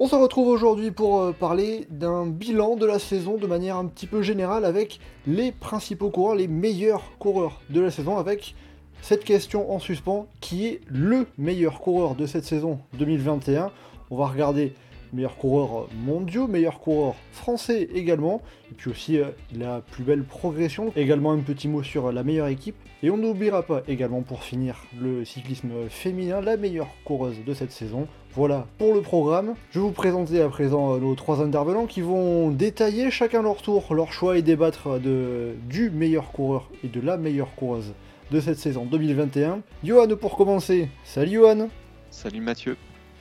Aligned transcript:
On 0.00 0.06
se 0.06 0.14
retrouve 0.14 0.46
aujourd'hui 0.46 0.92
pour 0.92 1.20
euh, 1.20 1.32
parler 1.32 1.88
d'un 1.90 2.24
bilan 2.24 2.76
de 2.76 2.86
la 2.86 3.00
saison 3.00 3.36
de 3.36 3.48
manière 3.48 3.76
un 3.76 3.86
petit 3.86 4.06
peu 4.06 4.22
générale 4.22 4.64
avec 4.64 5.00
les 5.26 5.50
principaux 5.50 6.10
coureurs, 6.10 6.36
les 6.36 6.46
meilleurs 6.46 7.02
coureurs 7.18 7.60
de 7.68 7.80
la 7.80 7.90
saison 7.90 8.16
avec 8.16 8.54
cette 9.02 9.24
question 9.24 9.72
en 9.72 9.80
suspens 9.80 10.28
qui 10.40 10.66
est 10.66 10.80
le 10.86 11.26
meilleur 11.36 11.80
coureur 11.80 12.14
de 12.14 12.26
cette 12.26 12.44
saison 12.44 12.78
2021. 12.96 13.72
On 14.12 14.16
va 14.16 14.28
regarder 14.28 14.72
meilleurs 15.12 15.36
coureurs 15.36 15.88
mondiaux, 16.04 16.46
meilleurs 16.46 16.78
coureurs 16.78 17.16
français 17.32 17.88
également, 17.92 18.40
et 18.70 18.74
puis 18.74 18.90
aussi 18.90 19.18
euh, 19.18 19.30
la 19.56 19.80
plus 19.80 20.04
belle 20.04 20.22
progression, 20.22 20.92
également 20.94 21.32
un 21.32 21.40
petit 21.40 21.66
mot 21.66 21.82
sur 21.82 22.12
la 22.12 22.22
meilleure 22.22 22.48
équipe, 22.48 22.76
et 23.02 23.10
on 23.10 23.16
n'oubliera 23.16 23.62
pas 23.62 23.82
également 23.88 24.22
pour 24.22 24.44
finir 24.44 24.76
le 25.00 25.24
cyclisme 25.24 25.88
féminin, 25.88 26.40
la 26.40 26.56
meilleure 26.56 26.88
coureuse 27.04 27.44
de 27.44 27.54
cette 27.54 27.72
saison. 27.72 28.06
Voilà 28.38 28.68
pour 28.78 28.94
le 28.94 29.00
programme. 29.00 29.56
Je 29.72 29.80
vais 29.80 29.84
vous 29.84 29.90
présenter 29.90 30.40
à 30.40 30.48
présent 30.48 30.94
euh, 30.94 31.00
nos 31.00 31.16
trois 31.16 31.42
intervenants 31.42 31.86
qui 31.86 32.02
vont 32.02 32.52
détailler 32.52 33.10
chacun 33.10 33.42
leur 33.42 33.62
tour 33.62 33.92
leur 33.92 34.12
choix 34.12 34.38
et 34.38 34.42
débattre 34.42 35.00
de, 35.00 35.56
du 35.68 35.90
meilleur 35.90 36.30
coureur 36.30 36.70
et 36.84 36.86
de 36.86 37.00
la 37.00 37.16
meilleure 37.16 37.52
coureuse 37.56 37.94
de 38.30 38.38
cette 38.38 38.58
saison 38.58 38.84
2021. 38.84 39.62
Johan 39.82 40.06
pour 40.14 40.36
commencer. 40.36 40.88
Salut 41.02 41.32
Johan 41.32 41.68
Salut 42.12 42.40
Mathieu. 42.40 42.76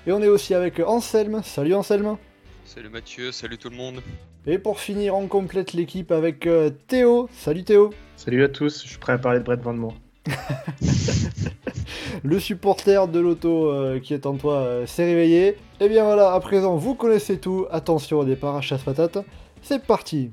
Et 0.05 0.11
on 0.11 0.21
est 0.21 0.27
aussi 0.27 0.53
avec 0.53 0.79
Anselme. 0.81 1.41
Salut 1.43 1.73
Anselme. 1.73 2.17
Salut 2.63 2.89
Mathieu, 2.89 3.31
salut 3.31 3.57
tout 3.57 3.71
le 3.71 3.75
monde. 3.75 4.03
Et 4.45 4.59
pour 4.59 4.79
finir, 4.79 5.15
on 5.15 5.25
complète 5.25 5.73
l'équipe 5.73 6.11
avec 6.11 6.45
euh, 6.45 6.69
Théo. 6.85 7.27
Salut 7.33 7.63
Théo. 7.63 7.89
Salut 8.17 8.43
à 8.43 8.49
tous, 8.49 8.83
je 8.83 8.89
suis 8.89 8.99
prêt 8.99 9.13
à 9.13 9.17
parler 9.17 9.39
de 9.39 9.43
Brett 9.43 9.61
Van 9.61 9.73
Moor. 9.73 9.95
Le 12.23 12.39
supporter 12.39 13.07
de 13.07 13.19
l'auto 13.19 13.67
euh, 13.67 13.99
qui 13.99 14.13
est 14.13 14.25
en 14.25 14.35
toi 14.35 14.55
euh, 14.55 14.85
s'est 14.85 15.05
réveillé. 15.05 15.57
Et 15.79 15.89
bien 15.89 16.03
voilà, 16.03 16.33
à 16.33 16.39
présent, 16.39 16.75
vous 16.75 16.95
connaissez 16.95 17.39
tout. 17.39 17.65
Attention 17.71 18.19
au 18.19 18.25
départ 18.25 18.55
à 18.55 18.61
chasse 18.61 18.83
patate. 18.83 19.19
C'est 19.61 19.85
parti. 19.85 20.31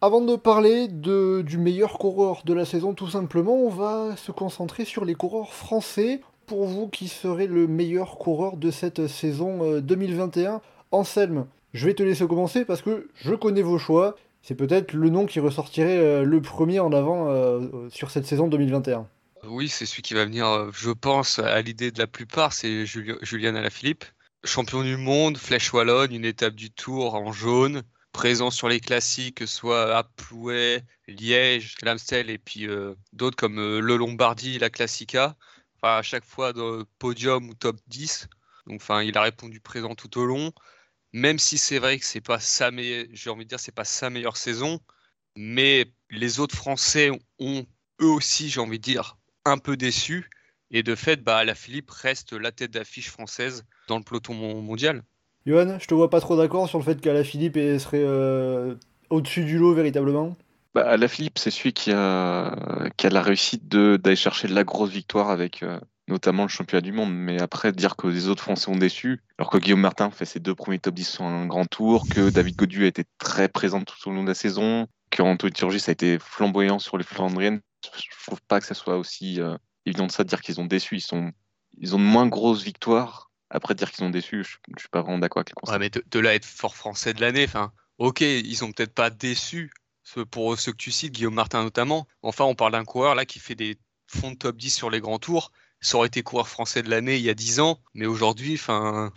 Avant 0.00 0.20
de 0.20 0.36
parler 0.36 0.86
du 0.86 1.58
meilleur 1.58 1.98
coureur 1.98 2.42
de 2.44 2.54
la 2.54 2.64
saison, 2.64 2.94
tout 2.94 3.08
simplement, 3.08 3.56
on 3.56 3.68
va 3.68 4.14
se 4.16 4.30
concentrer 4.30 4.84
sur 4.84 5.04
les 5.04 5.14
coureurs 5.14 5.52
français. 5.52 6.20
Pour 6.46 6.64
vous, 6.64 6.88
qui 6.88 7.08
serait 7.08 7.46
le 7.46 7.66
meilleur 7.66 8.16
coureur 8.16 8.56
de 8.56 8.70
cette 8.70 9.06
saison 9.06 9.58
euh, 9.62 9.80
2021 9.80 10.62
Anselme, 10.92 11.46
je 11.74 11.86
vais 11.86 11.94
te 11.94 12.02
laisser 12.02 12.26
commencer 12.26 12.64
parce 12.64 12.82
que 12.82 13.08
je 13.16 13.34
connais 13.34 13.62
vos 13.62 13.78
choix. 13.78 14.16
C'est 14.42 14.54
peut-être 14.54 14.92
le 14.92 15.10
nom 15.10 15.26
qui 15.26 15.40
ressortirait 15.40 15.98
euh, 15.98 16.22
le 16.22 16.40
premier 16.40 16.80
en 16.80 16.92
avant 16.92 17.28
euh, 17.28 17.88
sur 17.90 18.10
cette 18.10 18.26
saison 18.26 18.48
2021. 18.48 19.06
Oui, 19.44 19.68
c'est 19.68 19.86
celui 19.86 20.02
qui 20.02 20.14
va 20.14 20.24
venir, 20.24 20.46
euh, 20.46 20.70
je 20.72 20.90
pense, 20.90 21.38
à 21.38 21.60
l'idée 21.62 21.90
de 21.90 21.98
la 21.98 22.06
plupart, 22.06 22.52
c'est 22.52 22.86
Julien, 22.86 23.54
Alaphilippe. 23.54 24.04
Champion 24.44 24.82
du 24.82 24.96
monde, 24.96 25.36
Flèche 25.36 25.72
Wallonne, 25.72 26.12
une 26.12 26.24
étape 26.24 26.54
du 26.54 26.70
Tour 26.70 27.14
en 27.14 27.32
jaune, 27.32 27.82
présent 28.12 28.50
sur 28.50 28.68
les 28.68 28.80
classiques, 28.80 29.36
que 29.36 29.46
ce 29.46 29.56
soit 29.56 29.96
à 29.96 30.04
Plouet, 30.04 30.82
Liège, 31.06 31.76
l'Amstel 31.82 32.30
et 32.30 32.38
puis 32.38 32.66
euh, 32.66 32.94
d'autres 33.12 33.36
comme 33.36 33.58
euh, 33.58 33.80
le 33.80 33.96
Lombardie, 33.96 34.58
la 34.58 34.70
Classica. 34.70 35.36
Enfin, 35.76 35.98
à 35.98 36.02
chaque 36.02 36.24
fois 36.24 36.52
de 36.52 36.84
podium 36.98 37.48
ou 37.48 37.54
top 37.54 37.76
10. 37.86 38.28
Donc, 38.66 38.80
enfin, 38.80 39.02
il 39.02 39.16
a 39.16 39.22
répondu 39.22 39.60
présent 39.60 39.94
tout 39.94 40.18
au 40.18 40.26
long. 40.26 40.52
Même 41.12 41.38
si 41.38 41.58
c'est 41.58 41.78
vrai 41.78 41.98
que 41.98 42.04
c'est 42.04 42.20
pas 42.20 42.38
sa 42.40 42.70
meilleure, 42.70 43.06
j'ai 43.12 43.30
envie 43.30 43.44
de 43.44 43.48
dire, 43.48 43.60
c'est 43.60 43.72
pas 43.72 43.84
sa 43.84 44.10
meilleure 44.10 44.36
saison, 44.36 44.80
mais 45.36 45.86
les 46.10 46.40
autres 46.40 46.56
Français 46.56 47.10
ont 47.38 47.66
eux 48.02 48.06
aussi, 48.06 48.48
j'ai 48.50 48.60
envie 48.60 48.78
de 48.78 48.84
dire, 48.84 49.18
un 49.44 49.58
peu 49.58 49.76
déçus. 49.76 50.28
Et 50.70 50.82
de 50.82 50.94
fait, 50.94 51.22
bah, 51.22 51.44
la 51.44 51.54
Philippe 51.54 51.90
reste 51.90 52.32
la 52.34 52.52
tête 52.52 52.72
d'affiche 52.72 53.10
française 53.10 53.64
dans 53.86 53.98
le 53.98 54.04
peloton 54.04 54.34
mon- 54.34 54.60
mondial. 54.62 55.02
Johan, 55.46 55.78
je 55.80 55.86
te 55.86 55.94
vois 55.94 56.10
pas 56.10 56.20
trop 56.20 56.36
d'accord 56.36 56.68
sur 56.68 56.78
le 56.78 56.84
fait 56.84 57.00
qu'Alaphilippe 57.00 57.56
est- 57.56 57.78
serait 57.80 58.04
euh, 58.04 58.74
au-dessus 59.10 59.44
du 59.44 59.58
lot 59.58 59.74
véritablement? 59.74 60.36
Bah, 60.74 60.96
la 60.96 61.08
Philippe, 61.08 61.38
c'est 61.38 61.50
celui 61.50 61.72
qui 61.72 61.90
a, 61.92 62.88
qui 62.96 63.06
a 63.06 63.10
la 63.10 63.22
réussite 63.22 63.68
de- 63.68 63.96
d'aller 63.96 64.16
chercher 64.16 64.48
la 64.48 64.64
grosse 64.64 64.90
victoire 64.90 65.30
avec 65.30 65.62
euh, 65.62 65.80
notamment 66.08 66.42
le 66.44 66.48
championnat 66.48 66.80
du 66.80 66.92
monde. 66.92 67.12
Mais 67.14 67.40
après, 67.40 67.72
dire 67.72 67.96
que 67.96 68.06
les 68.06 68.28
autres 68.28 68.42
Français 68.42 68.70
ont 68.70 68.76
déçu, 68.76 69.22
alors 69.38 69.50
que 69.50 69.58
Guillaume 69.58 69.80
Martin 69.80 70.10
fait 70.10 70.24
ses 70.24 70.40
deux 70.40 70.54
premiers 70.54 70.78
top 70.78 70.94
10 70.94 71.08
sur 71.08 71.24
un 71.24 71.46
grand 71.46 71.66
tour, 71.66 72.06
que 72.10 72.30
David 72.30 72.56
Godu 72.56 72.84
a 72.84 72.88
été 72.88 73.04
très 73.18 73.48
présent 73.48 73.82
tout 73.82 74.08
au 74.08 74.12
long 74.12 74.22
de 74.22 74.28
la 74.28 74.34
saison, 74.34 74.88
que 75.10 75.22
Anthony 75.22 75.52
Turgis 75.52 75.84
a 75.88 75.92
été 75.92 76.18
flamboyant 76.18 76.78
sur 76.78 76.98
les 76.98 77.04
Flandriennes, 77.04 77.60
je 77.84 78.26
trouve 78.26 78.40
pas 78.42 78.60
que 78.60 78.66
ça 78.66 78.74
soit 78.74 78.98
aussi 78.98 79.40
euh, 79.40 79.56
évident 79.86 80.06
de 80.06 80.12
ça 80.12 80.24
de 80.24 80.28
dire 80.28 80.40
qu'ils 80.40 80.60
ont 80.60 80.66
déçu. 80.66 80.96
Ils, 80.96 81.00
sont, 81.00 81.32
ils 81.76 81.94
ont 81.94 81.98
de 81.98 82.04
moins 82.04 82.26
grosses 82.26 82.62
victoires. 82.62 83.30
Après, 83.50 83.74
dire 83.74 83.90
qu'ils 83.90 84.04
ont 84.04 84.10
déçu, 84.10 84.44
je, 84.44 84.56
je 84.76 84.80
suis 84.80 84.88
pas 84.88 85.02
vraiment 85.02 85.18
d'accord 85.18 85.40
avec 85.40 85.50
le 85.50 85.54
constat. 85.54 85.74
Ouais, 85.74 85.78
mais 85.78 85.90
de, 85.90 86.04
de 86.06 86.18
là 86.18 86.34
être 86.34 86.44
fort 86.44 86.74
français 86.74 87.14
de 87.14 87.20
l'année, 87.20 87.44
enfin, 87.44 87.72
ok, 87.98 88.20
ils 88.20 88.64
ont 88.64 88.72
peut-être 88.72 88.92
pas 88.92 89.10
déçu, 89.10 89.70
pour 90.30 90.58
ceux 90.58 90.72
que 90.72 90.76
tu 90.76 90.90
cites, 90.90 91.12
Guillaume 91.12 91.34
Martin 91.34 91.62
notamment. 91.62 92.06
Enfin, 92.22 92.44
on 92.44 92.54
parle 92.54 92.72
d'un 92.72 92.84
coureur 92.84 93.14
là 93.14 93.24
qui 93.24 93.38
fait 93.38 93.54
des 93.54 93.78
fonds 94.06 94.32
de 94.32 94.36
top 94.36 94.56
10 94.56 94.70
sur 94.70 94.90
les 94.90 95.00
grands 95.00 95.18
tours. 95.18 95.52
Ça 95.80 95.96
aurait 95.96 96.08
été 96.08 96.22
coureur 96.22 96.48
français 96.48 96.82
de 96.82 96.90
l'année 96.90 97.16
il 97.16 97.22
y 97.22 97.30
a 97.30 97.34
10 97.34 97.60
ans, 97.60 97.80
mais 97.94 98.06
aujourd'hui, 98.06 98.54
enfin, 98.54 99.12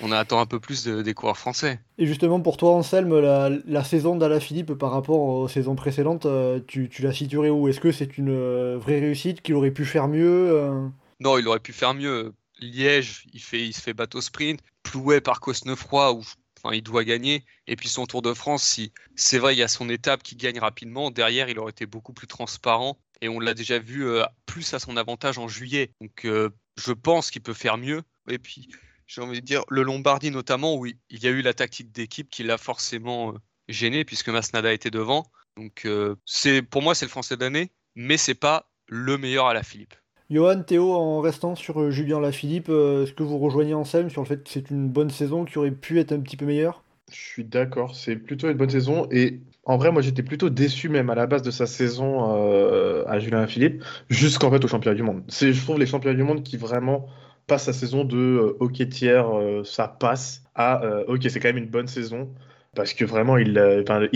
on 0.00 0.12
attend 0.12 0.40
un 0.40 0.46
peu 0.46 0.60
plus 0.60 0.84
de- 0.84 1.02
des 1.02 1.14
coureurs 1.14 1.38
français. 1.38 1.80
Et 1.98 2.06
justement 2.06 2.40
pour 2.40 2.58
toi 2.58 2.72
Anselme, 2.72 3.18
la, 3.20 3.50
la 3.66 3.84
saison 3.84 4.16
d'Alaphilippe 4.16 4.74
par 4.74 4.90
rapport 4.90 5.20
aux 5.20 5.48
saisons 5.48 5.74
précédentes, 5.76 6.26
euh, 6.26 6.60
tu, 6.66 6.88
tu 6.90 7.02
la 7.02 7.12
situerais 7.12 7.48
où? 7.48 7.68
Est-ce 7.68 7.80
que 7.80 7.90
c'est 7.92 8.18
une 8.18 8.28
euh, 8.30 8.76
vraie 8.78 9.00
réussite 9.00 9.40
qu'il 9.40 9.54
aurait 9.54 9.70
pu 9.70 9.84
faire 9.86 10.06
mieux 10.08 10.50
euh? 10.50 10.88
Non, 11.20 11.38
il 11.38 11.48
aurait 11.48 11.60
pu 11.60 11.72
faire 11.72 11.94
mieux. 11.94 12.34
Liège, 12.58 13.26
il, 13.32 13.40
fait, 13.42 13.66
il 13.66 13.72
se 13.74 13.80
fait 13.82 13.94
bateau 13.94 14.20
sprint. 14.20 14.60
Plouet 14.82 15.20
par 15.20 15.40
Cosnefroy, 15.40 16.12
où 16.12 16.22
enfin, 16.58 16.74
il 16.74 16.82
doit 16.82 17.04
gagner. 17.04 17.44
Et 17.66 17.76
puis 17.76 17.88
son 17.88 18.06
Tour 18.06 18.22
de 18.22 18.32
France, 18.34 18.62
si 18.64 18.92
c'est 19.14 19.38
vrai, 19.38 19.54
il 19.54 19.58
y 19.58 19.62
a 19.62 19.68
son 19.68 19.88
étape 19.88 20.22
qui 20.22 20.36
gagne 20.36 20.58
rapidement. 20.58 21.10
Derrière, 21.10 21.48
il 21.48 21.58
aurait 21.58 21.70
été 21.70 21.86
beaucoup 21.86 22.12
plus 22.12 22.26
transparent. 22.26 22.98
Et 23.20 23.28
on 23.28 23.40
l'a 23.40 23.54
déjà 23.54 23.78
vu 23.78 24.06
euh, 24.06 24.24
plus 24.46 24.74
à 24.74 24.78
son 24.78 24.96
avantage 24.96 25.38
en 25.38 25.48
juillet. 25.48 25.90
Donc 26.00 26.24
euh, 26.24 26.50
je 26.76 26.92
pense 26.92 27.30
qu'il 27.30 27.42
peut 27.42 27.54
faire 27.54 27.78
mieux. 27.78 28.02
Et 28.28 28.38
puis, 28.38 28.68
j'ai 29.06 29.20
envie 29.20 29.40
de 29.40 29.46
dire, 29.46 29.64
le 29.68 29.82
Lombardie 29.82 30.30
notamment, 30.30 30.76
où 30.76 30.86
il 30.86 30.96
y 31.10 31.26
a 31.26 31.30
eu 31.30 31.42
la 31.42 31.54
tactique 31.54 31.92
d'équipe 31.92 32.28
qui 32.28 32.42
l'a 32.42 32.58
forcément 32.58 33.32
euh, 33.32 33.38
gêné, 33.68 34.04
puisque 34.04 34.28
Masnada 34.28 34.72
était 34.72 34.90
devant. 34.90 35.26
Donc 35.56 35.82
euh, 35.84 36.16
c'est 36.24 36.62
pour 36.62 36.82
moi, 36.82 36.94
c'est 36.94 37.06
le 37.06 37.10
Français 37.10 37.36
de 37.36 37.40
l'année, 37.42 37.70
mais 37.94 38.16
c'est 38.16 38.34
pas 38.34 38.70
le 38.88 39.16
meilleur 39.16 39.46
à 39.46 39.54
la 39.54 39.62
Philippe. 39.62 39.94
Johan, 40.28 40.62
Théo, 40.62 40.92
en 40.92 41.20
restant 41.20 41.54
sur 41.54 41.90
Julien 41.92 42.20
Lafilippe, 42.20 42.68
est-ce 42.68 43.12
que 43.12 43.22
vous 43.22 43.38
rejoignez 43.38 43.74
Anselme 43.74 44.10
sur 44.10 44.22
le 44.22 44.26
fait 44.26 44.42
que 44.42 44.50
c'est 44.50 44.70
une 44.70 44.88
bonne 44.88 45.10
saison 45.10 45.44
qui 45.44 45.56
aurait 45.56 45.70
pu 45.70 46.00
être 46.00 46.10
un 46.10 46.20
petit 46.20 46.36
peu 46.36 46.46
meilleure? 46.46 46.82
Je 47.12 47.16
suis 47.16 47.44
d'accord, 47.44 47.94
c'est 47.94 48.16
plutôt 48.16 48.50
une 48.50 48.56
bonne 48.56 48.70
saison. 48.70 49.06
Et 49.12 49.40
en 49.66 49.76
vrai, 49.78 49.90
moi 49.90 50.00
j'étais 50.00 50.22
plutôt 50.22 50.48
déçu 50.48 50.88
même 50.88 51.10
à 51.10 51.16
la 51.16 51.26
base 51.26 51.42
de 51.42 51.50
sa 51.50 51.66
saison 51.66 52.36
euh, 52.38 53.04
à 53.06 53.18
Julien 53.18 53.46
Philippe, 53.48 53.82
jusqu'en 54.08 54.50
fait 54.50 54.64
au 54.64 54.68
championnat 54.68 54.94
du 54.94 55.02
monde. 55.02 55.24
Je 55.28 55.60
trouve, 55.60 55.78
les 55.78 55.86
championnats 55.86 56.16
du 56.16 56.22
monde 56.22 56.44
qui 56.44 56.56
vraiment 56.56 57.08
passent 57.48 57.64
sa 57.64 57.72
saison 57.72 58.04
de 58.04 58.16
euh, 58.16 58.56
ok 58.60 58.88
tiers, 58.88 59.28
euh, 59.36 59.64
ça 59.64 59.88
passe, 59.88 60.44
à 60.54 60.82
ok, 61.08 61.26
c'est 61.28 61.40
quand 61.40 61.48
même 61.48 61.58
une 61.58 61.68
bonne 61.68 61.88
saison. 61.88 62.30
Parce 62.76 62.92
que 62.92 63.04
vraiment, 63.04 63.38
il, 63.38 63.54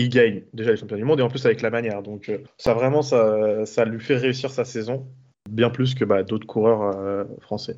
gagne 0.09 0.43
déjà 0.53 0.71
les 0.71 0.77
championnats 0.77 1.01
du 1.01 1.07
monde 1.07 1.19
et 1.19 1.23
en 1.23 1.29
plus 1.29 1.45
avec 1.45 1.61
la 1.61 1.71
manière. 1.71 2.03
Donc, 2.03 2.31
ça 2.57 2.73
vraiment, 2.75 3.01
ça, 3.01 3.65
ça 3.65 3.85
lui 3.85 3.99
fait 3.99 4.17
réussir 4.17 4.51
sa 4.51 4.65
saison 4.65 5.07
bien 5.49 5.71
plus 5.71 5.95
que 5.95 6.05
bah, 6.05 6.21
d'autres 6.23 6.45
coureurs 6.45 7.25
français. 7.41 7.77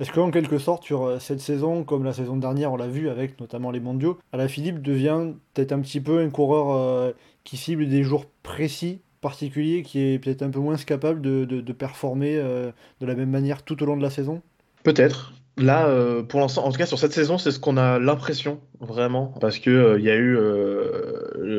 Est-ce 0.00 0.10
qu'en 0.12 0.30
quelque 0.30 0.58
sorte, 0.58 0.82
sur 0.82 1.04
euh, 1.04 1.18
cette 1.20 1.40
saison, 1.40 1.84
comme 1.84 2.02
la 2.04 2.12
saison 2.12 2.36
dernière, 2.36 2.72
on 2.72 2.76
l'a 2.76 2.88
vu 2.88 3.08
avec 3.08 3.40
notamment 3.40 3.70
les 3.70 3.78
mondiaux, 3.78 4.18
Alaphilippe 4.32 4.82
devient 4.82 5.32
peut-être 5.54 5.72
un 5.72 5.80
petit 5.80 6.00
peu 6.00 6.18
un 6.18 6.30
coureur 6.30 6.72
euh, 6.76 7.12
qui 7.44 7.56
cible 7.56 7.88
des 7.88 8.02
jours 8.02 8.26
précis, 8.42 9.00
particuliers, 9.20 9.82
qui 9.82 10.00
est 10.00 10.18
peut-être 10.18 10.42
un 10.42 10.50
peu 10.50 10.58
moins 10.58 10.76
capable 10.76 11.20
de, 11.20 11.44
de- 11.44 11.72
performer 11.72 12.36
euh, 12.36 12.72
de 13.00 13.06
la 13.06 13.14
même 13.14 13.30
manière 13.30 13.62
tout 13.62 13.80
au 13.82 13.86
long 13.86 13.96
de 13.96 14.02
la 14.02 14.10
saison 14.10 14.42
Peut-être. 14.82 15.32
Là, 15.56 15.88
pour 16.28 16.40
l'instant, 16.40 16.64
en 16.64 16.72
tout 16.72 16.78
cas 16.78 16.84
sur 16.86 16.98
cette 16.98 17.12
saison, 17.12 17.38
c'est 17.38 17.52
ce 17.52 17.60
qu'on 17.60 17.76
a 17.76 18.00
l'impression 18.00 18.58
vraiment, 18.80 19.32
parce 19.40 19.60
que 19.60 19.70
euh, 19.70 19.98
il 20.00 20.04
y 20.04 20.10
a 20.10 20.16
eu 20.16 20.36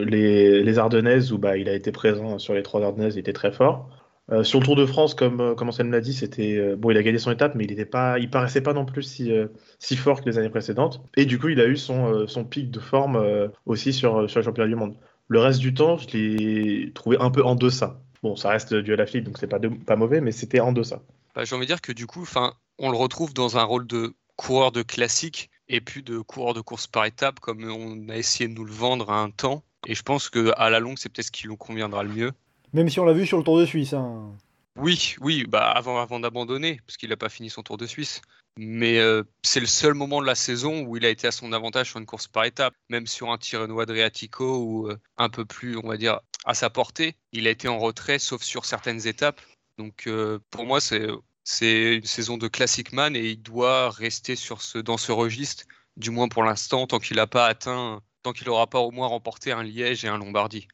les, 0.06 0.62
les 0.64 0.80
Ardennaises 0.80 1.32
où 1.32 1.38
bah, 1.38 1.56
il 1.58 1.70
a 1.70 1.74
été 1.74 1.94
présent 1.94 2.38
sur 2.38 2.54
les 2.54 2.62
trois 2.62 2.84
Ardennaises, 2.84 3.16
il 3.16 3.20
était 3.20 3.32
très 3.32 3.54
fort. 3.54 3.90
Euh, 4.32 4.44
sur 4.44 4.60
le 4.60 4.66
Tour 4.66 4.76
de 4.76 4.86
France, 4.86 5.14
comme, 5.14 5.40
euh, 5.40 5.56
comme 5.56 5.70
Anselme 5.70 5.92
l'a 5.92 6.02
dit, 6.02 6.14
c'était 6.14 6.58
euh, 6.58 6.76
bon, 6.76 6.90
il 6.90 6.98
a 6.98 7.04
gagné 7.04 7.20
son 7.20 7.32
étape, 7.32 7.54
mais 7.54 7.66
il 7.66 7.72
était 7.72 7.86
pas, 7.86 8.18
il 8.18 8.30
paraissait 8.30 8.62
pas 8.62 8.74
non 8.74 8.86
plus 8.86 9.04
si, 9.04 9.98
fort 9.98 10.22
que 10.22 10.30
les 10.30 10.40
années 10.40 10.50
précédentes. 10.50 11.02
Et 11.16 11.26
du 11.26 11.38
coup, 11.38 11.50
il 11.50 11.60
a 11.62 11.68
eu 11.68 11.78
son, 11.78 12.28
son 12.28 12.44
pic 12.44 12.72
de 12.72 12.80
forme 12.80 13.52
aussi 13.66 13.94
sur, 13.94 14.30
sur 14.30 14.40
le 14.40 14.46
championnat 14.46 14.70
du 14.70 14.76
monde. 14.76 14.96
Le 15.28 15.40
reste 15.40 15.60
du 15.60 15.74
temps, 15.74 15.98
je 15.98 16.18
l'ai 16.18 16.92
trouvé 16.94 17.18
un 17.20 17.30
peu 17.30 17.44
en 17.44 17.56
deçà. 17.56 18.02
Bon, 18.24 18.36
ça 18.36 18.50
reste 18.50 18.74
du 18.74 18.94
Alaphilippe, 18.94 19.26
donc 19.26 19.38
c'est 19.38 19.48
pas, 19.48 19.60
pas 19.60 19.96
mauvais, 19.96 20.22
mais 20.22 20.32
c'était 20.32 20.60
en 20.60 20.72
deçà. 20.72 21.02
Bah, 21.36 21.44
J'ai 21.46 21.56
envie 21.56 21.66
de 21.66 21.72
dire 21.72 21.82
que 21.82 21.92
du 21.92 22.08
coup, 22.08 22.28
on 22.80 22.90
le 22.90 22.98
retrouve 22.98 23.34
dans 23.34 23.58
un 23.58 23.64
rôle 23.64 23.86
de 23.86 24.16
coureur 24.36 24.72
de 24.72 24.82
classique 24.82 25.50
et 25.68 25.82
plus 25.82 26.02
de 26.02 26.20
coureur 26.20 26.54
de 26.54 26.62
course 26.62 26.88
par 26.88 27.06
étape, 27.06 27.40
comme 27.40 27.64
on 27.64 28.10
a 28.10 28.18
essayé 28.18 28.48
de 28.48 28.54
nous 28.54 28.66
le 28.66 28.72
vendre 28.72 29.12
à 29.12 29.20
un 29.20 29.30
temps. 29.30 29.64
Et 29.88 29.94
je 29.94 30.02
pense 30.02 30.30
que 30.30 30.52
à 30.58 30.70
la 30.70 30.80
longue, 30.80 30.98
c'est 30.98 31.10
peut-être 31.10 31.28
ce 31.28 31.32
qui 31.32 31.48
nous 31.48 31.58
conviendra 31.58 32.04
le 32.04 32.10
mieux. 32.10 32.32
Même 32.74 32.90
si 32.90 33.00
on 33.00 33.06
l'a 33.06 33.14
vu 33.14 33.26
sur 33.26 33.38
le 33.38 33.44
Tour 33.44 33.60
de 33.60 33.66
Suisse. 33.66 33.94
hein. 33.94 34.36
Oui, 34.78 35.16
oui, 35.22 35.46
bah 35.48 35.72
avant, 35.72 36.00
avant 36.02 36.20
d'abandonner, 36.20 36.82
parce 36.86 36.98
qu'il 36.98 37.10
n'a 37.10 37.18
pas 37.18 37.30
fini 37.30 37.50
son 37.50 37.64
Tour 37.64 37.78
de 37.78 37.86
Suisse. 37.86 38.22
Mais 38.58 39.00
euh, 39.00 39.24
c'est 39.44 39.60
le 39.60 39.66
seul 39.66 39.94
moment 39.94 40.22
de 40.22 40.26
la 40.26 40.36
saison 40.36 40.82
où 40.82 40.98
il 40.98 41.06
a 41.06 41.10
été 41.10 41.28
à 41.28 41.32
son 41.32 41.54
avantage 41.54 41.90
sur 41.90 42.00
une 42.00 42.06
course 42.06 42.28
par 42.28 42.46
étape, 42.46 42.74
même 42.90 43.08
sur 43.08 43.32
un 43.32 43.38
Tirreno 43.38 43.80
Adriatico 43.80 44.58
ou 44.60 44.90
euh, 44.90 44.98
un 45.18 45.30
peu 45.30 45.46
plus, 45.46 45.78
on 45.78 45.88
va 45.88 45.98
dire, 45.98 46.20
à 46.46 46.54
sa 46.54 46.70
portée. 46.70 47.16
Il 47.32 47.48
a 47.48 47.52
été 47.52 47.68
en 47.68 47.80
retrait, 47.80 48.20
sauf 48.20 48.44
sur 48.44 48.66
certaines 48.66 49.08
étapes. 49.08 49.42
Donc 49.78 50.08
euh, 50.08 50.40
pour 50.52 50.66
moi, 50.66 50.80
c'est 50.82 51.08
c'est 51.44 51.96
une 51.98 52.06
saison 52.06 52.38
de 52.38 52.48
classic 52.48 52.92
man 52.92 53.16
et 53.16 53.30
il 53.30 53.42
doit 53.42 53.92
rester 53.92 54.36
sur 54.36 54.62
ce, 54.62 54.80
dans 54.80 54.98
ce 54.98 55.12
registre, 55.12 55.66
du 55.96 56.10
moins 56.10 56.28
pour 56.28 56.44
l'instant, 56.44 56.88
tant 56.88 57.00
qu'il 57.00 57.18
n'a 57.18 57.28
pas 57.28 57.46
atteint, 57.46 58.02
tant 58.24 58.34
qu'il 58.34 58.48
n'aura 58.48 58.68
pas 58.68 58.80
au 58.80 58.92
moins 58.92 59.08
remporté 59.08 59.52
un 59.52 59.64
Liège 59.64 60.04
et 60.06 60.08
un 60.08 60.18
Lombardie. 60.18 60.68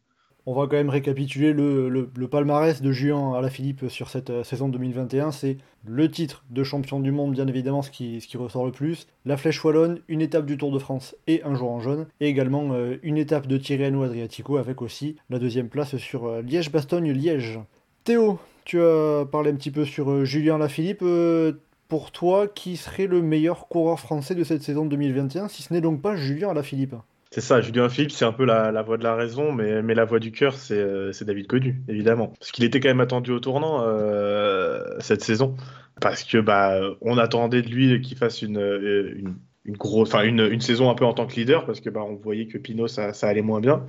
On 0.46 0.54
va 0.54 0.64
quand 0.64 0.76
même 0.76 0.90
récapituler 0.90 1.54
le, 1.54 2.28
palmarès 2.30 2.82
de 2.82 2.92
Julien 2.92 3.34
Alaphilippe 3.34 3.90
sur 3.90 4.10
cette 4.10 4.30
euh, 4.30 4.44
saison 4.44 4.70
2021. 4.70 5.32
C'est 5.32 5.58
le 5.86 6.10
titre 6.10 6.44
de 6.50 6.64
champion 6.64 7.00
du 7.00 7.12
monde, 7.12 7.34
bien 7.34 7.48
évidemment, 7.48 7.82
ce 7.82 7.92
qui, 7.92 8.20
ressort 8.36 8.66
le 8.66 8.72
plus. 8.72 9.08
La 9.26 9.38
Flèche 9.38 9.64
Wallonne, 9.64 10.00
une 10.08 10.22
étape 10.22 10.46
du 10.46 10.58
Tour 10.58 10.72
de 10.72 10.80
France 10.80 11.16
et 11.28 11.44
un 11.44 11.56
jour 11.56 11.72
en 11.72 11.80
jaune. 11.80 12.08
Et 12.20 12.28
également 12.28 12.70
euh, 12.72 12.98
une 13.04 13.18
étape 13.18 13.48
de 13.48 13.58
Tirreno 13.58 14.04
Adriatico 14.04 14.58
avec 14.58 14.82
aussi 14.82 15.18
la 15.30 15.40
deuxième 15.40 15.70
place 15.70 15.98
sur 15.98 16.26
euh, 16.26 16.42
Liège-Bastogne-Liège. 16.42 17.60
Théo, 18.04 18.40
tu 18.66 18.82
as 18.82 19.26
parlé 19.32 19.52
un 19.52 19.56
petit 19.56 19.72
peu 19.72 19.86
sur 19.86 20.10
euh, 20.10 20.26
Julien 20.26 20.56
Alaphilippe. 20.56 21.02
Euh, 21.02 21.54
pour 21.88 22.12
toi, 22.12 22.48
qui 22.48 22.78
serait 22.78 23.08
le 23.08 23.22
meilleur 23.22 23.68
coureur 23.68 24.00
français 24.00 24.34
de 24.34 24.44
cette 24.44 24.64
saison 24.64 24.86
2021, 24.86 25.50
si 25.50 25.62
ce 25.62 25.74
n'est 25.74 25.82
donc 25.82 26.02
pas 26.02 26.16
Julien 26.16 26.50
Alaphilippe? 26.50 26.96
C'est 27.34 27.40
ça, 27.40 27.62
Julien 27.62 27.88
Philippe, 27.88 28.12
c'est 28.12 28.26
un 28.26 28.34
peu 28.34 28.44
la, 28.44 28.82
voix 28.82 28.98
de 28.98 29.04
la 29.04 29.16
raison, 29.16 29.54
mais, 29.54 29.82
mais 29.82 29.94
la 29.94 30.04
voix 30.04 30.20
du 30.20 30.34
cœur, 30.34 30.54
c'est 30.54 30.78
euh, 30.78 31.14
David 31.22 31.48
Godu, 31.48 31.82
évidemment. 31.88 32.34
Parce 32.38 32.52
qu'il 32.52 32.66
était 32.66 32.82
quand 32.82 32.90
même 32.90 33.00
attendu 33.00 33.32
au 33.32 33.40
tournant 33.40 33.84
euh, 33.86 34.84
cette 35.00 35.24
saison. 35.24 35.56
Parce 36.02 36.26
que 36.26 36.40
bah, 36.40 36.82
on 37.00 37.18
attendait 37.18 37.62
de 37.62 37.70
lui 37.70 38.02
qu'il 38.02 38.18
fasse 38.18 38.42
une, 38.42 38.58
euh, 38.58 39.14
une, 39.16 39.38
une, 39.64 39.78
grosse, 39.78 40.10
enfin 40.10 40.24
une, 40.24 40.42
une 40.42 40.60
saison 40.60 40.90
un 40.90 40.94
peu 40.94 41.06
en 41.06 41.14
tant 41.14 41.26
que 41.26 41.36
leader, 41.36 41.66
parce 41.66 41.80
que 41.80 41.90
bah, 41.90 42.02
on 42.04 42.16
voyait 42.16 42.48
que 42.48 42.58
Pinot, 42.58 42.90
ça, 42.90 43.14
ça 43.14 43.30
allait 43.30 43.42
moins 43.42 43.62
bien. 43.62 43.86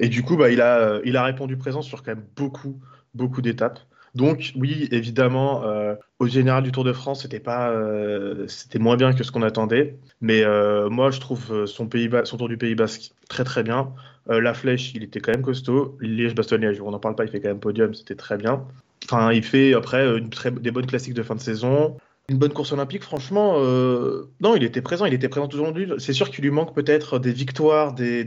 Et 0.00 0.08
du 0.08 0.24
coup, 0.24 0.36
bah, 0.36 0.50
il, 0.50 0.60
a, 0.60 1.00
il 1.04 1.16
a 1.16 1.22
répondu 1.22 1.56
présent 1.56 1.82
sur 1.82 2.02
quand 2.02 2.16
même 2.16 2.26
beaucoup, 2.34 2.80
beaucoup 3.14 3.40
d'étapes. 3.40 3.78
Donc 4.14 4.52
oui, 4.56 4.88
évidemment, 4.90 5.64
euh, 5.64 5.94
au 6.18 6.26
général 6.26 6.62
du 6.62 6.72
Tour 6.72 6.84
de 6.84 6.92
France, 6.92 7.22
c'était 7.22 7.40
pas, 7.40 7.70
euh, 7.70 8.46
c'était 8.48 8.78
moins 8.78 8.96
bien 8.96 9.12
que 9.12 9.22
ce 9.22 9.30
qu'on 9.30 9.42
attendait. 9.42 9.96
Mais 10.20 10.42
euh, 10.44 10.88
moi, 10.90 11.10
je 11.10 11.20
trouve 11.20 11.66
son, 11.66 11.86
pays 11.86 12.10
son 12.24 12.36
Tour 12.36 12.48
du 12.48 12.56
Pays 12.56 12.74
Basque 12.74 13.12
très 13.28 13.44
très 13.44 13.62
bien. 13.62 13.92
La 14.28 14.54
Flèche, 14.54 14.92
il 14.94 15.02
était 15.02 15.18
quand 15.18 15.32
même 15.32 15.42
costaud. 15.42 15.96
Liège-Bastogne-Liège, 16.00 16.80
on 16.80 16.92
n'en 16.92 17.00
parle 17.00 17.16
pas, 17.16 17.24
il 17.24 17.30
fait 17.30 17.40
quand 17.40 17.48
même 17.48 17.58
podium, 17.58 17.94
c'était 17.94 18.14
très 18.14 18.36
bien. 18.36 18.64
Enfin, 19.04 19.32
il 19.32 19.42
fait 19.42 19.74
après 19.74 20.20
des 20.60 20.70
bonnes 20.70 20.86
classiques 20.86 21.14
de 21.14 21.22
fin 21.22 21.34
de 21.34 21.40
saison. 21.40 21.96
Une 22.28 22.38
bonne 22.38 22.52
course 22.52 22.70
olympique, 22.70 23.02
franchement, 23.02 23.58
non, 24.40 24.54
il 24.54 24.62
était 24.62 24.82
présent, 24.82 25.04
il 25.06 25.14
était 25.14 25.28
présent 25.28 25.48
tout 25.48 25.58
au 25.58 25.64
long 25.64 25.72
du. 25.72 25.88
C'est 25.98 26.12
sûr 26.12 26.30
qu'il 26.30 26.44
lui 26.44 26.52
manque 26.52 26.74
peut-être 26.74 27.18
des 27.18 27.32
victoires, 27.32 27.92
des, 27.92 28.24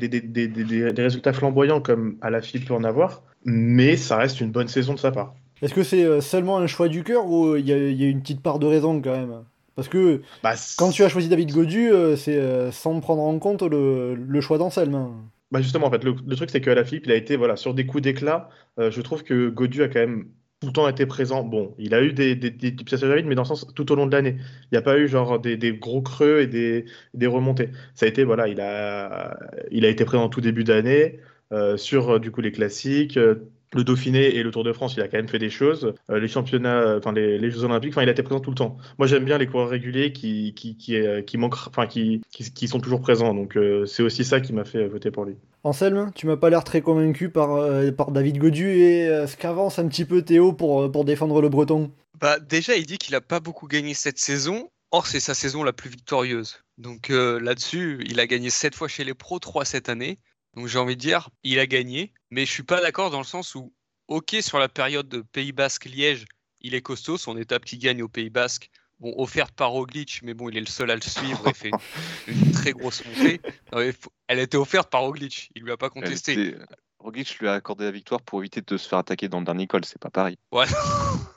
résultats 0.98 1.32
flamboyants 1.32 1.80
comme 1.80 2.18
Alaphilippe 2.22 2.68
peut 2.68 2.74
en 2.74 2.84
avoir, 2.84 3.22
mais 3.46 3.96
ça 3.96 4.18
reste 4.18 4.42
une 4.42 4.52
bonne 4.52 4.68
saison 4.68 4.94
de 4.96 5.00
sa 5.00 5.12
part. 5.12 5.36
Est-ce 5.64 5.74
que 5.74 5.84
c'est 5.84 6.04
euh, 6.06 6.22
seulement 6.22 6.60
un 6.60 6.68
choix 6.68 6.90
du 6.90 7.04
cœur 7.04 7.26
ou 7.28 7.56
il 7.56 7.68
y, 7.68 7.74
a- 7.74 7.78
il 7.90 8.00
y 8.02 8.06
a 8.06 8.10
une 8.10 8.22
petite 8.22 8.42
part 8.44 8.60
de 8.60 8.68
raison 8.68 9.02
quand 9.02 9.14
même? 9.18 9.44
Parce 9.76 9.88
que 9.90 10.22
Bah, 10.44 10.54
quand 10.78 10.92
tu 10.92 11.04
as 11.04 11.10
choisi 11.10 11.30
David 11.30 11.52
Godu, 11.52 11.92
euh, 11.92 12.16
c'est 12.16 12.38
euh, 12.38 12.72
sans 12.72 13.00
prendre 13.02 13.24
en 13.24 13.40
compte 13.40 13.64
le, 13.64 14.16
le 14.16 14.42
choix 14.42 14.58
d'Anselme. 14.60 14.96
hein. 14.96 15.14
Bah 15.52 15.62
justement, 15.62 15.88
en 15.88 15.92
fait, 15.92 16.04
le, 16.04 16.16
le 16.26 16.36
truc, 16.36 16.50
c'est 16.50 16.62
que 16.62 16.70
Alaphilippe, 16.72 17.06
il 17.06 17.12
a 17.12 17.16
été 17.16 17.36
voilà, 17.38 17.56
sur 17.56 17.74
des 17.76 17.86
coups 17.86 18.02
d'éclat. 18.04 18.50
Euh, 18.80 18.90
je 18.92 19.02
trouve 19.02 19.24
que 19.24 19.50
Godu 19.50 19.84
a 19.84 19.88
quand 19.88 20.00
même 20.00 20.32
tout 20.60 20.68
le 20.68 20.74
temps 20.74 20.88
été 20.90 21.06
présent. 21.06 21.44
Bon, 21.44 21.76
il 21.78 21.94
a 21.94 22.02
eu 22.02 22.12
des, 22.14 22.36
des, 22.36 22.50
des 22.50 22.72
petits 22.72 22.84
passages 22.86 23.12
à 23.12 23.16
vide, 23.16 23.28
mais 23.28 23.36
dans 23.36 23.44
le 23.44 23.48
sens 23.48 23.68
tout 23.76 23.92
au 23.92 23.96
long 23.96 24.08
de 24.08 24.12
l'année. 24.16 24.38
Il 24.64 24.68
n'y 24.72 24.78
a 24.80 24.82
pas 24.82 24.98
eu 24.98 25.08
genre 25.08 25.40
des, 25.40 25.56
des 25.58 25.74
gros 25.78 26.02
creux 26.02 26.40
et 26.42 26.48
des, 26.48 26.86
des 27.14 27.28
remontées. 27.28 27.70
Ça 27.94 28.06
a 28.08 28.10
été, 28.10 28.24
voilà, 28.24 28.48
il 28.48 28.60
a, 28.62 29.38
il 29.72 29.86
a 29.86 29.90
été 29.90 30.06
présent 30.06 30.24
en 30.24 30.30
tout 30.30 30.42
début 30.42 30.64
d'année 30.64 31.20
euh, 31.52 31.78
sur 31.78 32.16
euh, 32.16 32.20
du 32.20 32.32
coup 32.32 32.42
les 32.42 32.52
classiques. 32.52 33.18
euh, 33.18 33.36
le 33.74 33.84
Dauphiné 33.84 34.36
et 34.36 34.44
le 34.44 34.52
Tour 34.52 34.64
de 34.64 34.74
France, 34.74 34.96
il 34.96 35.02
a 35.02 35.08
quand 35.08 35.18
même 35.18 35.28
fait 35.28 35.40
des 35.40 35.50
choses. 35.50 35.94
Euh, 36.10 36.20
les 36.20 36.28
championnats, 36.28 36.82
euh, 36.82 37.00
enfin 37.00 37.12
les, 37.12 37.38
les 37.38 37.52
Jeux 37.52 37.64
Olympiques, 37.64 37.94
enfin 37.94 38.04
il 38.04 38.10
a 38.10 38.12
été 38.12 38.24
présent 38.24 38.40
tout 38.40 38.52
le 38.52 38.56
temps. 38.56 38.78
Moi 38.98 39.08
j'aime 39.08 39.26
bien 39.26 39.38
les 39.38 39.48
coureurs 39.48 39.70
réguliers 39.70 40.14
qui 40.14 40.54
qui 40.54 40.78
qui, 40.78 40.96
euh, 40.96 41.22
qui 41.22 41.38
manquent, 41.38 41.68
enfin 41.68 41.88
qui, 41.88 42.22
qui 42.32 42.52
qui 42.52 42.68
sont 42.68 42.80
toujours 42.80 43.02
présents. 43.02 43.34
Donc 43.34 43.58
euh, 43.58 43.86
c'est 43.86 44.04
aussi 44.04 44.24
ça 44.24 44.42
qui 44.42 44.54
m'a 44.54 44.66
fait 44.66 44.88
voter 44.88 45.12
pour 45.12 45.26
lui. 45.26 45.36
Anselme, 45.66 46.12
tu 46.14 46.28
m'as 46.28 46.36
pas 46.36 46.50
l'air 46.50 46.66
très 46.66 46.82
convaincu 46.82 47.30
par, 47.30 47.56
euh, 47.56 47.90
par 47.92 48.12
David 48.12 48.38
Godu 48.38 48.70
et 48.82 49.08
euh, 49.08 49.28
ce 49.28 49.38
qu'avance 49.38 49.80
un 49.80 49.88
petit 49.88 50.04
peu 50.04 50.22
Théo 50.22 50.52
pour, 50.52 50.92
pour 50.92 51.06
défendre 51.06 51.42
le 51.42 51.48
breton. 51.48 51.90
Bah, 52.20 52.38
déjà, 52.40 52.76
il 52.76 52.86
dit 52.86 52.98
qu'il 52.98 53.14
n'a 53.14 53.22
pas 53.22 53.40
beaucoup 53.40 53.68
gagné 53.68 53.94
cette 53.94 54.20
saison. 54.20 54.70
Or, 54.92 55.08
c'est 55.08 55.22
sa 55.22 55.34
saison 55.34 55.64
la 55.64 55.72
plus 55.72 55.90
victorieuse. 55.90 56.60
Donc 56.78 57.10
euh, 57.10 57.40
là-dessus, 57.40 58.04
il 58.08 58.20
a 58.20 58.28
gagné 58.28 58.50
7 58.50 58.76
fois 58.76 58.90
chez 58.90 59.06
les 59.06 59.14
pros, 59.14 59.40
3 59.40 59.64
cette 59.64 59.88
année. 59.88 60.20
Donc 60.56 60.68
j'ai 60.68 60.80
envie 60.80 60.96
de 60.96 61.02
dire, 61.02 61.30
il 61.44 61.60
a 61.60 61.66
gagné. 61.68 62.14
Mais 62.32 62.46
je 62.46 62.52
suis 62.52 62.64
pas 62.64 62.82
d'accord 62.82 63.10
dans 63.10 63.20
le 63.20 63.24
sens 63.26 63.56
où, 63.56 63.74
ok, 64.08 64.36
sur 64.42 64.60
la 64.60 64.70
période 64.70 65.08
de 65.10 65.22
Pays 65.22 65.52
Basque-Liège, 65.52 66.26
il 66.62 66.76
est 66.76 66.82
costaud. 66.82 67.18
Son 67.18 67.38
étape 67.38 67.66
qui 67.66 67.78
gagne 67.78 68.02
au 68.04 68.08
Pays 68.10 68.30
Basque, 68.30 68.70
bon, 69.00 69.14
offerte 69.18 69.54
par 69.56 69.72
Roglic, 69.72 70.22
mais 70.24 70.34
bon, 70.34 70.50
il 70.50 70.58
est 70.58 70.62
le 70.62 70.66
seul 70.68 70.92
à 70.92 70.96
le 70.96 71.02
suivre 71.02 71.48
et 71.48 71.54
fait 71.54 71.72
une, 72.28 72.52
très 72.52 72.72
grosse 72.72 73.04
montée. 73.06 73.42
Non, 73.72 73.80
Elle 74.28 74.40
a 74.40 74.44
été 74.44 74.58
offerte 74.58 74.90
par 74.90 75.02
Roglic, 75.02 75.50
il 75.56 75.64
lui 75.64 75.72
a 75.72 75.78
pas 75.78 75.90
contesté. 75.90 76.34
était- 76.34 76.58
Roglic 77.00 77.38
lui 77.40 77.50
a 77.50 77.54
accordé 77.54 77.84
la 77.84 77.92
victoire 77.92 78.22
pour 78.22 78.40
éviter 78.40 78.62
de 78.62 78.78
se 78.78 78.88
faire 78.88 79.00
attaquer 79.00 79.28
dans 79.28 79.40
le 79.40 79.46
dernier 79.46 79.68
col, 79.68 79.84
c'est 79.84 80.00
pas 80.00 80.10
pareil. 80.10 80.38
Ouais. 80.52 80.66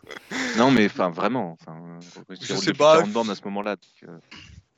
Non, 0.57 0.71
mais 0.71 0.87
enfin, 0.87 1.11
vraiment. 1.11 1.59
Roglic 1.67 2.45
Je 2.45 2.53
roule 2.55 2.65
sais 2.65 2.73
pas. 2.73 2.97
40 2.97 3.13
bornes 3.13 3.31
à 3.31 3.35
ce 3.35 3.43
moment-là. 3.45 3.77
donc, 3.77 4.09
euh, 4.11 4.19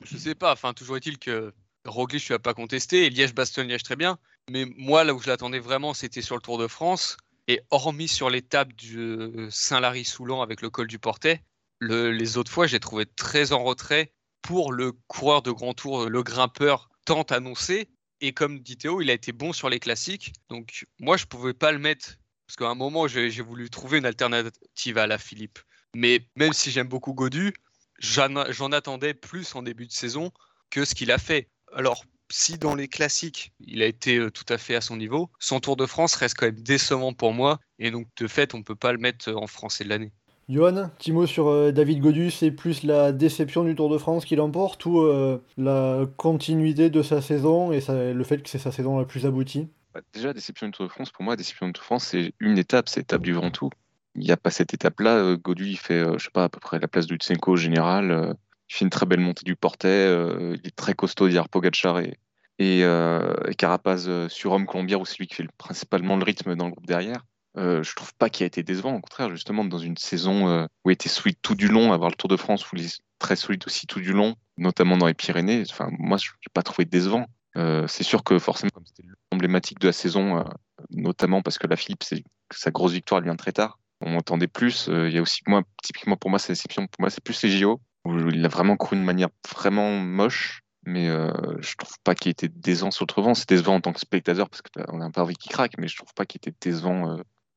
Je 0.03 0.17
sais 0.17 0.35
pas, 0.35 0.53
enfin, 0.53 0.73
toujours 0.75 0.97
est-il 0.97 1.19
que 1.19 1.53
Roglic 1.89 2.27
lui 2.27 2.35
a 2.35 2.39
pas 2.39 2.55
contesté, 2.55 3.07
et 3.07 3.11
Liège-Bastogne-Liège 3.11 3.83
très 3.83 3.97
bien. 3.97 4.19
Mais 4.51 4.65
moi, 4.77 5.05
là 5.05 5.15
où 5.15 5.21
je 5.21 5.29
l'attendais 5.29 5.59
vraiment, 5.59 5.95
c'était 5.95 6.23
sur 6.23 6.37
le 6.37 6.41
Tour 6.43 6.59
de 6.59 6.67
France. 6.67 7.17
Et 7.51 7.63
hormis 7.71 8.09
sur 8.09 8.29
l'étape 8.29 8.75
du 8.75 8.99
euh, 8.99 9.49
Saint-Lary-Soulan 9.51 10.43
avec 10.43 10.61
le 10.61 10.69
col 10.69 10.87
du 10.87 10.99
Portet, 10.99 11.43
le- 11.79 12.13
les 12.13 12.37
autres 12.37 12.53
fois, 12.53 12.67
j'ai 12.67 12.79
trouvé 12.79 13.07
très 13.07 13.53
en 13.53 13.65
retrait 13.65 14.13
pour 14.43 14.71
le 14.73 14.93
coureur 15.07 15.41
de 15.43 15.51
grand 15.51 15.73
tour, 15.73 16.09
le 16.11 16.23
grimpeur 16.23 16.91
tant 17.07 17.23
annoncé. 17.23 17.89
Et 18.21 18.33
comme 18.35 18.59
dit 18.61 18.77
Théo, 18.77 19.01
il 19.01 19.11
a 19.11 19.15
été 19.15 19.33
bon 19.33 19.55
sur 19.55 19.71
les 19.71 19.81
classiques. 19.81 20.33
Donc 20.51 20.87
moi, 20.99 21.17
je 21.17 21.25
pouvais 21.25 21.55
pas 21.55 21.73
le 21.73 21.79
mettre. 21.79 22.19
Parce 22.47 22.57
qu'à 22.57 22.69
un 22.69 22.75
moment, 22.75 23.07
j'ai 23.09 23.43
voulu 23.43 23.71
trouver 23.71 23.99
une 23.99 24.07
alternative 24.07 24.99
à 24.99 25.07
la 25.07 25.19
Philippe. 25.19 25.59
Mais 25.95 26.27
même 26.37 26.53
si 26.53 26.71
j'aime 26.71 26.89
beaucoup 26.89 27.15
Godu, 27.15 27.55
j'en 27.99 28.73
attendais 28.73 29.15
plus 29.15 29.55
en 29.55 29.63
début 29.63 29.87
de 29.87 29.93
saison 29.93 30.33
que 30.71 30.85
ce 30.85 30.95
qu'il 30.95 31.11
a 31.11 31.19
fait. 31.19 31.49
Alors, 31.75 32.05
si 32.31 32.59
dans 32.59 32.75
les 32.75 32.89
classiques, 32.89 33.53
il 33.61 33.83
a 33.83 33.87
été 33.87 34.19
euh, 34.19 34.31
tout 34.31 34.45
à 34.49 34.59
fait 34.59 34.75
à 34.75 34.81
son 34.81 34.97
niveau, 34.97 35.31
son 35.39 35.61
Tour 35.61 35.77
de 35.77 35.87
France 35.87 36.15
reste 36.15 36.37
quand 36.37 36.47
même 36.47 36.61
décevant 36.61 37.13
pour 37.13 37.33
moi. 37.33 37.59
Et 37.79 37.91
donc, 37.91 38.07
de 38.17 38.27
fait, 38.27 38.55
on 38.55 38.63
peut 38.63 38.75
pas 38.75 38.93
le 38.93 38.99
mettre 38.99 39.31
euh, 39.31 39.35
en 39.35 39.47
français 39.47 39.85
de 39.85 39.89
l'année. 39.89 40.13
Johan, 40.49 40.91
petit 40.99 41.13
mot 41.13 41.27
sur 41.27 41.49
euh, 41.49 41.73
David 41.73 42.01
Godu, 42.01 42.31
c'est 42.31 42.51
plus 42.51 42.83
la 42.83 43.13
déception 43.13 43.65
du 43.65 43.75
Tour 43.75 43.91
de 43.91 43.99
France 43.99 44.25
qui 44.25 44.35
l'emporte 44.35 44.85
ou 44.87 45.01
euh, 45.01 45.39
la 45.59 46.07
continuité 46.17 46.89
de 46.89 47.03
sa 47.03 47.21
saison 47.21 47.71
et 47.71 47.81
ça- 47.81 48.13
le 48.13 48.25
fait 48.25 48.43
que 48.43 48.49
c'est 48.49 48.59
sa 48.59 48.73
saison 48.73 48.99
la 48.99 49.05
plus 49.05 49.27
aboutie? 49.27 49.69
Bah, 49.93 50.01
déjà, 50.15 50.33
déception 50.33 50.67
du 50.69 50.73
Tour 50.73 50.87
de 50.87 50.91
France, 50.91 51.11
pour 51.11 51.23
moi, 51.23 51.37
déception 51.37 51.67
du 51.67 51.73
Tour 51.75 51.83
de 51.83 51.87
France, 51.87 52.05
c'est 52.07 52.33
une 52.41 52.57
étape, 52.57 52.89
c'est 52.89 53.01
l'étape 53.01 53.23
du 53.23 53.35
Ventoux. 53.35 53.71
Il 54.15 54.23
n'y 54.23 54.31
a 54.31 54.37
pas 54.39 54.51
cette 54.51 54.73
étape-là. 54.73 55.37
Godu, 55.37 55.67
il 55.67 55.79
fait, 55.79 56.01
euh, 56.01 56.17
je 56.19 56.25
sais 56.25 56.31
pas, 56.31 56.45
à 56.45 56.49
peu 56.49 56.61
près 56.61 56.79
la 56.79 56.89
place 56.89 57.07
du 57.07 57.17
Tsenko 57.17 57.53
au 57.53 57.57
général. 57.57 58.35
Il 58.71 58.75
fait 58.75 58.85
une 58.85 58.91
très 58.91 59.07
belle 59.07 59.21
montée 59.21 59.45
du 59.45 59.57
Portet. 59.57 59.89
euh, 59.89 60.57
il 60.63 60.67
est 60.67 60.77
très 60.77 60.95
costaud 60.95 61.27
derrière 61.27 61.49
Pogacar 61.49 61.99
et, 62.01 62.19
et, 62.59 62.85
euh, 62.85 63.35
et 63.49 63.55
Carapaz 63.55 64.09
euh, 64.09 64.29
sur 64.29 64.53
Homme 64.53 64.67
Colombière, 64.67 65.01
où 65.01 65.05
c'est 65.07 65.19
lui 65.19 65.27
qui 65.27 65.37
fait 65.37 65.43
le- 65.43 65.49
principalement 65.59 66.17
le 66.17 66.25
rythme 66.25 66.55
dans 66.55 66.67
le 66.67 66.73
groupe 66.73 66.87
derrière. 66.87 67.25
Euh, 67.57 67.83
je 67.83 67.95
trouve 67.95 68.15
pas 68.15 68.29
qu'il 68.31 68.45
a 68.45 68.47
été 68.47 68.63
décevant, 68.63 68.95
au 68.95 69.01
contraire, 69.01 69.31
justement, 69.31 69.65
dans 69.65 69.79
une 69.79 69.97
saison 69.97 70.67
où 70.85 70.91
il 70.91 70.93
était 70.93 71.09
solide 71.09 71.39
tout 71.43 71.55
du 71.55 71.69
long, 71.69 71.93
avoir 71.93 72.11
le 72.11 72.15
Tour 72.17 72.29
de 72.29 72.37
France 72.37 72.71
où 72.71 72.77
il 72.77 72.85
est 72.85 73.01
très 73.19 73.35
solide 73.37 73.65
aussi 73.67 73.87
tout 73.87 74.01
du 74.01 74.13
long, 74.13 74.37
notamment 74.59 74.97
dans 74.97 75.07
les 75.07 75.15
Pyrénées. 75.15 75.65
Enfin, 75.69 75.89
moi, 75.99 76.19
je 76.19 76.31
n'ai 76.31 76.51
pas 76.53 76.63
trouvé 76.63 76.85
décevant. 76.85 77.27
C'est 77.57 78.05
sûr 78.05 78.23
que 78.23 78.39
forcément, 78.39 78.71
comme 78.73 78.87
c'était 78.87 79.03
l'emblématique 79.33 79.81
de 79.81 79.89
la 79.89 79.93
saison, 79.93 80.45
notamment 80.91 81.43
parce 81.43 81.59
que 81.59 81.67
la 81.67 81.75
Philippe, 81.75 82.05
sa 82.53 82.71
grosse 82.71 82.93
victoire, 82.93 83.19
elle 83.19 83.25
vient 83.25 83.35
très 83.35 83.51
tard. 83.53 83.81
on 84.03 84.11
m'entendait 84.11 84.47
plus. 84.47 84.89
Il 84.93 85.11
y 85.11 85.19
a 85.19 85.23
aussi, 85.23 85.41
typiquement 85.83 86.17
pour 86.17 86.31
moi. 86.31 86.39
Pour 86.39 87.01
moi, 87.01 87.11
c'est 87.11 87.25
plus 87.25 87.43
les 87.43 87.51
JO, 87.51 87.81
où 88.09 88.29
il 88.29 88.45
a 88.45 88.49
vraiment 88.49 88.77
couru 88.77 88.97
de 88.97 89.05
manière 89.05 89.29
vraiment 89.51 89.91
moche. 89.91 90.63
Mais 90.85 91.09
euh, 91.09 91.31
je 91.61 91.75
trouve 91.77 91.97
pas 92.03 92.15
qu'il 92.15 92.31
était 92.31 92.49
décevant 92.49 92.91
sur 92.91 93.07
le 93.17 93.23
vent. 93.23 93.35
C'est 93.35 93.49
décevant 93.49 93.75
en 93.75 93.81
tant 93.81 93.93
que 93.93 94.01
spectateur 94.01 94.49
parce 94.49 94.63
qu'on 94.63 95.01
a 95.01 95.05
un 95.05 95.11
peu 95.11 95.21
envie 95.21 95.37
qu'il 95.37 95.53
craque, 95.53 95.73
mais 95.79 95.89
je 95.89 95.97
trouve 95.97 96.15
pas 96.15 96.25
qu'il 96.25 96.39
était 96.39 96.55
décevant 96.61 97.11
euh, 97.11 97.17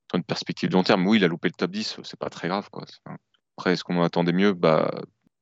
sur 0.10 0.18
une 0.18 0.24
perspective 0.24 0.70
de 0.70 0.74
long 0.74 0.84
terme. 0.84 1.08
Oui, 1.08 1.18
il 1.18 1.24
a 1.24 1.28
loupé 1.28 1.48
le 1.48 1.54
top 1.54 1.72
10, 1.72 1.98
c'est 2.04 2.20
pas 2.20 2.30
très 2.30 2.48
grave. 2.48 2.70
Quoi. 2.72 2.84
Après, 3.58 3.74
est-ce 3.74 3.84
qu'on 3.84 3.98
en 3.98 4.04
attendait 4.04 4.34
mieux? 4.34 4.54
Bah, 4.54 4.92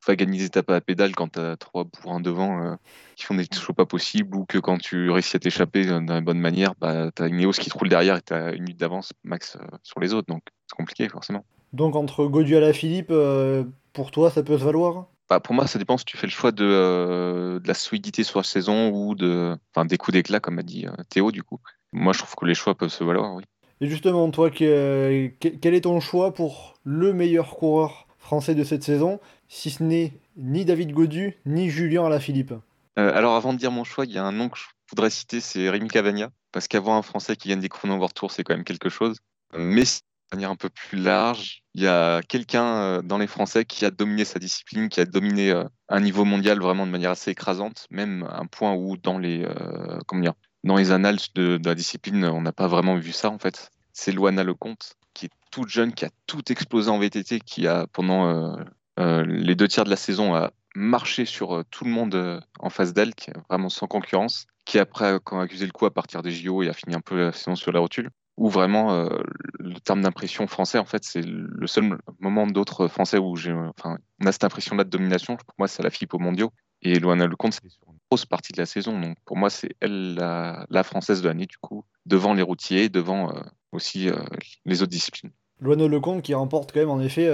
va 0.07 0.15
gagner 0.15 0.39
des 0.39 0.45
étapes 0.45 0.69
à 0.69 0.73
la 0.73 0.81
pédale 0.81 1.15
quand 1.15 1.33
tu 1.33 1.39
as 1.39 1.57
trois 1.57 1.85
pour 1.85 2.13
un 2.13 2.19
devant 2.19 2.63
euh, 2.63 2.75
qui 3.15 3.25
font 3.25 3.35
des 3.35 3.45
choses 3.51 3.75
pas 3.75 3.85
possibles 3.85 4.35
ou 4.35 4.45
que 4.45 4.57
quand 4.57 4.77
tu 4.77 5.09
réussis 5.09 5.35
à 5.35 5.39
t'échapper 5.39 5.85
dans 5.85 6.01
la 6.01 6.21
bonne 6.21 6.39
manière, 6.39 6.73
bah, 6.75 7.11
tu 7.15 7.23
as 7.23 7.27
une 7.27 7.51
qui 7.51 7.69
te 7.69 7.77
roule 7.77 7.89
derrière 7.89 8.17
et 8.17 8.21
tu 8.21 8.33
as 8.33 8.51
une 8.53 8.63
minute 8.63 8.79
d'avance 8.79 9.13
max 9.23 9.55
euh, 9.55 9.77
sur 9.83 9.99
les 9.99 10.13
autres. 10.13 10.27
Donc 10.27 10.43
c'est 10.67 10.75
compliqué 10.75 11.09
forcément. 11.09 11.45
Donc 11.73 11.95
entre 11.95 12.25
Godu 12.25 12.55
à 12.55 12.59
la 12.59 12.73
Philippe, 12.73 13.11
euh, 13.11 13.63
pour 13.93 14.11
toi, 14.11 14.29
ça 14.29 14.43
peut 14.43 14.57
se 14.57 14.63
valoir? 14.63 15.07
Bah, 15.29 15.39
Pour 15.39 15.53
moi, 15.53 15.67
ça 15.67 15.77
dépend 15.77 15.97
si 15.97 16.05
tu 16.05 16.17
fais 16.17 16.27
le 16.27 16.31
choix 16.31 16.51
de, 16.51 17.59
de 17.61 17.67
la 17.67 17.73
solidité 17.73 18.23
sur 18.23 18.39
la 18.39 18.43
saison 18.43 18.89
ou 18.89 19.15
de, 19.15 19.55
des 19.85 19.97
coups 19.97 20.13
d'éclat, 20.13 20.39
comme 20.39 20.59
a 20.59 20.63
dit 20.63 20.87
Théo, 21.09 21.31
du 21.31 21.43
coup. 21.43 21.59
Moi, 21.93 22.13
je 22.13 22.19
trouve 22.19 22.35
que 22.35 22.45
les 22.45 22.55
choix 22.55 22.75
peuvent 22.75 22.89
se 22.89 23.03
valoir, 23.03 23.35
oui. 23.35 23.43
Et 23.81 23.87
justement, 23.87 24.29
toi, 24.31 24.49
quel 24.49 25.33
est 25.39 25.81
ton 25.81 25.99
choix 25.99 26.33
pour 26.33 26.75
le 26.83 27.13
meilleur 27.13 27.55
coureur 27.55 28.07
français 28.17 28.53
de 28.53 28.63
cette 28.63 28.83
saison, 28.83 29.19
si 29.47 29.69
ce 29.69 29.81
n'est 29.83 30.13
ni 30.37 30.65
David 30.65 30.91
Godu, 30.91 31.37
ni 31.45 31.69
Julien 31.69 32.05
Alaphilippe? 32.05 32.53
Euh, 32.97 33.13
Alors 33.15 33.35
avant 33.35 33.53
de 33.53 33.57
dire 33.57 33.71
mon 33.71 33.83
choix, 33.83 34.05
il 34.05 34.11
y 34.11 34.17
a 34.17 34.23
un 34.23 34.31
nom 34.31 34.49
que 34.49 34.57
je 34.57 34.65
voudrais 34.89 35.09
citer, 35.09 35.39
c'est 35.39 35.69
Rémi 35.69 35.87
Cavagna, 35.87 36.29
parce 36.51 36.67
qu'avoir 36.67 36.97
un 36.97 37.01
Français 37.01 37.35
qui 37.35 37.49
gagne 37.49 37.61
des 37.61 37.69
chrono 37.69 37.95
World 37.95 38.13
Tour, 38.13 38.31
c'est 38.31 38.43
quand 38.43 38.53
même 38.53 38.65
quelque 38.65 38.89
chose. 38.89 39.17
Mais 39.57 39.83
manière 40.33 40.51
un 40.51 40.55
peu 40.55 40.69
plus 40.69 40.97
large, 40.97 41.63
il 41.73 41.81
y 41.83 41.87
a 41.87 42.21
quelqu'un 42.21 42.65
euh, 42.65 43.01
dans 43.01 43.17
les 43.17 43.27
Français 43.27 43.65
qui 43.65 43.85
a 43.85 43.91
dominé 43.91 44.25
sa 44.25 44.39
discipline, 44.39 44.89
qui 44.89 44.99
a 44.99 45.05
dominé 45.05 45.51
euh, 45.51 45.63
un 45.87 45.99
niveau 45.99 46.25
mondial 46.25 46.59
vraiment 46.59 46.85
de 46.85 46.91
manière 46.91 47.11
assez 47.11 47.31
écrasante, 47.31 47.87
même 47.89 48.27
un 48.31 48.45
point 48.45 48.73
où 48.73 48.97
dans 48.97 49.17
les, 49.17 49.47
comment 50.05 50.21
dire, 50.21 50.33
dans 50.63 50.75
les 50.75 50.91
annales 50.91 51.17
de, 51.35 51.59
la 51.63 51.75
discipline, 51.75 52.25
on 52.25 52.41
n'a 52.41 52.51
pas 52.51 52.67
vraiment 52.67 52.95
vu 52.95 53.11
ça 53.11 53.29
en 53.29 53.39
fait. 53.39 53.71
C'est 53.93 54.11
Loana 54.11 54.43
Lecomte 54.43 54.95
qui 55.13 55.25
est 55.25 55.31
toute 55.51 55.69
jeune, 55.69 55.93
qui 55.93 56.05
a 56.05 56.09
tout 56.27 56.51
explosé 56.51 56.89
en 56.89 56.99
VTT, 56.99 57.39
qui 57.41 57.67
a 57.67 57.87
pendant 57.87 58.27
euh, 58.27 58.63
euh, 58.99 59.25
les 59.25 59.55
deux 59.55 59.67
tiers 59.67 59.83
de 59.83 59.89
la 59.89 59.95
saison 59.95 60.49
marché 60.75 61.25
sur 61.25 61.57
euh, 61.57 61.63
tout 61.71 61.83
le 61.83 61.91
monde 61.91 62.41
en 62.59 62.69
face 62.69 62.93
d'elle, 62.93 63.15
qui 63.15 63.31
est 63.31 63.37
vraiment 63.49 63.69
sans 63.69 63.87
concurrence, 63.87 64.45
qui 64.65 64.79
après 64.79 65.05
a 65.07 65.19
accusé 65.41 65.65
le 65.65 65.71
coup 65.71 65.85
à 65.85 65.93
partir 65.93 66.21
des 66.21 66.31
JO 66.31 66.63
et 66.63 66.69
a 66.69 66.73
fini 66.73 66.95
un 66.95 67.01
peu 67.01 67.17
la 67.17 67.31
saison 67.31 67.55
sur 67.55 67.71
la 67.71 67.79
rotule. 67.79 68.09
Où 68.39 68.47
vraiment 68.47 69.09
le 69.59 69.79
terme 69.81 70.01
d'impression 70.01 70.47
français, 70.47 70.77
en 70.77 70.85
fait, 70.85 71.03
c'est 71.03 71.21
le 71.21 71.67
seul 71.67 71.97
moment 72.19 72.47
d'autres 72.47 72.87
français 72.87 73.17
où 73.17 73.35
j'ai, 73.35 73.51
enfin, 73.51 73.97
on 74.21 74.25
a 74.27 74.31
cette 74.31 74.45
impression-là 74.45 74.85
de 74.85 74.89
domination. 74.89 75.35
Pour 75.35 75.55
moi, 75.57 75.67
c'est 75.67 75.83
la 75.83 75.89
Philippe 75.89 76.13
au 76.13 76.19
mondiaux. 76.19 76.53
Et 76.81 76.99
Loana 76.99 77.27
Lecomte, 77.27 77.53
c'est 77.53 77.69
sur 77.69 77.89
une 77.89 77.97
grosse 78.09 78.25
partie 78.25 78.53
de 78.53 78.57
la 78.57 78.65
saison. 78.65 78.97
Donc 78.97 79.17
pour 79.25 79.35
moi, 79.35 79.49
c'est 79.49 79.75
elle 79.81 80.15
la, 80.15 80.83
française 80.83 81.21
de 81.21 81.27
l'année, 81.27 81.47
du 81.47 81.57
coup, 81.57 81.83
devant 82.05 82.33
les 82.33 82.41
routiers, 82.41 82.87
devant 82.87 83.33
aussi 83.73 84.09
les 84.65 84.81
autres 84.81 84.91
disciplines. 84.91 85.31
Loano 85.61 85.87
Lecomte 85.87 86.21
qui 86.21 86.33
remporte 86.33 86.71
quand 86.71 86.79
même 86.79 86.89
en 86.89 87.01
effet 87.01 87.25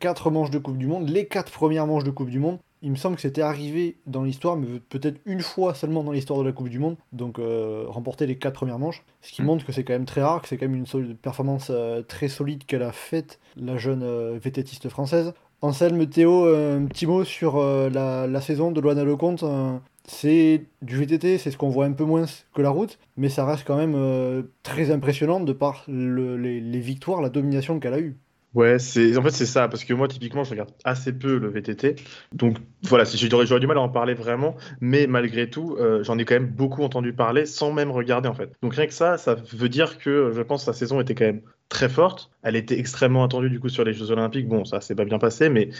4 0.00 0.26
euh, 0.26 0.30
manches 0.30 0.50
de 0.50 0.58
Coupe 0.58 0.78
du 0.78 0.86
Monde, 0.86 1.08
les 1.08 1.26
4 1.26 1.52
premières 1.52 1.86
manches 1.86 2.04
de 2.04 2.10
Coupe 2.10 2.30
du 2.30 2.38
Monde. 2.38 2.58
Il 2.82 2.90
me 2.90 2.96
semble 2.96 3.16
que 3.16 3.22
c'était 3.22 3.42
arrivé 3.42 3.96
dans 4.06 4.22
l'histoire, 4.22 4.56
mais 4.56 4.66
peut-être 4.88 5.20
une 5.26 5.40
fois 5.40 5.74
seulement 5.74 6.04
dans 6.04 6.12
l'histoire 6.12 6.38
de 6.38 6.44
la 6.44 6.52
Coupe 6.52 6.68
du 6.68 6.78
Monde, 6.78 6.96
donc 7.12 7.38
euh, 7.38 7.84
remporter 7.88 8.26
les 8.26 8.36
4 8.36 8.54
premières 8.54 8.78
manches, 8.78 9.04
ce 9.20 9.32
qui 9.32 9.42
mm. 9.42 9.46
montre 9.46 9.64
que 9.64 9.72
c'est 9.72 9.84
quand 9.84 9.94
même 9.94 10.04
très 10.04 10.22
rare, 10.22 10.42
que 10.42 10.48
c'est 10.48 10.56
quand 10.56 10.68
même 10.68 10.84
une 10.94 11.16
performance 11.16 11.68
euh, 11.70 12.02
très 12.02 12.28
solide 12.28 12.64
qu'elle 12.64 12.82
a 12.82 12.92
faite, 12.92 13.40
la 13.56 13.76
jeune 13.76 14.38
vététiste 14.38 14.88
française. 14.88 15.32
Anselme, 15.60 16.06
Théo, 16.06 16.44
un 16.44 16.84
petit 16.84 17.06
mot 17.06 17.24
sur 17.24 17.60
la, 17.60 18.28
la, 18.28 18.40
saison 18.40 18.70
de 18.70 18.80
Loana 18.80 19.02
Lecomte 19.02 19.42
c'est 20.08 20.64
du 20.82 20.96
VTT, 20.96 21.38
c'est 21.38 21.50
ce 21.50 21.56
qu'on 21.56 21.68
voit 21.68 21.84
un 21.84 21.92
peu 21.92 22.04
moins 22.04 22.24
que 22.54 22.62
la 22.62 22.70
route, 22.70 22.98
mais 23.16 23.28
ça 23.28 23.44
reste 23.44 23.64
quand 23.66 23.76
même 23.76 23.94
euh, 23.94 24.42
très 24.62 24.90
impressionnant 24.90 25.38
de 25.40 25.52
par 25.52 25.84
les, 25.86 26.80
victoires, 26.80 27.20
la 27.20 27.28
domination 27.28 27.78
qu'elle 27.78 27.94
a 27.94 28.00
eue. 28.00 28.16
Ouais, 28.58 28.80
c'est 28.80 29.16
en 29.16 29.22
fait 29.22 29.30
c'est 29.30 29.46
ça 29.46 29.68
parce 29.68 29.84
que 29.84 29.94
moi 29.94 30.08
typiquement 30.08 30.42
je 30.42 30.50
regarde 30.50 30.70
assez 30.82 31.12
peu 31.12 31.38
le 31.38 31.48
VTT, 31.48 31.94
donc 32.32 32.56
voilà, 32.82 33.04
j'aurais 33.04 33.60
du 33.60 33.68
mal 33.68 33.78
à 33.78 33.80
en 33.80 33.88
parler 33.88 34.14
vraiment, 34.14 34.56
mais 34.80 35.06
malgré 35.06 35.48
tout 35.48 35.76
euh, 35.78 36.02
j'en 36.02 36.18
ai 36.18 36.24
quand 36.24 36.34
même 36.34 36.48
beaucoup 36.48 36.82
entendu 36.82 37.12
parler 37.12 37.46
sans 37.46 37.72
même 37.72 37.92
regarder 37.92 38.28
en 38.28 38.34
fait. 38.34 38.50
Donc 38.60 38.74
rien 38.74 38.88
que 38.88 38.92
ça, 38.92 39.16
ça 39.16 39.36
veut 39.36 39.68
dire 39.68 39.98
que 39.98 40.32
je 40.34 40.42
pense 40.42 40.62
que 40.62 40.72
sa 40.72 40.72
saison 40.72 41.00
était 41.00 41.14
quand 41.14 41.26
même 41.26 41.42
très 41.68 41.88
forte. 41.88 42.32
Elle 42.42 42.56
était 42.56 42.76
extrêmement 42.80 43.22
attendue 43.22 43.48
du 43.48 43.60
coup 43.60 43.68
sur 43.68 43.84
les 43.84 43.92
Jeux 43.92 44.10
Olympiques. 44.10 44.48
Bon, 44.48 44.64
ça 44.64 44.80
s'est 44.80 44.96
pas 44.96 45.04
bien 45.04 45.20
passé, 45.20 45.50
mais 45.50 45.70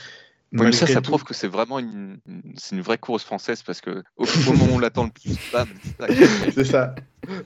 mais 0.52 0.70
ça, 0.70 0.86
ça 0.86 1.02
prouve 1.02 1.24
que 1.24 1.34
c'est 1.34 1.48
vraiment 1.48 1.80
une, 1.80 2.18
c'est 2.54 2.76
une 2.76 2.82
vraie 2.82 2.96
course 2.96 3.24
française 3.24 3.64
parce 3.64 3.80
que 3.80 4.04
au 4.16 4.26
moment 4.46 4.66
où 4.66 4.76
on 4.76 4.78
l'attend 4.78 5.06
le 5.06 5.10
plus, 5.10 5.36
c'est 6.54 6.64
ça. 6.64 6.94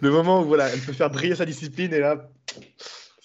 Le 0.02 0.10
moment 0.10 0.42
où 0.42 0.44
voilà, 0.44 0.68
elle 0.68 0.80
peut 0.80 0.92
faire 0.92 1.08
briller 1.08 1.36
sa 1.36 1.46
discipline 1.46 1.94
et 1.94 2.00
là, 2.00 2.28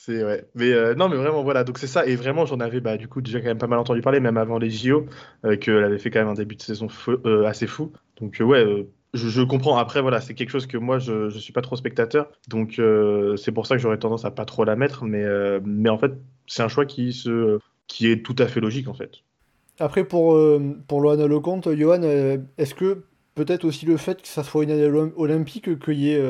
Mais 0.07 0.71
euh, 0.71 0.95
non, 0.95 1.09
mais 1.09 1.15
vraiment 1.15 1.43
voilà. 1.43 1.63
Donc 1.63 1.77
c'est 1.77 1.87
ça. 1.87 2.05
Et 2.05 2.15
vraiment, 2.15 2.45
j'en 2.45 2.59
avais 2.59 2.79
bah, 2.79 2.97
du 2.97 3.07
coup 3.07 3.21
déjà 3.21 3.39
quand 3.39 3.47
même 3.47 3.57
pas 3.57 3.67
mal 3.67 3.79
entendu 3.79 4.01
parler, 4.01 4.19
même 4.19 4.37
avant 4.37 4.57
les 4.57 4.69
JO, 4.69 5.05
euh, 5.45 5.57
qu'elle 5.57 5.83
avait 5.83 5.97
fait 5.97 6.09
quand 6.09 6.19
même 6.19 6.29
un 6.29 6.33
début 6.33 6.55
de 6.55 6.61
saison 6.61 6.87
euh, 7.25 7.45
assez 7.45 7.67
fou. 7.67 7.91
Donc 8.19 8.37
ouais. 8.39 8.87
Je, 9.13 9.41
comprends. 9.41 9.77
Après, 9.77 10.01
voilà, 10.01 10.21
c'est 10.21 10.35
quelque 10.35 10.49
chose 10.49 10.67
que 10.67 10.77
moi, 10.77 10.99
je, 10.99 11.29
je 11.29 11.39
suis 11.39 11.53
pas 11.53 11.61
trop 11.61 11.75
spectateur. 11.75 12.29
Donc, 12.49 12.79
c'est 13.37 13.51
pour 13.51 13.65
ça 13.65 13.75
que 13.75 13.81
j'aurais 13.81 13.97
tendance 13.97 14.25
à 14.25 14.31
pas 14.31 14.45
trop 14.45 14.63
la 14.63 14.75
mettre. 14.75 15.05
Mais, 15.05 15.25
mais 15.63 15.89
en 15.89 15.97
fait, 15.97 16.11
c'est 16.45 16.61
un 16.61 16.67
choix 16.67 16.85
qui, 16.85 17.13
se, 17.13 17.57
qui 17.87 18.11
est 18.11 18.23
tout 18.23 18.35
à 18.37 18.45
fait 18.45 18.59
logique, 18.59 18.87
en 18.87 18.93
fait. 18.93 19.23
Après, 19.79 20.03
pour, 20.03 20.37
pour 20.87 21.01
Loana 21.01 21.25
Lecomte, 21.25 21.73
Johan, 21.73 22.01
est-ce 22.57 22.75
que 22.75 23.05
peut-être 23.33 23.65
aussi 23.65 23.87
le 23.87 23.97
fait 23.97 24.21
que 24.21 24.27
ça 24.27 24.43
soit 24.43 24.65
une 24.65 24.71
année 24.71 24.91
olympique, 25.15 25.79
qu'il 25.79 25.99
y 25.99 26.11
ait 26.11 26.21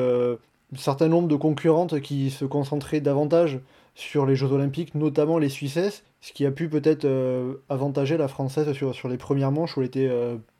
un 0.74 0.78
certain 0.78 1.08
nombre 1.08 1.28
de 1.28 1.36
concurrentes 1.36 2.00
qui 2.00 2.30
se 2.30 2.44
concentraient 2.44 3.00
davantage 3.00 3.60
sur 3.94 4.26
les 4.26 4.36
Jeux 4.36 4.52
olympiques, 4.52 4.94
notamment 4.94 5.38
les 5.38 5.48
Suissesses, 5.48 6.04
ce 6.20 6.32
qui 6.32 6.46
a 6.46 6.50
pu 6.50 6.68
peut-être 6.68 7.06
avantager 7.68 8.16
la 8.16 8.28
Française 8.28 8.72
sur, 8.72 8.94
sur 8.94 9.08
les 9.08 9.16
premières 9.16 9.50
manches 9.50 9.76
où 9.76 9.80
elle 9.80 9.86
était 9.86 10.08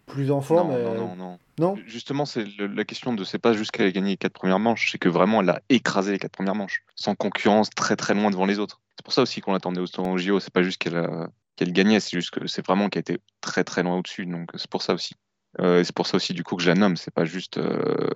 plus 0.09 0.31
en 0.33 0.41
forme 0.41 0.73
Non, 0.73 0.95
non, 0.95 1.17
non, 1.17 1.39
non. 1.59 1.77
Justement, 1.87 2.25
c'est 2.25 2.47
la 2.59 2.85
question 2.85 3.13
de 3.13 3.23
c'est 3.25 3.39
pas 3.39 3.53
juste 3.53 3.71
qu'elle 3.71 3.87
a 3.87 3.93
gagné 3.93 4.11
les 4.11 4.17
quatre 4.17 4.33
premières 4.33 4.59
manches, 4.59 4.91
c'est 4.91 4.99
que 4.99 5.09
vraiment 5.09 5.43
elle 5.43 5.51
a 5.51 5.61
écrasé 5.69 6.13
les 6.13 6.19
quatre 6.19 6.33
premières 6.33 6.55
manches, 6.55 6.83
sans 6.97 7.15
concurrence, 7.15 7.71
très 7.71 7.95
très 7.95 8.15
loin 8.15 8.31
devant 8.31 8.47
les 8.47 8.59
autres. 8.59 8.81
C'est 8.97 9.05
pour 9.05 9.13
ça 9.13 9.23
aussi 9.23 9.41
qu'on 9.41 9.53
l'attendait 9.53 9.81
au 9.81 10.19
JO, 10.19 10.41
c'est 10.41 10.53
pas 10.53 10.63
juste 10.63 10.79
qu'elle 10.79 10.97
a 10.97 11.29
qu'elle 11.57 11.73
gagnait. 11.73 12.01
C'est 12.01 12.17
juste 12.17 12.31
que 12.31 12.47
c'est 12.47 12.65
vraiment 12.65 12.89
qu'elle 12.89 13.01
était 13.01 13.19
très 13.41 13.65
très 13.65 13.83
loin 13.83 13.97
au-dessus. 13.97 14.27
Donc 14.27 14.51
c'est 14.55 14.71
pour 14.71 14.83
ça 14.83 14.95
aussi. 14.95 15.15
Euh, 15.61 15.83
c'est 15.83 15.95
pour 15.95 16.07
ça 16.07 16.17
aussi 16.17 16.35
du 16.35 16.45
coup 16.45 16.57
que 16.57 16.63
je 16.63 16.69
la 16.69 16.75
nomme. 16.75 16.97
C'est 16.97 17.13
pas 17.13 17.25
juste 17.25 17.59
euh, 17.59 18.11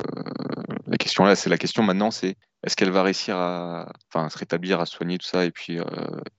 la 0.87 0.97
question 0.97 1.25
là. 1.25 1.35
C'est 1.35 1.51
la 1.51 1.59
question 1.59 1.83
maintenant. 1.83 2.11
C'est 2.11 2.37
est-ce 2.65 2.77
qu'elle 2.77 2.91
va 2.91 3.03
réussir 3.03 3.37
à, 3.37 3.93
enfin, 4.13 4.29
se 4.29 4.39
rétablir, 4.39 4.81
à 4.81 4.87
soigner 4.87 5.19
tout 5.19 5.27
ça 5.27 5.45
et 5.45 5.51
puis 5.51 5.79
euh, 5.79 5.85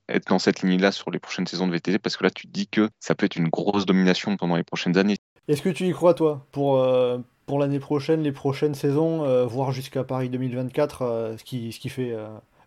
être 0.07 0.27
dans 0.27 0.39
cette 0.39 0.61
ligne-là 0.61 0.91
sur 0.91 1.11
les 1.11 1.19
prochaines 1.19 1.47
saisons 1.47 1.67
de 1.67 1.73
VTT 1.73 1.99
Parce 1.99 2.15
que 2.15 2.23
là, 2.23 2.29
tu 2.29 2.47
te 2.47 2.51
dis 2.51 2.67
que 2.67 2.89
ça 2.99 3.15
peut 3.15 3.25
être 3.25 3.35
une 3.35 3.49
grosse 3.49 3.85
domination 3.85 4.37
pendant 4.37 4.55
les 4.55 4.63
prochaines 4.63 4.97
années. 4.97 5.17
Est-ce 5.47 5.61
que 5.61 5.69
tu 5.69 5.87
y 5.87 5.91
crois 5.91 6.13
toi 6.13 6.47
pour 6.51 6.85
pour 7.45 7.59
l'année 7.59 7.79
prochaine, 7.79 8.23
les 8.23 8.31
prochaines 8.31 8.73
saisons, 8.73 9.45
voire 9.45 9.73
jusqu'à 9.73 10.05
Paris 10.05 10.29
2024, 10.29 11.35
ce 11.37 11.43
qui 11.43 11.73
ce 11.73 11.79
qui 11.79 11.89
fait 11.89 12.15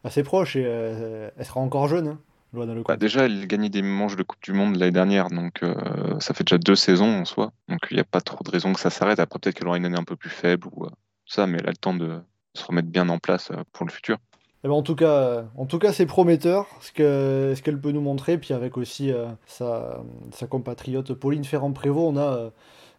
assez 0.05 0.23
proche 0.23 0.57
et 0.57 0.63
elle 0.63 1.45
sera 1.47 1.61
encore 1.61 1.89
jeune. 1.89 2.09
Hein? 2.09 2.19
Bah, 2.57 2.97
déjà, 2.97 3.27
elle 3.27 3.47
gagnait 3.47 3.69
des 3.69 3.83
manches 3.83 4.17
de 4.17 4.23
Coupe 4.23 4.43
du 4.43 4.53
Monde 4.53 4.77
l'année 4.77 4.93
dernière, 4.93 5.29
donc 5.29 5.63
euh, 5.63 5.75
ça 6.21 6.35
fait 6.35 6.45
déjà 6.45 6.59
deux 6.59 6.75
saisons 6.75 7.21
en 7.21 7.25
soi. 7.25 7.53
Donc 7.69 7.81
il 7.91 7.95
n'y 7.95 8.01
a 8.01 8.05
pas 8.05 8.21
trop 8.21 8.43
de 8.43 8.51
raison 8.51 8.73
que 8.73 8.81
ça 8.81 8.91
s'arrête. 8.91 9.21
Après, 9.21 9.39
peut-être 9.39 9.57
qu'elle 9.57 9.69
aura 9.69 9.77
une 9.77 9.85
année 9.85 9.99
un 9.99 10.05
peu 10.05 10.17
plus 10.17 10.31
faible 10.31 10.67
ou 10.73 10.85
euh, 10.85 10.91
ça, 11.27 11.47
mais 11.47 11.59
elle 11.59 11.67
a 11.67 11.71
le 11.71 11.77
temps 11.77 11.95
de 11.95 12.19
se 12.55 12.65
remettre 12.65 12.89
bien 12.89 13.09
en 13.09 13.19
place 13.19 13.51
euh, 13.51 13.63
pour 13.73 13.87
le 13.87 13.93
futur. 13.93 14.17
Eh 14.65 14.69
ben, 14.69 14.75
en 14.75 14.83
tout 14.83 14.97
cas, 14.97 15.45
en 15.57 15.67
tout 15.67 15.79
cas, 15.79 15.93
c'est 15.93 16.07
prometteur 16.07 16.67
ce 16.81 16.93
que 16.93 17.53
ce 17.55 17.63
qu'elle 17.63 17.81
peut 17.81 17.93
nous 17.93 18.01
montrer. 18.01 18.39
Puis 18.39 18.55
avec 18.55 18.77
aussi 18.77 19.13
sa, 19.47 20.03
sa, 20.33 20.47
compatriote 20.47 21.13
Pauline 21.13 21.45
Ferrand-Prévot, 21.45 22.09
on 22.09 22.17
a 22.17 22.51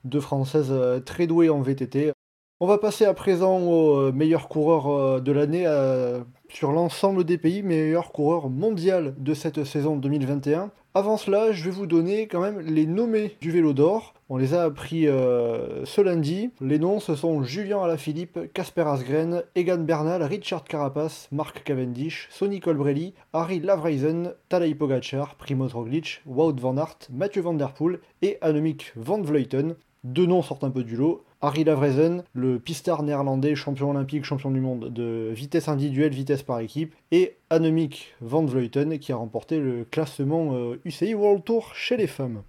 deux 0.06 0.22
Françaises 0.22 0.74
très 1.04 1.28
douées 1.28 1.50
en 1.50 1.62
VTT. 1.62 2.14
On 2.60 2.66
va 2.66 2.80
passer 2.80 3.06
à 3.06 3.14
présent 3.14 3.60
au 3.60 4.00
euh, 4.00 4.12
meilleur 4.12 4.48
coureur 4.48 4.88
euh, 4.88 5.20
de 5.20 5.32
l'année 5.32 5.68
euh, 5.68 6.24
sur 6.50 6.72
l'ensemble 6.72 7.24
des 7.24 7.38
pays, 7.38 7.62
meilleur 7.62 8.12
coureur 8.12 8.50
mondial 8.50 9.14
de 9.20 9.36
cette 9.36 9.64
saison 9.64 9.96
2021. 9.96 10.72
Avant 10.96 11.18
cela, 11.18 11.52
je 11.52 11.64
vais 11.66 11.70
vous 11.70 11.86
donner 11.86 12.26
quand 12.26 12.42
même 12.42 12.60
les 12.62 12.88
nommés 12.88 13.38
du 13.42 13.52
vélo 13.52 13.74
d'or. 13.74 14.16
On 14.30 14.38
les 14.38 14.56
a 14.56 14.64
appris 14.64 15.04
ce 15.04 16.02
lundi. 16.02 16.50
Les 16.60 16.80
noms, 16.80 17.00
ce 17.00 17.14
sont 17.14 17.44
Julien 17.44 17.84
Alaphilippe, 17.84 18.52
Casper 18.52 18.86
Asgren, 18.88 19.44
Egan 19.54 19.84
Bernal, 19.84 20.24
Richard 20.24 20.64
Carapace, 20.64 21.28
Marc 21.32 21.64
Cavendish, 21.64 22.28
Sonny 22.32 22.60
Colbrelli, 22.60 23.14
Harry 23.34 23.60
Lavreisen, 23.60 24.34
Tadej 24.50 24.74
Pogacar, 24.74 25.36
Primoz 25.36 25.74
Roglic, 25.74 26.24
Wout 26.26 26.56
van 26.60 26.78
Aert, 26.78 27.10
Mathieu 27.14 27.44
Van 27.44 27.54
Der 27.54 27.74
Poel 27.74 28.00
et 28.24 28.40
Annemiek 28.42 28.94
van 28.96 29.22
Vleuten. 29.22 29.76
Deux 30.04 30.26
noms 30.26 30.42
sortent 30.42 30.64
un 30.64 30.72
peu 30.72 30.84
du 30.84 30.96
lot. 30.96 31.24
Harry 31.42 31.64
Lavrezen, 31.64 32.24
le 32.34 32.60
pistard 32.60 33.04
néerlandais, 33.04 33.56
champion 33.56 33.92
olympique, 33.92 34.26
champion 34.26 34.50
du 34.50 34.60
monde 34.60 34.92
de 34.92 35.32
vitesse 35.34 35.68
individuelle, 35.68 36.14
vitesse 36.14 36.42
par 36.42 36.60
équipe, 36.60 36.96
et 37.12 37.36
Annemiek 37.50 38.16
van 38.22 38.46
Vleuten 38.46 38.98
qui 38.98 39.12
a 39.12 39.16
remporté 39.16 39.60
le 39.60 39.86
classement 39.90 40.54
euh, 40.54 40.80
UCI 40.86 41.14
World 41.14 41.44
Tour 41.44 41.76
chez 41.76 41.96
les 41.96 42.08
femmes. 42.08 42.42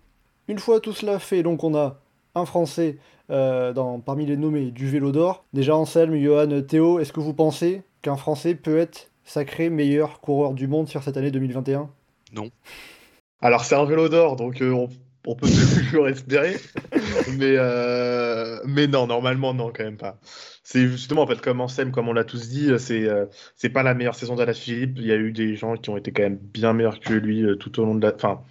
Une 0.48 0.58
fois 0.58 0.80
tout 0.80 0.94
cela 0.94 1.18
fait, 1.18 1.42
donc 1.42 1.64
on 1.64 1.74
a 1.76 1.98
un 2.34 2.46
Français 2.46 2.96
euh, 3.30 3.74
dans, 3.74 4.00
parmi 4.00 4.24
les 4.24 4.38
nommés 4.38 4.70
du 4.70 4.88
vélo 4.88 5.12
d'or. 5.12 5.44
Déjà 5.52 5.76
Anselme, 5.76 6.16
Johan, 6.16 6.62
Théo, 6.62 6.98
est-ce 6.98 7.12
que 7.12 7.20
vous 7.20 7.34
pensez 7.34 7.82
qu'un 8.00 8.16
Français 8.16 8.54
peut 8.54 8.78
être 8.78 9.10
sacré 9.24 9.68
meilleur 9.68 10.20
coureur 10.20 10.54
du 10.54 10.66
monde 10.66 10.88
sur 10.88 11.02
cette 11.02 11.18
année 11.18 11.30
2021 11.30 11.90
Non. 12.32 12.50
Alors 13.42 13.64
c'est 13.64 13.74
un 13.74 13.84
vélo 13.84 14.08
d'or, 14.08 14.36
donc 14.36 14.62
euh, 14.62 14.72
on, 14.72 14.88
on 15.26 15.34
peut 15.34 15.46
toujours 15.90 16.08
espérer. 16.08 16.56
mais, 17.36 17.54
euh, 17.56 18.58
mais 18.66 18.86
non, 18.86 19.06
normalement 19.06 19.54
non, 19.54 19.72
quand 19.74 19.84
même 19.84 19.96
pas. 19.96 20.18
C'est 20.62 20.86
justement, 20.88 21.22
en 21.22 21.26
fait, 21.26 21.40
comme 21.40 21.60
Anselme, 21.60 21.92
comme 21.92 22.08
on 22.08 22.12
l'a 22.12 22.24
tous 22.24 22.48
dit, 22.48 22.70
c'est 22.78 23.08
euh, 23.08 23.26
pas 23.72 23.82
la 23.82 23.94
meilleure 23.94 24.14
saison 24.14 24.34
d'Alain 24.34 24.52
Philippe. 24.52 24.98
Il 24.98 25.06
y 25.06 25.12
a 25.12 25.16
eu 25.16 25.32
des 25.32 25.56
gens 25.56 25.76
qui 25.76 25.90
ont 25.90 25.96
été 25.96 26.12
quand 26.12 26.22
même 26.22 26.38
bien 26.38 26.72
meilleurs 26.72 27.00
que 27.00 27.14
lui 27.14 27.44
euh, 27.44 27.56
tout 27.56 27.80
au 27.80 27.84
long 27.84 27.94
de 27.94 28.06
la... 28.06 28.14
Enfin, 28.14 28.42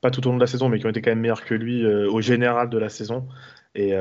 pas 0.00 0.10
tout 0.10 0.26
au 0.26 0.30
long 0.30 0.36
de 0.36 0.42
la 0.42 0.46
saison, 0.46 0.68
mais 0.68 0.78
qui 0.78 0.86
ont 0.86 0.90
été 0.90 1.00
quand 1.00 1.10
même 1.10 1.20
meilleurs 1.20 1.44
que 1.44 1.54
lui 1.54 1.86
au 1.86 2.20
général 2.20 2.68
de 2.68 2.78
la 2.78 2.88
saison. 2.88 3.28
Et, 3.76 3.94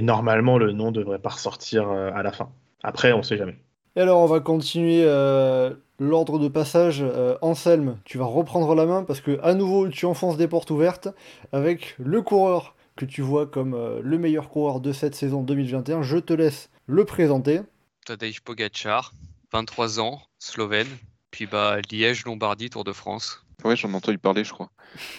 normalement, 0.00 0.56
le 0.56 0.72
nom 0.72 0.90
devrait 0.90 1.18
pas 1.18 1.28
ressortir 1.30 1.90
à 1.90 2.22
la 2.22 2.32
fin. 2.32 2.50
Après, 2.82 3.12
on 3.12 3.22
sait 3.22 3.36
jamais. 3.36 3.58
Et 3.96 4.00
alors 4.00 4.20
on 4.20 4.26
va 4.26 4.40
continuer 4.40 5.04
euh, 5.04 5.72
l'ordre 5.98 6.38
de 6.38 6.48
passage. 6.48 6.98
Euh, 7.02 7.36
Anselme, 7.42 7.98
tu 8.04 8.18
vas 8.18 8.24
reprendre 8.24 8.74
la 8.74 8.86
main 8.86 9.04
parce 9.04 9.20
que 9.20 9.38
à 9.42 9.54
nouveau 9.54 9.88
tu 9.88 10.06
enfonces 10.06 10.36
des 10.36 10.48
portes 10.48 10.70
ouvertes 10.70 11.08
avec 11.52 11.94
le 11.98 12.22
coureur 12.22 12.74
que 12.96 13.04
tu 13.04 13.22
vois 13.22 13.46
comme 13.46 13.74
euh, 13.74 14.00
le 14.02 14.18
meilleur 14.18 14.48
coureur 14.48 14.80
de 14.80 14.92
cette 14.92 15.14
saison 15.14 15.42
2021. 15.42 16.02
Je 16.02 16.18
te 16.18 16.32
laisse 16.32 16.70
le 16.86 17.04
présenter. 17.04 17.60
Tadej 18.06 18.40
Pogacar, 18.40 19.12
23 19.52 20.00
ans, 20.00 20.20
slovène. 20.38 20.88
Puis 21.30 21.46
bah 21.46 21.78
Liège, 21.90 22.24
Lombardie, 22.24 22.70
Tour 22.70 22.84
de 22.84 22.92
France. 22.92 23.44
Ouais, 23.64 23.76
j'en 23.76 23.90
ai 23.90 23.94
entendu 23.94 24.18
parler, 24.18 24.44
je 24.44 24.52
crois. 24.52 24.70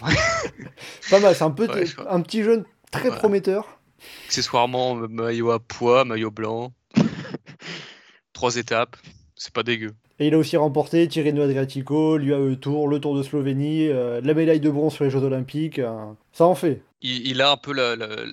Pas 1.10 1.20
mal, 1.20 1.34
c'est 1.34 1.42
un, 1.44 1.50
peu 1.50 1.66
Ouais, 1.66 1.84
je 1.86 1.96
vois. 1.96 2.12
un 2.12 2.20
petit 2.20 2.42
jeune 2.42 2.64
très 2.90 3.04
Voilà. 3.08 3.16
prometteur. 3.16 3.78
Accessoirement, 4.26 4.94
maillot 4.94 5.50
à 5.50 5.58
poids, 5.58 6.04
maillot 6.04 6.30
blanc. 6.30 6.72
Trois 8.36 8.56
étapes, 8.56 8.98
c'est 9.34 9.50
pas 9.54 9.62
dégueu. 9.62 9.92
Et 10.18 10.26
il 10.26 10.34
a 10.34 10.38
aussi 10.38 10.58
remporté 10.58 11.08
Tirreno 11.08 11.40
Adriatico, 11.40 12.18
l'UAE 12.18 12.56
Tour, 12.56 12.86
le 12.86 13.00
Tour 13.00 13.16
de 13.16 13.22
Slovénie, 13.22 13.88
euh, 13.88 14.20
la 14.22 14.34
médaille 14.34 14.60
de 14.60 14.68
bronze 14.68 14.92
sur 14.92 15.04
les 15.04 15.10
Jeux 15.10 15.22
Olympiques. 15.22 15.78
euh, 15.78 16.12
ça 16.32 16.44
en 16.44 16.54
fait. 16.54 16.82
Il, 17.00 17.26
il 17.26 17.40
a 17.40 17.50
un 17.50 17.56
peu 17.56 17.72
la- 17.72 17.96
la- 17.96 18.24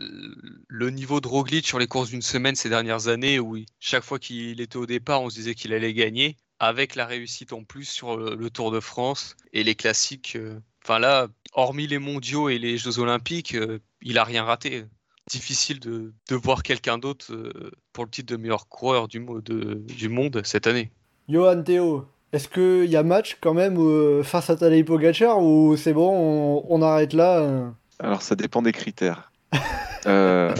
le 0.68 0.90
niveau 0.90 1.22
de 1.22 1.28
Roglic 1.30 1.66
sur 1.66 1.80
les 1.80 1.88
courses 1.88 2.10
d'une 2.10 2.22
semaine 2.22 2.56
ces 2.56 2.68
dernières 2.68 3.08
années 3.08 3.40
où 3.40 3.56
il- 3.56 3.66
chaque 3.80 4.04
fois 4.04 4.20
qu'il 4.20 4.60
était 4.60 4.76
au 4.76 4.86
départ, 4.86 5.22
on 5.22 5.30
se 5.30 5.36
disait 5.36 5.56
qu'il 5.56 5.72
allait 5.74 5.94
gagner. 5.94 6.36
Avec 6.60 6.96
la 6.96 7.06
réussite 7.06 7.54
en 7.54 7.64
plus 7.64 7.86
sur 7.86 8.18
le, 8.18 8.36
le 8.36 8.50
Tour 8.50 8.72
de 8.72 8.82
France 8.82 9.38
et 9.54 9.64
les 9.64 9.76
classiques. 9.76 10.36
euh, 10.36 10.60
Enfin 10.86 11.00
là, 11.00 11.28
hormis 11.54 11.88
les 11.88 11.98
mondiaux 11.98 12.50
et 12.50 12.60
les 12.60 12.78
Jeux 12.78 13.00
Olympiques, 13.00 13.56
euh, 13.56 13.80
il 14.02 14.18
a 14.18 14.26
rien 14.26 14.44
raté. 14.44 14.84
Difficile 15.30 15.80
de, 15.80 16.12
de 16.30 16.36
voir 16.36 16.64
quelqu'un 16.64 16.98
d'autre 16.98 17.32
euh, 17.32 17.72
pour 17.94 18.04
le 18.04 18.10
titre 18.10 18.34
de 18.34 18.38
meilleur 18.38 18.68
coureur 18.68 19.08
du, 19.08 19.20
mo- 19.20 19.40
de- 19.42 19.76
du 19.88 20.10
monde 20.10 20.42
cette 20.44 20.68
année. 20.68 20.92
Johan 21.30 21.64
Théo, 21.64 22.06
est-ce 22.34 22.50
qu'il 22.50 22.92
y 22.92 22.98
a 22.98 23.04
match 23.04 23.38
quand 23.40 23.54
même 23.54 23.78
euh, 23.80 24.22
face 24.24 24.50
à 24.50 24.56
Tadej 24.58 24.84
Pogacar 24.84 25.42
ou 25.42 25.78
c'est 25.78 25.94
bon, 25.94 26.10
on, 26.12 26.66
on 26.68 26.82
arrête 26.82 27.14
là 27.14 27.40
euh? 27.40 27.70
Alors, 28.00 28.22
ça 28.22 28.36
dépend 28.36 28.62
des 28.62 28.72
critères. 28.74 29.32
Euh, 30.06 30.54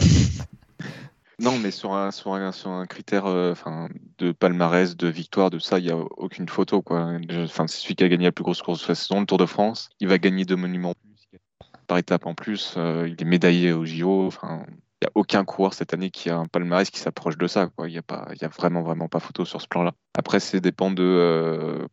Non, 1.38 1.58
mais 1.58 1.70
sur 1.70 1.92
un, 1.92 2.10
sur 2.12 2.32
un, 2.32 2.50
sur 2.52 2.70
un 2.70 2.86
critère 2.86 3.26
euh, 3.26 3.52
enfin, 3.52 3.88
de 4.16 4.32
palmarès, 4.32 4.96
de 4.96 5.08
victoire, 5.08 5.50
de 5.50 5.58
ça, 5.58 5.78
il 5.78 5.84
n'y 5.84 5.90
a 5.90 5.96
aucune 5.98 6.48
photo. 6.48 6.80
Quoi. 6.80 7.18
Enfin, 7.42 7.66
c'est 7.66 7.78
celui 7.82 7.94
qui 7.96 8.04
a 8.04 8.08
gagné 8.08 8.24
la 8.24 8.32
plus 8.32 8.44
grosse 8.44 8.62
course 8.62 8.82
de 8.84 8.88
la 8.88 8.94
saison, 8.94 9.20
le 9.20 9.26
Tour 9.26 9.36
de 9.36 9.44
France. 9.44 9.90
Il 10.00 10.08
va 10.08 10.16
gagner 10.16 10.46
deux 10.46 10.56
monuments 10.56 10.94
par 11.86 11.98
étape 11.98 12.26
en 12.26 12.34
plus. 12.34 12.74
euh, 12.76 13.08
il 13.08 13.20
est 13.20 13.24
médaillé 13.28 13.72
au 13.72 13.84
JO. 13.84 14.26
Enfin, 14.26 14.64
il 14.68 14.74
n'y 15.04 15.08
a 15.08 15.10
aucun 15.14 15.44
coureur 15.44 15.74
cette 15.74 15.94
année 15.94 16.10
qui 16.10 16.30
a 16.30 16.36
un 16.36 16.46
palmarès 16.46 16.90
qui 16.90 16.98
s'approche 17.00 17.36
de 17.38 17.46
ça. 17.46 17.68
Il 17.80 17.86
n'y 17.86 17.98
a, 17.98 18.02
pas- 18.02 18.28
il 18.34 18.40
y 18.40 18.44
a 18.44 18.48
vraiment, 18.48 18.82
vraiment 18.82 19.08
pas 19.08 19.20
photo 19.20 19.44
sur 19.44 19.60
ce 19.60 19.68
plan-là. 19.68 19.92
Après, 20.16 20.40
c'est 20.40 20.60
dépend 20.60 20.90
de 20.90 21.02
euh, 21.02 21.86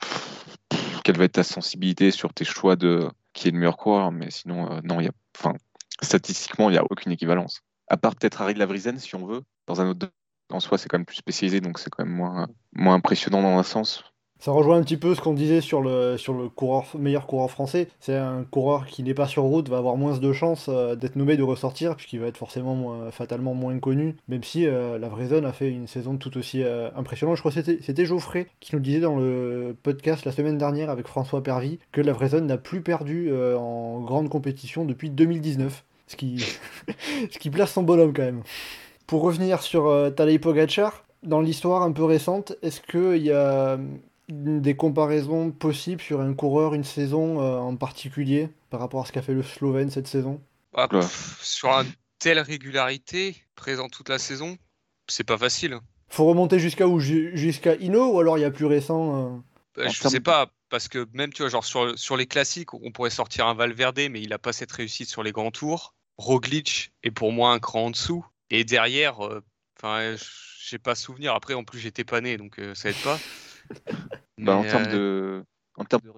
quelle 1.04 1.18
va 1.18 1.26
être 1.26 1.34
ta 1.34 1.44
sensibilité 1.44 2.12
sur 2.12 2.34
tes 2.34 2.46
choix 2.46 2.76
de 2.76 3.10
qui 3.34 3.48
est 3.48 3.52
le 3.52 3.58
meilleur 3.60 3.78
coureur. 3.78 4.12
Mais 4.12 4.32
sinon, 4.32 4.72
euh, 4.72 4.80
non, 4.84 5.00
il 5.00 5.06
y 5.06 5.10
a, 5.10 5.14
enfin, 5.38 5.54
statistiquement, 6.02 6.70
il 6.70 6.74
n'y 6.74 6.80
a 6.80 6.86
aucune 6.90 7.12
équivalence. 7.12 7.62
À 7.88 7.98
part 7.98 8.16
peut-être 8.16 8.42
Harry 8.42 8.54
Lavrizen, 8.54 8.98
si 9.00 9.16
on 9.16 9.26
veut, 9.26 9.42
dans 9.68 9.82
un 9.82 9.88
autre. 9.90 10.08
En 10.52 10.60
soi, 10.60 10.78
c'est 10.78 10.90
quand 10.90 10.98
même 10.98 11.06
plus 11.06 11.16
spécialisé, 11.16 11.62
donc 11.62 11.80
c'est 11.80 11.90
quand 11.90 12.06
même 12.06 12.48
moins 12.74 12.94
impressionnant 12.94 13.42
dans 13.42 13.58
un 13.58 13.64
sens. 13.64 14.04
Ça 14.42 14.52
rejoint 14.52 14.78
un 14.78 14.82
petit 14.82 14.98
peu 14.98 15.14
ce 15.14 15.22
qu'on 15.22 15.36
disait 15.36 15.62
sur 15.62 15.84
le, 15.84 16.18
sur 16.18 16.34
le 16.34 16.50
meilleur 16.98 17.28
coureur 17.28 17.52
français. 17.52 17.90
C'est 18.00 18.16
un 18.16 18.44
coureur 18.44 18.88
qui 18.88 19.04
n'est 19.04 19.14
pas 19.14 19.28
sur 19.28 19.44
route, 19.44 19.70
va 19.70 19.78
avoir 19.78 19.98
moins 19.98 20.18
de 20.18 20.34
chances 20.34 20.66
euh, 20.68 20.96
d'être 20.96 21.16
nommé, 21.16 21.38
de 21.38 21.44
ressortir, 21.44 21.96
puisqu'il 21.96 22.20
va 22.20 22.26
être 22.26 22.38
forcément 22.38 23.12
fatalement 23.12 23.54
moins 23.54 23.78
connu. 23.78 24.16
Même 24.30 24.44
si 24.44 24.66
euh, 24.66 24.98
la 24.98 25.10
Vraison 25.10 25.44
a 25.44 25.52
fait 25.52 25.70
une 25.70 25.86
saison 25.86 26.18
tout 26.18 26.40
aussi 26.40 26.64
euh, 26.64 26.90
impressionnante. 26.96 27.36
Je 27.36 27.42
crois 27.44 27.52
que 27.52 27.62
c'était- 27.62 28.06
Geoffrey 28.06 28.48
qui 28.60 28.76
nous 28.76 28.82
disait 28.82 29.00
dans 29.00 29.16
le 29.16 29.76
podcast 29.84 30.26
la 30.26 30.32
semaine 30.32 30.58
dernière 30.58 30.90
avec 30.90 31.08
François 31.08 31.44
Pervy 31.44 31.78
que 31.92 32.02
la 32.02 32.12
Vraison 32.12 32.42
n'a 32.42 32.58
plus 32.58 32.82
perdu 32.82 33.32
en 33.32 34.00
grande 34.00 34.30
compétition 34.30 34.86
depuis 34.86 35.12
2019. 35.12 35.84
Ce 36.08 36.16
qui, 36.16 36.44
ce 37.32 37.38
qui 37.38 37.52
place 37.52 37.74
son 37.74 37.84
bonhomme 37.84 38.12
quand 38.12 38.24
même. 38.24 38.42
Pour 39.06 39.22
revenir 39.22 39.62
sur 39.62 40.12
Tadej 40.16 40.40
Pogacar, 40.40 41.04
dans 41.22 41.42
l'histoire 41.42 41.84
un 41.84 41.92
peu 41.92 42.06
récente, 42.06 42.54
est-ce 42.64 42.82
qu'il 42.82 43.22
y 43.24 43.32
a 43.32 43.78
des 44.32 44.76
comparaisons 44.76 45.52
possibles 45.52 46.02
sur 46.02 46.22
un 46.22 46.34
coureur, 46.34 46.74
une 46.74 46.84
saison 46.84 47.42
euh, 47.42 47.58
en 47.58 47.76
particulier, 47.76 48.50
par 48.70 48.80
rapport 48.80 49.04
à 49.04 49.06
ce 49.06 49.12
qu'a 49.12 49.22
fait 49.22 49.34
le 49.34 49.44
Slovène 49.44 49.90
cette 49.90 50.08
saison? 50.08 50.42
Ah, 50.74 50.88
pff, 50.88 51.40
sur 51.44 51.70
une 51.70 51.92
telle 52.20 52.40
régularité, 52.40 53.36
présent 53.56 53.90
toute 53.90 54.10
la 54.10 54.20
saison, 54.20 54.58
c'est 55.08 55.24
pas 55.24 55.38
facile. 55.38 55.80
Faut 56.10 56.26
remonter 56.26 56.60
jusqu'à 56.60 56.88
où? 56.88 57.00
Ju- 57.00 57.32
Jusqu'à 57.36 57.76
Ino 57.76 58.14
ou 58.14 58.20
alors 58.20 58.38
il 58.38 58.42
y 58.42 58.46
a 58.46 58.52
plus 58.52 58.66
récent 58.66 59.36
euh? 59.36 59.38
Bah, 59.76 59.88
je 59.88 60.08
sais 60.08 60.20
pas, 60.20 60.52
parce 60.70 60.88
que 60.88 61.08
même, 61.14 61.32
tu 61.32 61.42
vois, 61.44 61.50
genre 61.50 61.66
sur, 61.66 61.98
sur 61.98 62.18
les 62.18 62.28
classiques, 62.28 62.74
on 62.74 62.92
pourrait 62.92 63.10
sortir 63.10 63.48
un 63.48 63.54
Valverde, 63.54 64.02
mais 64.10 64.22
il 64.22 64.34
a 64.34 64.40
pas 64.40 64.54
cette 64.54 64.72
réussite 64.72 65.10
sur 65.10 65.24
les 65.24 65.32
grands 65.32 65.52
tours. 65.52 65.94
Roglic 66.18 66.92
est 67.04 67.12
pour 67.12 67.32
moi 67.32 67.52
un 67.54 67.60
cran 67.60 67.86
en 67.86 67.92
dessous. 67.92 68.26
Et 68.50 68.64
derrière, 68.66 69.26
euh, 69.26 69.42
enfin, 69.78 70.16
j'ai 70.68 70.78
pas 70.78 70.96
souvenir. 70.96 71.34
Après, 71.34 71.54
en 71.54 71.64
plus, 71.64 71.80
j'étais 71.80 72.04
pas 72.04 72.20
né, 72.22 72.38
donc 72.38 72.60
euh, 72.60 72.76
ça 72.76 72.90
aide 72.90 72.98
pas. 72.98 73.18
Bah, 74.38 74.56
en 74.58 74.64
termes 74.64 74.84
euh, 74.88 75.40
de, 75.40 75.44
en 75.78 75.86
termes 75.86 76.02
de 76.04 76.12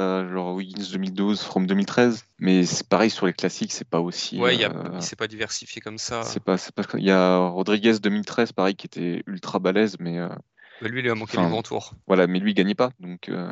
euh, 0.00 0.32
genre 0.32 0.54
Wiggins 0.54 0.84
2012, 0.92 1.42
From 1.42 1.66
2013, 1.66 2.24
mais 2.38 2.64
c'est 2.64 2.86
pareil 2.88 3.10
sur 3.10 3.26
les 3.26 3.32
classiques, 3.32 3.72
c'est 3.72 3.88
pas 3.88 4.00
aussi. 4.00 4.38
Ouais, 4.38 4.56
y 4.56 4.64
a- 4.64 4.70
euh, 4.70 5.00
pas 5.18 5.26
diversifié 5.26 5.80
comme 5.82 5.98
ça. 5.98 6.22
c'est 6.24 6.42
pas, 6.42 6.56
c'est 6.56 6.74
pas. 6.74 6.82
Il 6.94 7.04
y 7.04 7.10
a 7.10 7.36
Rodriguez 7.36 7.98
2013, 8.00 8.52
pareil, 8.52 8.74
qui 8.74 8.86
était 8.86 9.22
ultra 9.26 9.58
balèze, 9.58 9.96
mais 10.00 10.18
euh, 10.18 10.28
Bah, 10.80 10.88
lui, 10.88 11.00
il 11.00 11.08
a 11.10 11.14
manqué 11.14 11.36
Enfin, 11.36 11.44
le 11.44 11.50
grand 11.50 11.62
tour. 11.62 11.94
voilà, 12.06 12.26
mais 12.26 12.38
lui 12.38 12.52
il 12.52 12.54
gagnait 12.54 12.74
pas, 12.74 12.90
donc. 13.00 13.28
euh, 13.28 13.50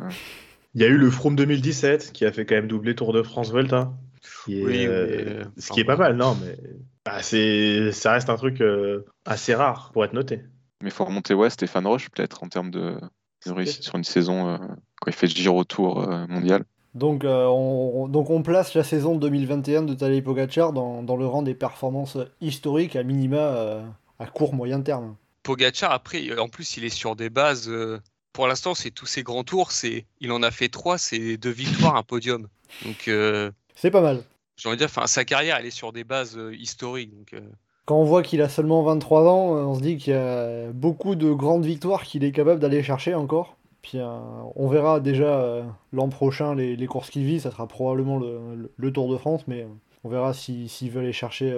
Il 0.73 0.81
y 0.81 0.85
a 0.85 0.87
eu 0.87 0.97
le 0.97 1.11
Froome 1.11 1.35
2017 1.35 2.11
qui 2.13 2.25
a 2.25 2.31
fait 2.31 2.45
quand 2.45 2.55
même 2.55 2.67
doubler 2.67 2.95
Tour 2.95 3.13
de 3.13 3.21
France 3.23 3.51
Vuelta. 3.51 3.93
Qui 4.45 4.59
est, 4.59 4.63
Oui, 4.63 4.85
euh, 4.87 5.43
mais, 5.55 5.61
ce 5.61 5.65
enfin, 5.65 5.73
qui 5.75 5.79
est 5.81 5.85
pas 5.85 5.95
mal, 5.95 6.15
non, 6.15 6.35
mais 6.35 6.57
bah, 7.05 7.21
c'est, 7.21 7.91
ça 7.91 8.13
reste 8.13 8.29
un 8.29 8.35
truc 8.37 8.61
euh, 8.61 9.05
assez 9.25 9.53
rare 9.53 9.91
pour 9.93 10.05
être 10.05 10.13
noté. 10.13 10.41
Mais 10.81 10.89
faut 10.89 11.05
remonter, 11.05 11.33
ouais, 11.33 11.49
Stéphane 11.49 11.87
Roche, 11.87 12.09
peut-être, 12.09 12.43
en 12.43 12.49
termes 12.49 12.71
de, 12.71 12.97
de 13.45 13.51
réussite 13.51 13.83
sur 13.83 13.95
une 13.95 14.03
saison, 14.03 14.49
euh, 14.49 14.57
quand 14.57 15.07
il 15.07 15.13
fait 15.13 15.27
le 15.27 15.33
Giro 15.33 15.63
Tour 15.63 16.01
euh, 16.01 16.25
mondial. 16.27 16.63
donc, 16.93 17.23
euh, 17.23 17.45
on, 17.45 18.03
on- 18.03 18.07
donc 18.07 18.29
on 18.29 18.41
place 18.43 18.73
la 18.73 18.83
saison 18.83 19.15
2021 19.15 19.83
de 19.83 19.93
Tadej 19.93 20.23
Pogacar 20.23 20.73
dans, 20.73 21.03
dans 21.03 21.15
le 21.17 21.25
rang 21.25 21.41
des 21.41 21.53
performances 21.55 22.17
historiques 22.41 22.95
à 22.95 23.03
minima 23.03 23.37
euh, 23.37 23.81
à 24.19 24.25
court 24.27 24.53
moyen 24.53 24.81
terme. 24.81 25.15
Pogacar, 25.43 25.91
après, 25.91 26.37
en 26.37 26.49
plus, 26.49 26.77
il 26.77 26.83
est 26.83 26.89
sur 26.89 27.15
des 27.15 27.29
bases. 27.29 27.67
euh, 27.69 27.99
pour 28.33 28.47
l'instant, 28.47 28.75
c'est 28.75 28.91
tous 28.91 29.07
ses 29.07 29.23
grands 29.23 29.43
tours. 29.43 29.71
C'est, 29.71 30.05
il 30.19 30.31
en 30.31 30.43
a 30.43 30.51
fait 30.51 30.69
trois, 30.69 30.97
c'est 30.97 31.37
deux 31.37 31.49
victoires, 31.49 31.95
un 31.95 32.03
podium. 32.03 32.47
Donc, 32.85 33.07
euh, 33.07 33.51
C'est 33.75 33.91
pas 33.91 34.01
mal. 34.01 34.23
j'ai 34.55 34.69
envie 34.69 34.77
de 34.77 34.85
dire, 34.85 34.89
enfin, 34.89 35.07
sa 35.07 35.25
carrière, 35.25 35.57
elle 35.59 35.65
est 35.65 35.71
sur 35.71 35.91
des 35.91 36.03
bases 36.03 36.37
euh, 36.37 36.53
historiques. 36.55 37.11
Donc, 37.17 37.33
euh, 37.33 37.41
Quand 37.91 37.99
on 37.99 38.05
voit 38.05 38.23
qu'il 38.23 38.41
a 38.41 38.47
seulement 38.47 38.83
23 38.83 39.29
ans, 39.29 39.57
euh, 39.57 39.63
on 39.63 39.75
se 39.75 39.81
dit 39.81 39.97
qu'il 39.97 40.13
y 40.13 40.15
a 40.15 40.71
beaucoup 40.71 41.15
de 41.15 41.29
grandes 41.33 41.65
victoires 41.65 42.03
qu'il 42.03 42.23
est 42.23 42.31
capable 42.31 42.61
d'aller 42.61 42.83
chercher 42.83 43.15
encore. 43.15 43.57
Puis 43.81 43.97
euh, 43.97 44.17
on 44.55 44.69
verra 44.69 45.01
déjà 45.01 45.41
euh, 45.41 45.63
l'an 45.91 46.07
prochain 46.07 46.55
les, 46.55 46.87
courses 46.87 47.09
qu'il 47.09 47.25
vit, 47.25 47.41
ça 47.41 47.51
sera 47.51 47.67
probablement 47.67 48.17
le, 48.17 48.91
Tour 48.93 49.11
de 49.11 49.17
France, 49.17 49.41
mais 49.45 49.67
on 50.05 50.09
verra 50.09 50.33
si- 50.33 50.69
s'il 50.69 50.89
veut 50.89 51.01
aller 51.01 51.11
chercher 51.11 51.53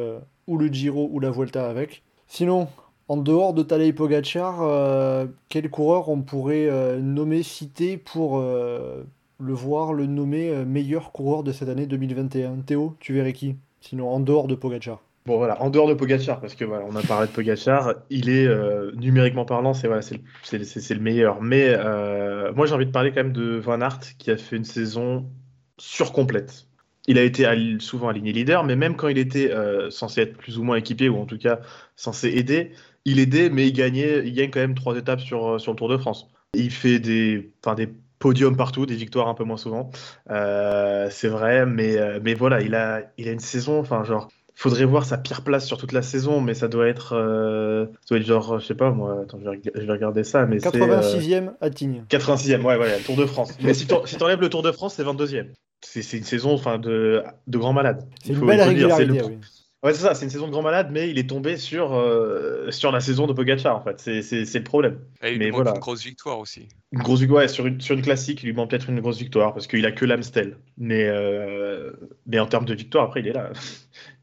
ou 0.48 0.58
le 0.58 0.74
Giro 0.74 1.08
ou 1.12 1.20
la 1.20 1.30
Vuelta 1.30 1.70
avec. 1.70 2.02
Sinon, 2.26 2.68
en 3.10 3.18
dehors 3.18 3.54
de 3.54 3.62
Tadej 3.62 3.94
Pogacar, 3.94 5.28
quel 5.50 5.70
coureur 5.70 6.10
on 6.10 6.24
pourrait 6.24 6.98
nommer, 7.00 7.44
citer 7.44 7.98
pour 7.98 8.40
le 8.40 9.54
voir, 9.54 9.94
le 9.94 10.08
nommer 10.08 10.66
meilleur 10.66 11.12
coureur 11.12 11.44
de 11.44 11.52
cette 11.52 11.70
année 11.70 11.86
2021 11.86 12.56
Théo, 12.66 12.96
tu 13.00 13.14
verrais 13.14 13.34
qui? 13.34 13.56
Sinon, 13.82 14.10
en 14.10 14.20
dehors 14.20 14.48
de 14.48 14.56
Pogacar. 14.56 15.00
Bon 15.26 15.38
voilà, 15.38 15.62
en 15.62 15.70
dehors 15.70 15.88
de 15.88 15.94
Pogachar, 15.94 16.42
parce 16.42 16.54
que 16.54 16.66
voilà, 16.66 16.86
on 16.86 16.96
a 16.98 17.02
parlé 17.02 17.28
de 17.28 17.32
Pogachar, 17.32 17.94
il 18.10 18.30
est 18.30 18.46
euh, 18.46 18.92
numériquement 18.96 19.46
parlant, 19.46 19.74
c'est 19.74 19.88
voilà, 19.88 20.02
c'est 20.02 20.16
le, 20.18 21.00
meilleur. 21.00 21.42
Mais 21.42 21.68
euh, 21.70 22.52
moi 22.54 22.66
j'ai 22.66 22.74
envie 22.74 22.86
de 22.86 22.92
parler 22.92 23.12
quand 23.12 23.24
même 23.24 23.32
de 23.32 23.56
Van 23.56 23.80
Aert 23.80 24.02
qui 24.18 24.32
a 24.32 24.38
fait 24.38 24.58
une 24.58 24.66
saison 24.66 25.32
surcomplète. 25.78 26.68
Il 27.08 27.18
a 27.18 27.24
été 27.24 27.46
souvent 27.80 28.10
aligné 28.10 28.34
leader, 28.34 28.66
mais 28.66 28.76
même 28.76 28.98
quand 28.98 29.08
il 29.08 29.18
était 29.18 29.50
euh, 29.52 29.90
censé 29.90 30.22
être 30.22 30.38
plus 30.38 30.58
ou 30.58 30.64
moins 30.64 30.76
équipé, 30.76 31.08
ou 31.08 31.18
en 31.18 31.26
tout 31.26 31.38
cas 31.38 31.62
censé 31.96 32.30
aider, 32.30 32.74
il 33.06 33.20
aidait, 33.20 33.50
mais 33.50 33.68
il 33.68 33.74
gagnait, 33.74 34.28
il 34.28 34.34
gagne 34.34 34.50
quand 34.50 34.60
même 34.60 34.76
trois 34.76 34.98
étapes 34.98 35.22
sur, 35.22 35.60
sur 35.60 35.72
le 35.72 35.78
Tour 35.78 35.88
de 35.88 35.98
France. 35.98 36.30
Il 36.54 36.72
fait 36.72 37.00
des, 37.00 37.54
enfin, 37.64 37.76
des 37.76 37.88
podiums 38.20 38.58
partout, 38.58 38.86
des 38.86 38.96
victoires 38.96 39.30
un 39.30 39.34
peu 39.36 39.46
moins 39.46 39.58
souvent. 39.58 39.90
C'est 40.30 41.28
vrai, 41.30 41.66
mais, 41.66 41.98
mais 42.22 42.34
voilà, 42.34 42.62
il 42.62 42.76
a, 42.76 43.04
il 43.18 43.30
a 43.30 43.32
une 43.32 43.40
saison, 43.40 43.80
enfin 43.80 44.04
genre, 44.04 44.30
faudrait 44.56 44.86
voir 44.86 45.06
sa 45.06 45.18
pire 45.18 45.44
place 45.44 45.66
sur 45.66 45.78
toute 45.78 45.92
la 45.92 46.02
saison, 46.02 46.40
mais 46.42 46.54
ça 46.54 46.68
doit 46.68 46.88
être, 46.88 47.14
euh, 47.16 47.86
ça 47.86 47.92
doit 48.10 48.18
être 48.20 48.26
genre, 48.26 48.60
je 48.60 48.66
sais 48.66 48.76
pas 48.76 48.92
moi, 48.92 49.22
attends, 49.24 49.40
je 49.40 49.44
vais, 49.46 49.50
reg- 49.58 49.72
je 49.74 49.82
vais 49.82 49.92
regarder 49.92 50.24
ça, 50.24 50.46
mais 50.46 50.60
c'est 50.60 50.68
euh, 50.76 51.00
86e 51.02 51.54
à 51.62 51.70
Tignes. 51.70 52.04
86e, 52.10 52.64
ouais, 52.64 52.78
voilà, 52.78 52.98
le 52.98 53.04
Tour 53.04 53.16
de 53.18 53.26
France. 53.26 53.52
Mais 53.62 53.74
si 53.74 53.88
t'en- 53.88 54.06
si 54.06 54.18
t'enlèves 54.18 54.42
le 54.42 54.50
Tour 54.50 54.62
de 54.62 54.72
France, 54.72 54.94
c'est 54.96 55.04
22e. 55.04 55.48
C'est 55.86 56.02
c'est 56.02 56.18
une 56.18 56.24
saison 56.24 56.54
enfin, 56.54 56.78
de, 56.78 57.24
de 57.48 57.58
grand 57.58 57.74
malade. 57.74 58.06
C'est 58.22 58.30
Il 58.30 58.34
une 58.36 58.40
faut- 58.40 58.46
belle 58.46 58.62
régularité, 58.62 59.06
le- 59.06 59.26
oui. 59.26 59.38
Ouais, 59.84 59.94
c'est 59.94 60.04
ça, 60.04 60.16
c'est 60.16 60.24
une 60.24 60.32
saison 60.32 60.46
de 60.48 60.52
grand 60.54 60.62
malade, 60.62 60.92
mais 60.94 61.10
il 61.10 61.18
est 61.20 61.30
tombé 61.30 61.58
sur, 61.58 61.94
euh, 61.94 62.72
sur 62.72 62.90
la 62.94 63.02
saison 63.02 63.28
de 63.28 63.34
Pogacar, 63.34 63.76
en 63.76 63.82
fait. 63.82 64.00
C'est- 64.00 64.54
le 64.58 64.64
problème. 64.64 65.00
Et 65.22 65.34
il 65.34 65.40
Mais 65.40 65.46
lui 65.46 65.52
manque 65.52 65.56
voilà. 65.64 65.72
une 65.74 65.80
grosse 65.82 66.06
victoire 66.06 66.40
aussi. 66.40 66.70
Une 66.94 67.00
grosse 67.00 67.20
victoire, 67.20 67.42
ouais, 67.42 67.50
sur 67.50 67.66
une, 67.68 67.82
sur 67.82 67.94
une 67.94 68.02
classique, 68.02 68.44
il 68.44 68.46
lui 68.46 68.54
manque 68.54 68.70
peut-être 68.70 68.90
une 68.90 69.02
grosse 69.02 69.18
victoire, 69.20 69.54
parce 69.54 69.68
qu'il 69.68 69.86
a 69.86 69.92
que 69.92 70.06
l'Amstel. 70.06 70.56
Mais, 70.78 71.04
euh, 71.10 71.92
mais 72.28 72.40
en 72.40 72.46
termes 72.46 72.64
de 72.64 72.74
victoire, 72.74 73.04
après, 73.04 73.20
il 73.20 73.28
est 73.28 73.34
là. 73.34 73.52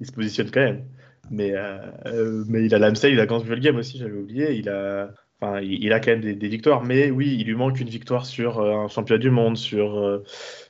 Il 0.01 0.07
se 0.07 0.13
positionne 0.13 0.51
quand 0.51 0.61
même. 0.61 0.85
Mais, 1.31 1.53
euh, 1.55 1.79
euh, 2.07 2.45
mais 2.49 2.65
il 2.65 2.75
a 2.75 2.79
l'Amstel, 2.79 3.13
il 3.13 3.21
a 3.21 3.27
Gans-Vulgame 3.27 3.77
aussi, 3.77 3.99
j'avais 3.99 4.19
oublié. 4.19 4.55
Il 4.55 4.69
a, 4.69 5.11
enfin, 5.41 5.61
il, 5.61 5.83
il 5.85 5.93
a 5.93 6.01
quand 6.01 6.11
même 6.13 6.21
des, 6.21 6.35
des 6.35 6.49
victoires. 6.49 6.83
Mais 6.83 7.11
oui, 7.11 7.37
il 7.39 7.47
lui 7.47 7.55
manque 7.55 7.81
une 7.81 7.89
victoire 7.89 8.27
sur 8.27 8.61
euh, 8.61 8.85
un 8.85 8.89
championnat 8.89 9.19
du 9.21 9.31
monde, 9.31 9.57
sur, 9.57 10.23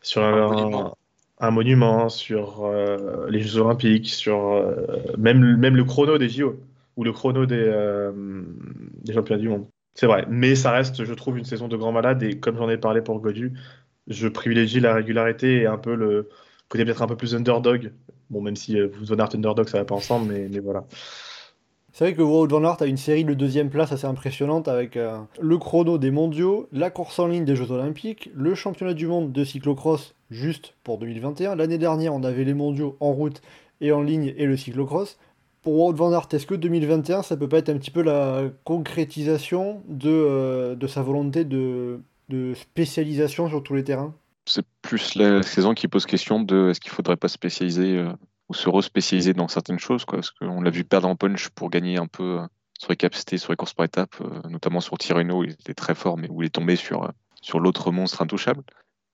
sur 0.02 0.22
Un 0.22 0.42
un, 0.42 0.48
monument. 0.48 0.96
un 1.38 1.50
monument, 1.50 2.08
sur 2.08 2.64
euh, 2.64 3.28
les 3.30 3.40
Jeux 3.40 3.58
Olympiques, 3.60 4.08
sur 4.08 4.52
euh, 4.52 4.86
même, 5.18 5.56
même 5.56 5.76
le 5.76 5.84
chrono 5.84 6.18
des 6.18 6.28
JO, 6.28 6.56
ou 6.96 7.04
le 7.04 7.12
chrono 7.12 7.46
des, 7.46 7.64
des 9.04 9.12
championnats 9.14 9.40
du 9.40 9.48
monde. 9.48 9.66
C'est 9.94 10.06
vrai, 10.06 10.26
mais 10.28 10.54
ça 10.54 10.72
reste, 10.72 11.04
je 11.04 11.14
trouve, 11.14 11.38
une 11.38 11.44
saison 11.44 11.68
de 11.68 11.76
grand 11.76 11.92
malade. 11.92 12.22
Et 12.22 12.38
comme 12.38 12.56
j'en 12.56 12.68
ai 12.70 12.78
parlé 12.78 13.02
pour 13.02 13.20
Godu, 13.20 13.52
je 14.06 14.28
privilégie 14.28 14.80
la 14.80 14.94
régularité 14.94 15.62
et 15.62 15.66
un 15.66 15.78
peu 15.78 15.94
le 15.94 16.28
côté 16.68 16.84
peut-être 16.84 17.02
un 17.02 17.06
peu 17.06 17.16
plus 17.16 17.34
underdog. 17.34 17.92
Bon, 18.30 18.40
même 18.40 18.56
si 18.56 18.78
euh, 18.78 18.88
vous 18.88 19.06
Van 19.06 19.18
Aert 19.18 19.34
underdog, 19.34 19.68
ça 19.68 19.78
va 19.78 19.84
pas 19.84 19.94
ensemble, 19.94 20.32
mais, 20.32 20.48
mais 20.48 20.60
voilà. 20.60 20.84
C'est 21.92 22.04
vrai 22.04 22.14
que 22.14 22.22
Wout 22.22 22.46
van 22.46 22.62
Aert 22.64 22.80
a 22.80 22.86
une 22.86 22.96
série 22.96 23.24
de 23.24 23.34
deuxième 23.34 23.68
place 23.68 23.90
assez 23.90 24.06
impressionnante 24.06 24.68
avec 24.68 24.96
euh, 24.96 25.18
le 25.40 25.58
chrono 25.58 25.98
des 25.98 26.12
mondiaux, 26.12 26.68
la 26.72 26.88
course 26.88 27.18
en 27.18 27.26
ligne 27.26 27.44
des 27.44 27.56
Jeux 27.56 27.72
Olympiques, 27.72 28.30
le 28.34 28.54
championnat 28.54 28.94
du 28.94 29.06
monde 29.06 29.32
de 29.32 29.44
cyclocross 29.44 30.14
juste 30.30 30.74
pour 30.84 30.98
2021. 30.98 31.56
L'année 31.56 31.78
dernière, 31.78 32.14
on 32.14 32.22
avait 32.22 32.44
les 32.44 32.54
mondiaux 32.54 32.96
en 33.00 33.12
route 33.12 33.42
et 33.80 33.90
en 33.90 34.02
ligne 34.02 34.32
et 34.36 34.46
le 34.46 34.56
cyclocross. 34.56 35.18
Pour 35.62 35.74
Wout 35.74 35.92
van 35.92 36.12
Aert, 36.12 36.28
est-ce 36.32 36.46
que 36.46 36.54
2021, 36.54 37.22
ça 37.22 37.36
peut 37.36 37.48
pas 37.48 37.58
être 37.58 37.68
un 37.68 37.76
petit 37.76 37.90
peu 37.90 38.02
la 38.02 38.44
concrétisation 38.64 39.82
de, 39.88 40.10
euh, 40.10 40.74
de 40.76 40.86
sa 40.86 41.02
volonté 41.02 41.44
de, 41.44 42.00
de 42.28 42.54
spécialisation 42.54 43.48
sur 43.48 43.62
tous 43.62 43.74
les 43.74 43.84
terrains? 43.84 44.14
C'est 44.50 44.66
plus 44.82 45.14
la 45.14 45.44
saison 45.44 45.74
qui 45.74 45.86
pose 45.86 46.06
question 46.06 46.40
de 46.40 46.70
est-ce 46.70 46.80
qu'il 46.80 46.90
faudrait 46.90 47.16
pas 47.16 47.28
spécialiser 47.28 47.98
euh, 47.98 48.12
ou 48.48 48.54
se 48.54 48.68
respécialiser 48.68 49.32
dans 49.32 49.46
certaines 49.46 49.78
choses, 49.78 50.04
quoi. 50.04 50.18
Parce 50.18 50.32
qu'on 50.32 50.60
l'a 50.60 50.70
vu 50.70 50.82
perdre 50.82 51.06
en 51.06 51.14
punch 51.14 51.50
pour 51.50 51.70
gagner 51.70 51.98
un 51.98 52.08
peu 52.08 52.40
euh, 52.40 52.46
sur 52.80 52.90
les 52.90 52.96
capacités, 52.96 53.38
sur 53.38 53.52
les 53.52 53.56
courses 53.56 53.74
par 53.74 53.86
étapes, 53.86 54.16
euh, 54.20 54.48
notamment 54.48 54.80
sur 54.80 54.98
Tirreno, 54.98 55.44
il 55.44 55.52
était 55.52 55.74
très 55.74 55.94
fort, 55.94 56.18
mais 56.18 56.28
où 56.28 56.42
il 56.42 56.46
est 56.46 56.50
tombé 56.50 56.74
sur, 56.74 57.04
euh, 57.04 57.10
sur 57.40 57.60
l'autre 57.60 57.92
monstre 57.92 58.22
intouchable. 58.22 58.62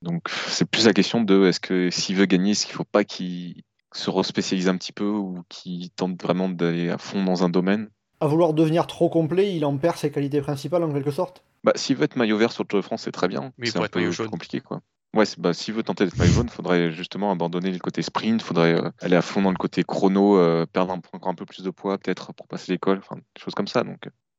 Donc 0.01 0.27
c'est 0.29 0.67
plus 0.67 0.85
la 0.87 0.93
question 0.93 1.21
de 1.21 1.45
est-ce 1.45 1.59
que 1.59 1.91
s'il 1.91 2.15
veut 2.15 2.25
gagner, 2.25 2.51
est-ce 2.51 2.65
qu'il 2.65 2.75
faut 2.75 2.83
pas 2.83 3.03
qu'il 3.03 3.61
se 3.93 4.09
respécialise 4.09 4.69
un 4.69 4.77
petit 4.77 4.91
peu 4.91 5.07
ou 5.07 5.43
qu'il 5.49 5.91
tente 5.91 6.21
vraiment 6.21 6.49
d'aller 6.49 6.89
à 6.89 6.97
fond 6.97 7.23
dans 7.23 7.43
un 7.43 7.49
domaine? 7.49 7.89
À 8.19 8.25
vouloir 8.25 8.53
devenir 8.53 8.87
trop 8.87 9.09
complet, 9.09 9.55
il 9.55 9.65
en 9.65 9.77
perd 9.77 9.97
ses 9.97 10.11
qualités 10.11 10.41
principales 10.41 10.83
en 10.83 10.91
quelque 10.91 11.11
sorte? 11.11 11.43
Bah, 11.63 11.73
s'il 11.75 11.95
veut 11.95 12.05
être 12.05 12.15
maillot 12.15 12.37
vert 12.37 12.51
sur 12.51 12.63
le 12.63 12.67
Tour 12.67 12.79
de 12.79 12.85
France, 12.85 13.03
c'est 13.03 13.11
très 13.11 13.27
bien. 13.27 13.51
Mais 13.57 13.67
c'est 13.67 13.77
un 13.77 13.87
peu 13.87 14.27
compliqué, 14.27 14.61
quoi. 14.61 14.81
Ouais, 15.17 15.25
bah, 15.39 15.51
s'il 15.51 15.73
veut 15.73 15.81
tenter 15.81 16.05
d'être 16.05 16.15
maillot 16.19 16.43
il 16.43 16.49
faudrait 16.51 16.91
justement 16.91 17.31
abandonner 17.31 17.71
le 17.71 17.79
côté 17.79 18.03
sprint, 18.03 18.39
il 18.39 18.45
faudrait 18.45 18.75
euh, 18.75 18.91
aller 19.01 19.15
à 19.15 19.23
fond 19.23 19.41
dans 19.41 19.49
le 19.49 19.57
côté 19.57 19.83
chrono, 19.83 20.37
euh, 20.37 20.67
perdre 20.71 20.93
encore 20.93 21.27
un 21.27 21.33
peu 21.33 21.47
plus 21.47 21.63
de 21.63 21.71
poids, 21.71 21.97
peut-être 21.97 22.33
pour 22.33 22.47
passer 22.47 22.71
l'école, 22.71 22.99
enfin, 22.99 23.15
des 23.15 23.41
choses 23.41 23.55
comme 23.55 23.67
ça. 23.67 23.83
Donc, 23.83 23.97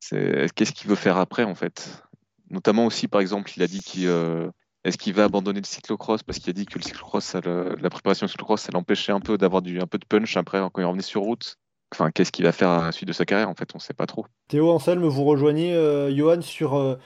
qu'est-ce 0.08 0.72
qu'il 0.72 0.88
veut 0.88 0.94
faire 0.94 1.16
après, 1.16 1.42
en 1.42 1.56
fait? 1.56 2.04
Notamment 2.50 2.86
aussi, 2.86 3.08
par 3.08 3.20
exemple, 3.20 3.50
il 3.56 3.62
a 3.64 3.66
dit 3.66 3.80
qu'il 3.80 4.06
euh, 4.06 4.48
est-ce 4.84 4.98
qu'il 4.98 5.14
va 5.14 5.24
abandonner 5.24 5.58
le 5.58 5.66
cyclocross? 5.66 6.22
Parce 6.22 6.38
qu'il 6.38 6.50
a 6.50 6.52
dit 6.52 6.64
que 6.64 6.78
le 6.78 6.84
cyclocross, 6.84 7.24
ça 7.24 7.40
la 7.40 7.90
préparation 7.90 8.26
au 8.26 8.28
cyclocross, 8.28 8.60
ça 8.60 8.70
l'empêchait 8.72 9.10
un 9.10 9.18
peu 9.18 9.36
d'avoir 9.36 9.64
un 9.66 9.86
peu 9.88 9.98
de 9.98 10.06
punch 10.08 10.36
après 10.36 10.60
quand 10.72 10.80
il 10.80 10.84
revenait 10.84 11.02
sur 11.02 11.22
route. 11.22 11.56
Enfin, 11.92 12.12
qu'est-ce 12.12 12.30
qu'il 12.30 12.44
va 12.44 12.52
faire 12.52 12.68
à 12.68 12.84
la 12.84 12.92
suite 12.92 13.08
de 13.08 13.12
sa 13.12 13.24
carrière 13.24 13.48
En 13.48 13.56
fait, 13.56 13.70
on 13.74 13.80
sait 13.80 13.94
pas 13.94 14.06
trop. 14.06 14.26
Théo 14.46 14.70
Anselme, 14.70 15.04
vous 15.06 15.24
rejoignez 15.24 15.74
euh, 15.74 16.14
Johan 16.14 16.40
sur 16.40 16.98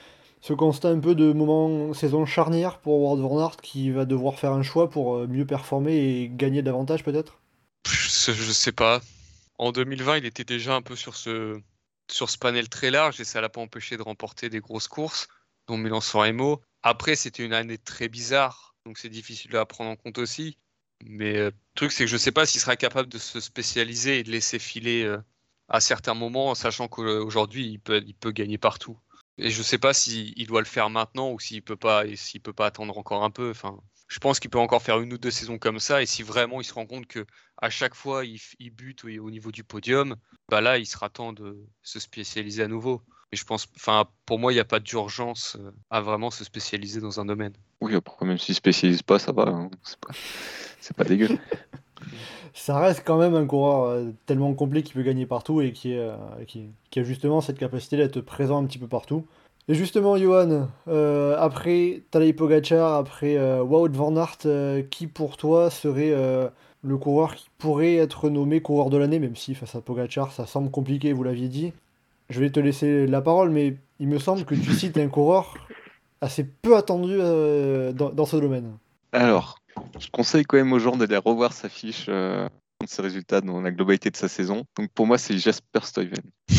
ce 0.43 0.51
constat 0.51 0.89
un 0.89 0.99
peu 0.99 1.15
de 1.15 1.31
moment 1.31 1.93
saison 1.93 2.25
charnière 2.25 2.79
pour 2.79 3.15
van 3.15 3.39
Aert 3.39 3.55
qui 3.61 3.91
va 3.91 4.03
devoir 4.03 4.37
faire 4.37 4.51
un 4.51 4.61
choix 4.61 4.89
pour 4.89 5.15
euh, 5.15 5.25
mieux 5.25 5.45
performer 5.45 5.95
et 5.95 6.29
gagner 6.29 6.61
davantage 6.61 7.05
peut-être? 7.05 7.39
Je, 7.85 8.51
sais 8.51 8.73
pas. 8.73 9.01
En 9.57 9.71
2020, 9.71 10.17
il 10.17 10.25
était 10.25 10.43
déjà 10.43 10.75
un 10.75 10.81
peu 10.81 10.97
sur 10.97 11.15
ce, 11.15 11.61
panel 12.41 12.67
très 12.67 12.91
large 12.91 13.21
et 13.21 13.23
ça 13.23 13.39
l'a 13.39 13.47
pas 13.47 13.61
empêché 13.61 13.95
de 13.95 14.01
remporter 14.01 14.49
des 14.49 14.59
grosses 14.59 14.89
courses, 14.89 15.29
dont 15.67 15.77
Milan-San 15.77 16.21
Remo. 16.21 16.61
Après, 16.81 17.15
c'était 17.15 17.45
une 17.45 17.53
année 17.53 17.77
très 17.77 18.09
bizarre, 18.09 18.75
donc 18.85 18.97
c'est 18.97 19.07
difficile 19.07 19.55
à 19.55 19.65
prendre 19.65 19.91
en 19.91 19.95
compte 19.95 20.17
aussi. 20.17 20.57
Mais 21.05 21.37
euh, 21.37 21.51
le 21.51 21.53
truc, 21.75 21.93
c'est 21.93 22.03
que 22.03 22.11
je 22.11 22.17
sais 22.17 22.33
pas 22.33 22.45
s'il 22.45 22.59
sera 22.59 22.75
capable 22.75 23.07
de 23.07 23.17
se 23.17 23.39
spécialiser 23.39 24.19
et 24.19 24.23
de 24.23 24.31
laisser 24.31 24.59
filer 24.59 25.03
euh, 25.03 25.19
à 25.69 25.79
certains 25.79 26.15
moments, 26.15 26.49
en 26.49 26.55
sachant 26.55 26.89
qu'aujourd'hui, 26.89 27.65
il 27.65 27.79
peut, 27.79 28.03
il 28.05 28.13
peut 28.13 28.31
gagner 28.31 28.57
partout. 28.57 28.97
Et 29.37 29.49
je 29.49 29.63
sais 29.63 29.77
pas 29.79 29.93
s'il 29.93 30.45
doit 30.47 30.61
le 30.61 30.67
faire 30.67 30.89
maintenant 30.89 31.31
ou 31.31 31.39
s'il 31.39 31.61
peut 31.63 31.75
pas, 31.75 32.05
et 32.05 32.15
s'il 32.15 32.41
peut 32.41 32.53
pas 32.53 32.67
attendre 32.67 32.97
encore 32.97 33.23
un 33.23 33.31
peu. 33.31 33.49
Enfin, 33.49 33.79
je 34.07 34.19
pense 34.19 34.39
qu'il 34.39 34.49
peut 34.51 34.59
encore 34.59 34.81
faire 34.83 34.99
une 34.99 35.13
ou 35.13 35.17
deux 35.17 35.31
saisons 35.31 35.57
comme 35.57 35.79
ça. 35.79 36.01
Et 36.01 36.05
si 36.05 36.21
vraiment 36.23 36.61
il 36.61 36.65
se 36.65 36.73
rend 36.73 36.85
compte 36.85 37.07
que 37.07 37.25
à 37.57 37.69
chaque 37.69 37.95
fois 37.95 38.25
il, 38.25 38.39
il 38.59 38.69
bute 38.69 39.03
au, 39.05 39.07
au 39.07 39.31
niveau 39.31 39.51
du 39.51 39.63
podium, 39.63 40.15
bah 40.49 40.61
là 40.61 40.77
il 40.77 40.85
sera 40.85 41.09
temps 41.09 41.33
de 41.33 41.57
se 41.81 41.99
spécialiser 41.99 42.61
à 42.63 42.67
nouveau. 42.67 43.01
Et 43.31 43.35
je 43.35 43.43
pense, 43.45 43.67
enfin 43.75 44.07
pour 44.27 44.37
moi 44.37 44.51
il 44.51 44.55
n'y 44.55 44.61
a 44.61 44.65
pas 44.65 44.79
d'urgence 44.79 45.57
euh, 45.59 45.71
à 45.89 46.01
vraiment 46.01 46.29
se 46.29 46.43
spécialiser 46.43 47.01
dans 47.01 47.19
un 47.19 47.25
domaine. 47.25 47.53
Oui, 47.81 47.95
après, 47.95 48.25
même 48.27 48.37
s'il 48.37 48.53
ne 48.53 48.57
spécialise 48.57 49.01
pas, 49.01 49.17
ça 49.17 49.31
va. 49.31 49.47
hein. 49.47 49.71
C'est 49.81 49.99
pas, 49.99 50.13
c'est 50.79 50.95
pas 50.95 51.03
dégueu. 51.03 51.29
Ça 52.53 52.79
reste 52.79 53.01
quand 53.03 53.17
même 53.17 53.33
un 53.33 53.47
coureur 53.47 53.85
euh, 53.85 54.11
tellement 54.27 54.53
complet 54.53 54.83
qui 54.83 54.93
peut 54.93 55.01
gagner 55.01 55.25
partout 55.25 55.61
et 55.61 55.71
qui, 55.71 55.97
euh, 55.97 56.15
a 56.15 57.03
justement 57.03 57.41
cette 57.41 57.57
capacité 57.57 57.97
d'être 57.97 58.21
présent 58.21 58.61
un 58.61 58.65
petit 58.65 58.77
peu 58.77 58.87
partout. 58.87 59.25
Et 59.67 59.73
justement, 59.73 60.17
Johan, 60.17 60.67
euh, 60.87 61.35
après 61.39 62.03
Tadej 62.11 62.35
Pogacar, 62.35 62.93
après 62.95 63.37
Wout 63.61 63.89
van 63.93 64.15
Aert, 64.17 64.85
qui 64.89 65.07
pour 65.07 65.37
toi 65.37 65.69
serait 65.69 66.13
le 66.83 66.97
coureur 66.97 67.35
qui 67.35 67.47
pourrait 67.57 67.95
être 67.95 68.29
nommé 68.29 68.61
coureur 68.61 68.89
de 68.89 68.97
l'année, 68.97 69.19
même 69.19 69.37
si 69.37 69.55
face 69.55 69.73
à 69.75 69.81
Pogacar 69.81 70.33
ça 70.33 70.45
semble 70.45 70.69
compliqué, 70.69 71.13
vous 71.13 71.23
l'aviez 71.23 71.47
dit. 71.47 71.73
Je 72.29 72.41
vais 72.41 72.49
te 72.49 72.59
laisser 72.59 73.07
la 73.07 73.21
parole, 73.21 73.51
mais 73.51 73.77
il 73.99 74.09
me 74.09 74.19
semble 74.19 74.43
que 74.43 74.53
tu 74.53 74.73
cites 74.73 74.97
un 74.97 75.07
coureur 75.07 75.55
assez 76.19 76.43
peu 76.43 76.75
attendu 76.75 77.17
dans 77.17 78.25
ce 78.25 78.35
domaine. 78.35 78.73
Alors, 79.13 79.59
je 79.99 80.07
conseille 80.11 80.43
quand 80.43 80.57
même 80.57 80.73
aux 80.73 80.79
gens 80.79 80.95
d'aller 80.97 81.17
revoir 81.17 81.53
sa 81.53 81.69
fiche 81.69 82.05
euh, 82.09 82.47
de 82.81 82.87
ses 82.87 83.01
résultats 83.01 83.41
dans 83.41 83.61
la 83.61 83.71
globalité 83.71 84.09
de 84.09 84.17
sa 84.17 84.27
saison. 84.27 84.63
Donc 84.77 84.89
pour 84.93 85.05
moi, 85.07 85.17
c'est 85.17 85.37
Jasper 85.37 85.79
Stuyven. 85.83 86.23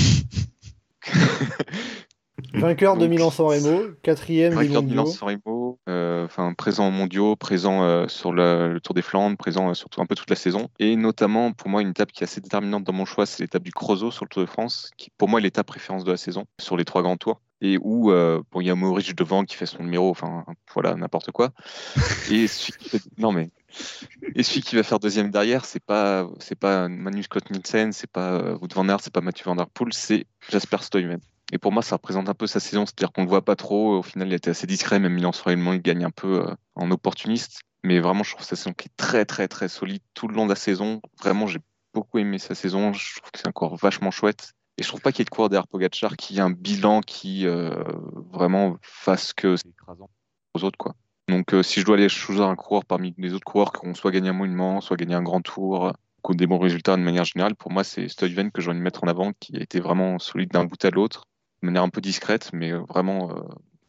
Vainqueur 2.55 2.97
de 2.97 3.07
Milan-San 3.07 3.47
Remo, 3.47 3.83
quatrième 4.03 4.55
Vainqueur 4.55 4.83
de. 4.83 4.89
Milan-San 4.89 5.29
Remo, 5.29 5.79
euh, 5.89 6.25
enfin 6.25 6.53
présent 6.55 6.89
aux 6.89 6.93
mondiaux, 6.93 7.35
présent 7.37 7.83
euh, 7.83 8.07
sur 8.09 8.33
le, 8.33 8.73
le 8.73 8.81
Tour 8.81 8.95
des 8.95 9.03
Flandres, 9.03 9.37
présent 9.37 9.71
euh, 9.71 9.75
sur 9.75 9.89
tout- 9.89 10.01
un 10.01 10.07
peu 10.07 10.15
toute 10.15 10.31
la 10.31 10.37
saison. 10.37 10.69
Et 10.79 10.95
notamment, 10.97 11.53
pour 11.53 11.69
moi, 11.69 11.83
une 11.83 11.89
étape 11.91 12.13
qui 12.13 12.23
est 12.23 12.27
assez 12.27 12.41
déterminante 12.41 12.85
dans 12.85 12.93
mon 12.93 13.05
choix, 13.05 13.27
c'est 13.27 13.43
l'étape 13.43 13.63
du 13.65 13.73
Creusot 13.73 14.11
sur 14.13 14.25
le 14.25 14.29
Tour 14.29 14.43
de 14.43 14.47
France, 14.49 14.91
qui 14.97 15.11
pour 15.19 15.29
moi 15.29 15.41
est 15.41 15.43
l'étape 15.43 15.67
préférence 15.67 16.05
de 16.05 16.11
la 16.13 16.17
saison 16.17 16.45
sur 16.61 16.77
les 16.77 16.85
trois 16.85 17.03
grands 17.03 17.17
tours. 17.17 17.41
Et 17.65 17.79
où 17.81 18.11
euh, 18.11 18.43
bon, 18.53 18.61
il 18.61 18.67
y 18.67 18.71
a 18.71 18.75
Maurice 18.75 19.15
devant 19.15 19.43
qui 19.45 19.57
fait 19.57 19.65
son 19.65 19.83
numéro, 19.83 20.11
enfin 20.11 20.45
voilà, 20.75 20.95
n'importe 20.97 21.31
quoi. 21.33 21.51
Et 22.31 22.47
celui 22.47 22.73
qui 22.79 22.91
fait- 22.91 23.03
non 23.17 23.33
mais 23.33 23.51
et 24.35 24.43
celui 24.43 24.61
qui 24.61 24.77
va 24.77 24.83
faire 24.83 24.99
deuxième 25.01 25.31
derrière, 25.31 25.65
c'est 25.65 25.83
pas 25.83 26.29
c'est 26.41 26.59
pas 26.59 26.89
Manu 26.89 27.23
Scott 27.23 27.51
Nielsen, 27.51 27.93
c'est 27.93 28.11
pas 28.11 28.33
euh, 28.35 28.59
Wout 28.61 28.69
van 28.75 28.87
Aert, 28.89 29.01
c'est 29.01 29.13
pas 29.13 29.23
Mathieu 29.23 29.45
Van 29.47 29.57
Der 29.57 29.67
Poel, 29.69 29.95
c'est 29.95 30.27
Jasper 30.51 30.77
Stuyven. 30.83 31.21
Et 31.53 31.59
pour 31.59 31.73
moi, 31.73 31.83
ça 31.83 31.97
représente 31.97 32.29
un 32.29 32.35
peu 32.35 32.47
sa 32.47 32.61
saison, 32.61 32.85
c'est-à-dire 32.85 33.13
qu'on 33.13 33.23
le 33.23 33.29
voit 33.29 33.45
pas 33.45 33.57
trop. 33.57 33.99
Au 33.99 34.03
final, 34.03 34.29
il 34.29 34.33
a 34.33 34.37
été 34.37 34.51
assez 34.51 34.67
discret, 34.67 34.99
même 34.99 35.15
Milan 35.15 35.33
sur 35.33 35.51
il 35.51 35.83
gagne 35.83 36.05
un 36.05 36.11
peu 36.11 36.43
euh, 36.43 36.55
en 36.75 36.91
opportuniste. 36.91 37.61
Mais 37.83 38.01
vraiment, 38.01 38.23
je 38.25 38.33
trouve 38.33 38.45
sa 38.47 38.57
saison 38.57 38.73
qui 38.73 38.89
est 38.89 38.97
très, 38.97 39.25
très, 39.25 39.47
très 39.47 39.69
solide 39.69 40.03
tout 40.15 40.27
le 40.27 40.35
long 40.35 40.45
de 40.45 40.51
la 40.51 40.57
saison. 40.57 41.01
Vraiment, 41.23 41.47
j'ai 41.47 41.61
beaucoup 41.93 42.19
aimé 42.19 42.39
sa 42.39 42.55
saison. 42.55 42.93
Je 42.93 43.21
trouve 43.21 43.31
que 43.31 43.39
c'est 43.39 43.49
encore 43.49 43.77
vachement 43.77 44.11
chouette. 44.11 44.55
Et 44.77 44.83
je 44.83 44.89
trouve 44.89 45.01
pas 45.01 45.13
qu'il 45.13 45.21
y 45.21 45.23
ait 45.23 45.25
de 45.27 45.31
coureur 45.31 45.49
derrière 45.49 45.69
Pogacar 45.69 46.17
qui 46.17 46.39
ait 46.39 46.41
un 46.41 46.51
bilan 46.51 47.01
qui 47.01 47.47
euh, 47.47 47.71
vraiment 48.33 48.77
fasse 48.83 49.33
que 49.33 49.57
c'est 49.57 49.69
écrasant 49.69 50.11
aux 50.55 50.65
autres. 50.65 50.79
quoi. 50.79 50.95
Donc 51.29 51.55
euh, 51.55 51.63
si 51.63 51.81
je 51.81 51.87
dois 51.87 51.97
aller 51.97 52.09
choisir 52.09 52.47
un 52.47 52.57
coureur 52.57 52.85
parmi 52.85 53.15
les 53.19 53.35
autres 53.35 53.45
coureurs 53.45 53.73
qui 53.73 53.87
ont 53.87 53.95
soit 53.95 54.11
gagné 54.11 54.31
un 54.31 54.35
monument, 54.35 54.81
soit 54.81 54.97
gagné 54.97 55.15
un 55.15 55.23
grand 55.23 55.41
tour, 55.41 55.93
ou 56.27 56.35
des 56.35 56.47
bons 56.47 56.59
résultats 56.59 56.97
de 56.97 57.03
manière 57.03 57.25
générale, 57.25 57.55
pour 57.55 57.71
moi 57.71 57.85
c'est 57.85 58.09
Stuyven 58.09 58.51
que 58.51 58.63
j'ai 58.63 58.71
envie 58.71 58.79
de 58.79 58.85
mettre 58.85 59.05
en 59.05 59.09
avant, 59.09 59.33
qui 59.39 59.57
a 59.57 59.61
été 59.61 59.79
vraiment 59.79 60.19
solide 60.19 60.51
d'un 60.51 60.65
bout 60.65 60.83
à 60.85 60.91
l'autre, 60.91 61.27
de 61.63 61.67
manière 61.67 61.83
un 61.83 61.91
peu 61.91 62.01
discrète, 62.01 62.51
mais 62.53 62.73
euh, 62.73 62.81
vraiment 62.89 63.31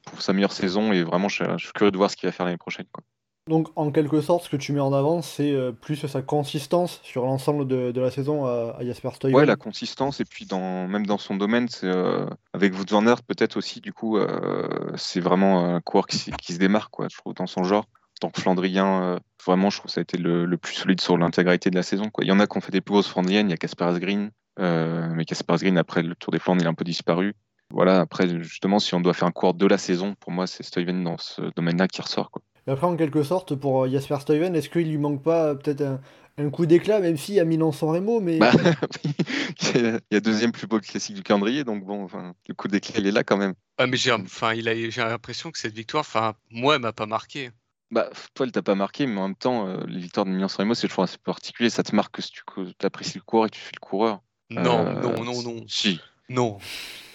pour 0.05 0.21
sa 0.21 0.33
meilleure 0.33 0.51
saison. 0.51 0.91
Et 0.91 1.03
vraiment 1.03 1.29
je, 1.29 1.43
je 1.57 1.63
suis 1.63 1.73
curieux 1.73 1.91
de 1.91 1.97
voir 1.97 2.11
ce 2.11 2.15
qu'il 2.15 2.27
va 2.27 2.31
faire 2.31 2.45
l'année 2.45 2.57
prochaine. 2.57 2.85
Quoi. 2.91 3.03
Donc 3.47 3.69
en 3.75 3.91
quelque 3.91 4.21
sorte, 4.21 4.45
ce 4.45 4.49
que 4.49 4.57
tu 4.57 4.71
mets 4.73 4.79
en 4.79 4.91
avant, 4.91 5.21
c'est 5.21 5.51
euh, 5.51 5.71
plus 5.71 6.07
sa 6.07 6.23
consistance 6.23 6.99
sur 7.03 7.25
l'ensemble 7.25 7.67
de, 7.67 8.01
la 8.01 8.09
saison 8.09 8.45
à, 8.45 8.77
Jasper 8.81 9.11
Stuyven. 9.13 9.35
Ouais, 9.35 9.45
la 9.45 9.55
consistance 9.55 10.19
et 10.19 10.25
puis 10.25 10.47
dans, 10.47 10.87
même 10.87 11.05
dans 11.05 11.19
son 11.19 11.35
domaine, 11.35 11.67
c'est 11.69 11.85
euh, 11.85 12.25
avec 12.53 12.73
Wout 12.73 12.89
van 12.89 13.05
Aert 13.05 13.21
peut-être 13.21 13.57
aussi 13.57 13.81
du 13.81 13.93
coup, 13.93 14.17
euh, 14.17 14.67
c'est 14.95 15.19
vraiment 15.19 15.75
un 15.75 15.79
coureur 15.79 16.07
qui, 16.07 16.17
se 16.17 16.57
démarque 16.57 16.89
quoi, 16.89 17.07
je 17.11 17.17
trouve 17.17 17.35
dans 17.35 17.45
son 17.45 17.63
genre. 17.63 17.85
En 17.85 18.27
tant 18.27 18.29
que 18.31 18.41
Flandrien, 18.41 19.03
euh, 19.03 19.19
vraiment, 19.45 19.69
je 19.69 19.77
trouve 19.77 19.89
que 19.89 19.93
ça 19.93 19.99
a 19.99 20.03
été 20.03 20.17
le, 20.17 20.57
plus 20.57 20.73
solide 20.73 21.01
sur 21.01 21.15
l'intégralité 21.15 21.69
de 21.69 21.75
la 21.75 21.83
saison. 21.83 22.09
Quoi. 22.09 22.23
Il 22.23 22.29
y 22.29 22.31
en 22.31 22.39
a 22.39 22.47
qui 22.47 22.57
ont 22.57 22.61
fait 22.61 22.71
des 22.71 22.81
plus 22.81 22.93
grosses 22.93 23.09
Flandriennes, 23.09 23.49
il 23.49 23.51
y 23.51 23.53
a 23.53 23.57
Casper 23.57 23.83
Asgreen, 23.83 24.31
mais 24.57 25.25
Casper 25.25 25.53
Asgreen 25.53 25.77
après 25.77 26.01
le 26.01 26.15
Tour 26.15 26.31
des 26.31 26.39
Flandres, 26.39 26.61
il 26.61 26.65
a 26.65 26.69
un 26.71 26.73
peu 26.73 26.85
disparu. 26.85 27.35
Voilà, 27.71 27.99
après 27.99 28.27
justement, 28.41 28.79
si 28.79 28.95
on 28.95 29.01
doit 29.01 29.13
faire 29.13 29.27
un 29.27 29.31
coureur 29.31 29.53
de 29.53 29.65
la 29.65 29.77
saison, 29.77 30.15
pour 30.19 30.31
moi, 30.31 30.47
c'est 30.47 30.63
Stuyven 30.63 31.03
dans 31.03 31.17
ce 31.17 31.41
domaine-là 31.55 31.87
qui 31.87 32.01
ressort. 32.01 32.31
Quoi. 32.31 32.41
Et 32.67 32.71
après, 32.71 32.87
en 32.87 32.95
quelque 32.95 33.23
sorte, 33.23 33.55
pour 33.55 33.83
euh, 33.83 33.89
Jasper 33.89 34.19
Stuyven, 34.19 34.55
est-ce 34.55 34.69
qu'il 34.69 34.89
lui 34.89 34.97
manque 34.97 35.21
pas 35.21 35.45
euh, 35.45 35.55
peut-être 35.55 35.81
un, 35.81 35.99
un, 36.37 36.49
coup 36.49 36.65
d'éclat, 36.65 36.99
même 36.99 37.17
s'il 37.17 37.39
a 37.39 37.45
Milan-San 37.45 37.89
Remo 37.89 38.19
mais... 38.19 38.39
Bah, 38.39 38.51
il 39.75 40.01
y 40.11 40.15
a 40.15 40.19
deuxième 40.19 40.51
plus 40.51 40.67
beau 40.67 40.79
classique 40.79 41.15
du 41.15 41.23
calendrier, 41.23 41.63
donc 41.63 41.85
bon, 41.85 42.03
enfin, 42.03 42.33
le 42.47 42.53
coup 42.53 42.67
d'éclat, 42.67 42.95
il 42.97 43.07
est 43.07 43.11
là 43.11 43.23
quand 43.23 43.37
même. 43.37 43.53
Ah, 43.77 43.87
mais 43.87 43.97
j'ai 43.97 44.11
enfin, 44.11 44.53
l'impression 44.55 45.51
que 45.51 45.59
cette 45.59 45.73
victoire, 45.73 46.01
enfin, 46.01 46.33
moi, 46.49 46.75
elle 46.75 46.81
m'a 46.81 46.93
pas 46.93 47.05
marqué. 47.05 47.51
Bah, 47.91 48.09
toi, 48.33 48.45
elle 48.45 48.51
t'a 48.51 48.63
pas 48.63 48.75
marqué, 48.75 49.05
mais 49.05 49.19
en 49.19 49.27
même 49.27 49.35
temps, 49.35 49.67
euh, 49.67 49.83
les 49.87 49.99
victoires 49.99 50.25
de 50.25 50.31
Milan-San 50.31 50.65
Remo, 50.65 50.73
c'est 50.73 50.87
toujours 50.87 51.03
assez 51.03 51.19
particulier. 51.19 51.69
Ça 51.69 51.83
te 51.83 51.95
marque 51.95 52.15
que 52.15 52.21
si 52.21 52.31
tu 52.31 52.41
apprécies 52.85 53.19
le 53.19 53.23
coureur 53.23 53.45
et 53.45 53.49
que 53.49 53.55
tu 53.55 53.61
fais 53.61 53.71
le 53.75 53.79
coureur. 53.79 54.21
Non, 54.49 54.87
euh, 54.87 55.01
non, 55.01 55.23
non, 55.23 55.41
non. 55.43 55.65
Si. 55.67 55.99
Non. 56.29 56.57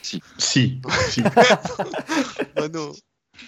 Si. 0.03 0.23
Si. 0.39 0.81
si. 1.09 1.23
bah 2.55 2.69
non. 2.73 2.93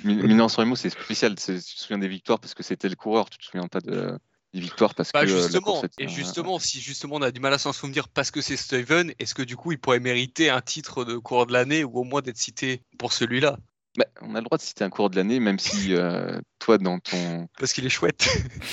Milan-San 0.05 0.65
Remo, 0.65 0.77
c'est 0.77 0.91
spécial. 0.91 1.35
Tu 1.35 1.45
te 1.45 1.61
souviens 1.61 1.99
des 1.99 2.09
victoires 2.09 2.39
parce 2.39 2.55
que 2.55 2.63
c'était 2.63 2.89
le 2.89 2.97
coureur. 2.97 3.31
Tu 3.31 3.39
te 3.39 3.45
souviens 3.45 3.69
pas 3.69 3.81
de, 3.81 4.19
des 4.53 4.61
victoires 4.61 4.95
parce 4.95 5.13
bah 5.13 5.23
que. 5.23 5.29
Justement, 5.29 5.83
euh, 5.83 5.89
et 5.99 6.09
justement, 6.09 6.59
si 6.59 6.81
justement 6.81 7.17
on 7.17 7.23
a 7.23 7.31
du 7.31 7.41
mal 7.41 7.53
à 7.53 7.59
s'en 7.59 7.73
souvenir 7.73 8.09
parce 8.09 8.31
que 8.31 8.41
c'est 8.41 8.57
Steven, 8.57 9.13
est-ce 9.19 9.35
que 9.35 9.43
du 9.43 9.57
coup 9.57 9.73
il 9.73 9.79
pourrait 9.79 10.01
mériter 10.01 10.51
un 10.51 10.61
titre 10.61 11.05
de 11.05 11.17
coureur 11.17 11.47
de 11.47 11.53
l'année 11.53 11.85
ou 11.85 11.99
au 11.99 12.05
moins 12.05 12.21
d'être 12.21 12.37
cité 12.37 12.83
pour 12.99 13.13
celui-là? 13.13 13.57
Bah, 13.97 14.07
on 14.23 14.35
a 14.35 14.39
le 14.39 14.45
droit 14.45 14.57
de 14.57 14.63
citer 14.63 14.85
un 14.85 14.91
coureur 14.91 15.11
de 15.11 15.17
l'année, 15.17 15.39
même 15.39 15.59
si 15.59 15.95
euh, 15.95 16.41
toi, 16.59 16.79
dans 16.79 16.99
ton. 16.99 17.47
Parce 17.59 17.73
qu'il 17.73 17.85
est 17.85 17.91
chouette. 17.91 18.27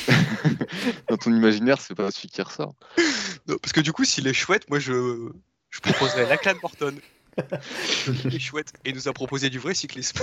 dans 1.10 1.18
ton 1.18 1.34
imaginaire, 1.34 1.82
c'est 1.82 1.96
pas 1.96 2.10
celui 2.12 2.30
qui 2.30 2.42
ressort. 2.42 2.74
Non, 3.48 3.58
parce 3.62 3.74
que 3.74 3.82
du 3.82 3.92
coup, 3.92 4.06
s'il 4.06 4.28
est 4.28 4.34
chouette, 4.34 4.70
moi 4.70 4.80
je, 4.80 5.30
je 5.70 5.80
proposerais 5.80 6.28
Lachlan 6.28 6.54
Morton. 6.62 6.96
Il 8.26 8.36
est 8.36 8.40
chouette 8.40 8.74
et 8.86 8.94
nous 8.94 9.08
a 9.08 9.14
proposé 9.14 9.50
du 9.50 9.60
vrai 9.60 9.74
cyclisme. 9.74 10.20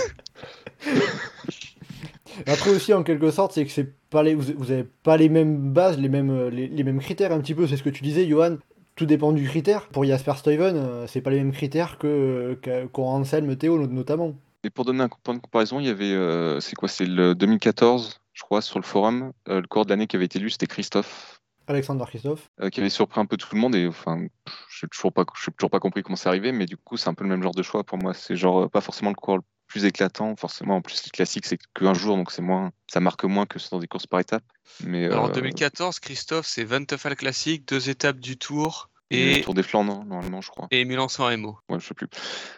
Après 2.45 2.69
aussi, 2.69 2.93
en 2.93 3.03
quelque 3.03 3.31
sorte, 3.31 3.53
c'est 3.53 3.65
que 3.65 3.71
c'est 3.71 3.91
pas 4.09 4.23
les, 4.23 4.35
vous, 4.35 4.53
vous 4.57 4.71
avez 4.71 4.83
pas 4.83 5.17
les 5.17 5.29
mêmes 5.29 5.73
bases, 5.73 5.97
les 5.97 6.09
mêmes, 6.09 6.49
les, 6.49 6.67
les 6.67 6.83
mêmes 6.83 6.99
critères 6.99 7.31
un 7.31 7.39
petit 7.39 7.55
peu. 7.55 7.67
C'est 7.67 7.77
ce 7.77 7.83
que 7.83 7.89
tu 7.89 8.03
disais, 8.03 8.27
Johan. 8.27 8.57
Tout 8.95 9.05
dépend 9.05 9.31
du 9.31 9.47
critère. 9.47 9.87
Pour 9.89 10.05
Jasper 10.05 10.33
Stuyven, 10.37 10.75
euh, 10.75 11.07
c'est 11.07 11.21
pas 11.21 11.29
les 11.29 11.37
mêmes 11.37 11.51
critères 11.51 11.99
que 11.99 12.57
qu'ont 12.91 13.07
Anselme 13.07 13.55
Théo 13.55 13.85
notamment. 13.87 14.35
Et 14.63 14.71
pour 14.71 14.85
donner 14.85 15.03
un 15.03 15.09
point 15.09 15.35
de 15.35 15.39
comparaison, 15.39 15.79
il 15.79 15.85
y 15.85 15.89
avait, 15.89 16.11
euh, 16.11 16.59
c'est 16.59 16.75
quoi, 16.75 16.89
c'est 16.89 17.05
le 17.05 17.35
2014, 17.35 18.19
je 18.33 18.41
crois, 18.41 18.61
sur 18.61 18.79
le 18.79 18.83
forum, 18.83 19.31
euh, 19.49 19.61
le 19.61 19.67
cours 19.67 19.85
de 19.85 19.91
l'année 19.91 20.07
qui 20.07 20.15
avait 20.15 20.25
été 20.25 20.39
lu, 20.39 20.49
c'était 20.49 20.65
Christophe. 20.65 21.36
Alexandre 21.67 22.05
Christophe. 22.07 22.49
Euh, 22.61 22.69
qui 22.69 22.79
avait 22.79 22.89
surpris 22.89 23.19
un 23.19 23.25
peu 23.25 23.37
tout 23.37 23.53
le 23.53 23.59
monde 23.59 23.75
et 23.75 23.87
enfin, 23.87 24.25
j'ai 24.69 24.87
toujours 24.87 25.11
pas, 25.13 25.25
j'ai 25.43 25.51
toujours 25.51 25.69
pas 25.69 25.79
compris 25.79 26.01
comment 26.03 26.15
c'est 26.15 26.29
arrivé, 26.29 26.51
mais 26.51 26.65
du 26.65 26.77
coup, 26.77 26.97
c'est 26.97 27.09
un 27.09 27.13
peu 27.13 27.23
le 27.23 27.29
même 27.29 27.43
genre 27.43 27.53
de 27.53 27.63
choix 27.63 27.83
pour 27.83 27.97
moi. 27.97 28.13
C'est 28.13 28.35
genre 28.35 28.69
pas 28.69 28.81
forcément 28.81 29.09
le 29.09 29.15
cours 29.15 29.37
le 29.37 29.43
plus 29.67 29.83
éclatant, 29.85 30.35
forcément. 30.37 30.77
En 30.77 30.81
plus, 30.81 31.03
le 31.05 31.11
classique, 31.11 31.45
c'est 31.45 31.57
qu'un 31.73 31.93
jour, 31.93 32.15
donc 32.15 32.31
c'est 32.31 32.41
moins, 32.41 32.71
ça 32.91 33.01
marque 33.01 33.25
moins 33.25 33.45
que 33.45 33.59
dans 33.69 33.79
des 33.79 33.87
courses 33.87 34.07
par 34.07 34.21
étapes. 34.21 34.43
Mais 34.85 35.05
alors 35.05 35.25
en 35.25 35.29
2014, 35.29 35.99
Christophe, 35.99 36.47
c'est 36.47 36.63
20 36.63 36.85
Teufel 36.85 37.15
classique, 37.15 37.67
deux 37.67 37.89
étapes 37.89 38.19
du 38.19 38.37
Tour. 38.37 38.89
Et 39.09 39.35
le 39.37 39.41
Tour 39.41 39.53
des 39.53 39.63
Flandres, 39.63 40.03
normalement, 40.05 40.41
je 40.41 40.49
crois. 40.49 40.67
Et 40.71 40.83
Milan-San 40.83 41.25
Remo. 41.27 41.57
Ouais, 41.69 41.79
je 41.79 41.85
sais 41.87 41.93
plus. 41.93 42.07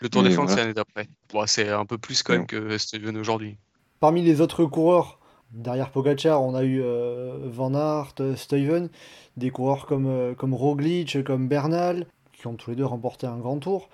Le 0.01 0.09
Tour 0.09 0.23
Mais 0.23 0.29
des 0.29 0.33
Flandres, 0.35 0.49
voilà. 0.49 0.55
c'est 0.55 0.61
l'année 0.67 0.73
d'après. 0.73 1.07
Bon, 1.31 1.45
c'est 1.47 1.69
un 1.69 1.85
peu 1.85 1.97
plus 1.99 2.23
quand 2.23 2.33
même 2.33 2.41
Non. 2.41 2.47
que 2.47 2.77
Steven 2.77 3.17
aujourd'hui. 3.17 3.57
Parmi 3.99 4.23
les 4.23 4.41
autres 4.41 4.65
coureurs, 4.65 5.18
derrière 5.51 5.91
Pogacar, 5.91 6.41
on 6.43 6.55
a 6.55 6.63
eu 6.63 6.81
euh, 6.81 7.38
Van 7.45 7.73
Aert, 7.73 8.13
euh, 8.19 8.35
Stuyven, 8.35 8.89
des 9.38 9.49
coureurs 9.51 9.85
comme, 9.85 10.07
euh, 10.07 10.33
comme 10.35 10.53
Roglic, 10.53 11.23
comme 11.23 11.47
Bernal, 11.47 12.05
qui 12.33 12.47
ont 12.47 12.55
tous 12.55 12.69
les 12.71 12.75
deux 12.75 12.85
remporté 12.85 13.27
un 13.27 13.38
grand 13.38 13.57
tour. 13.59 13.89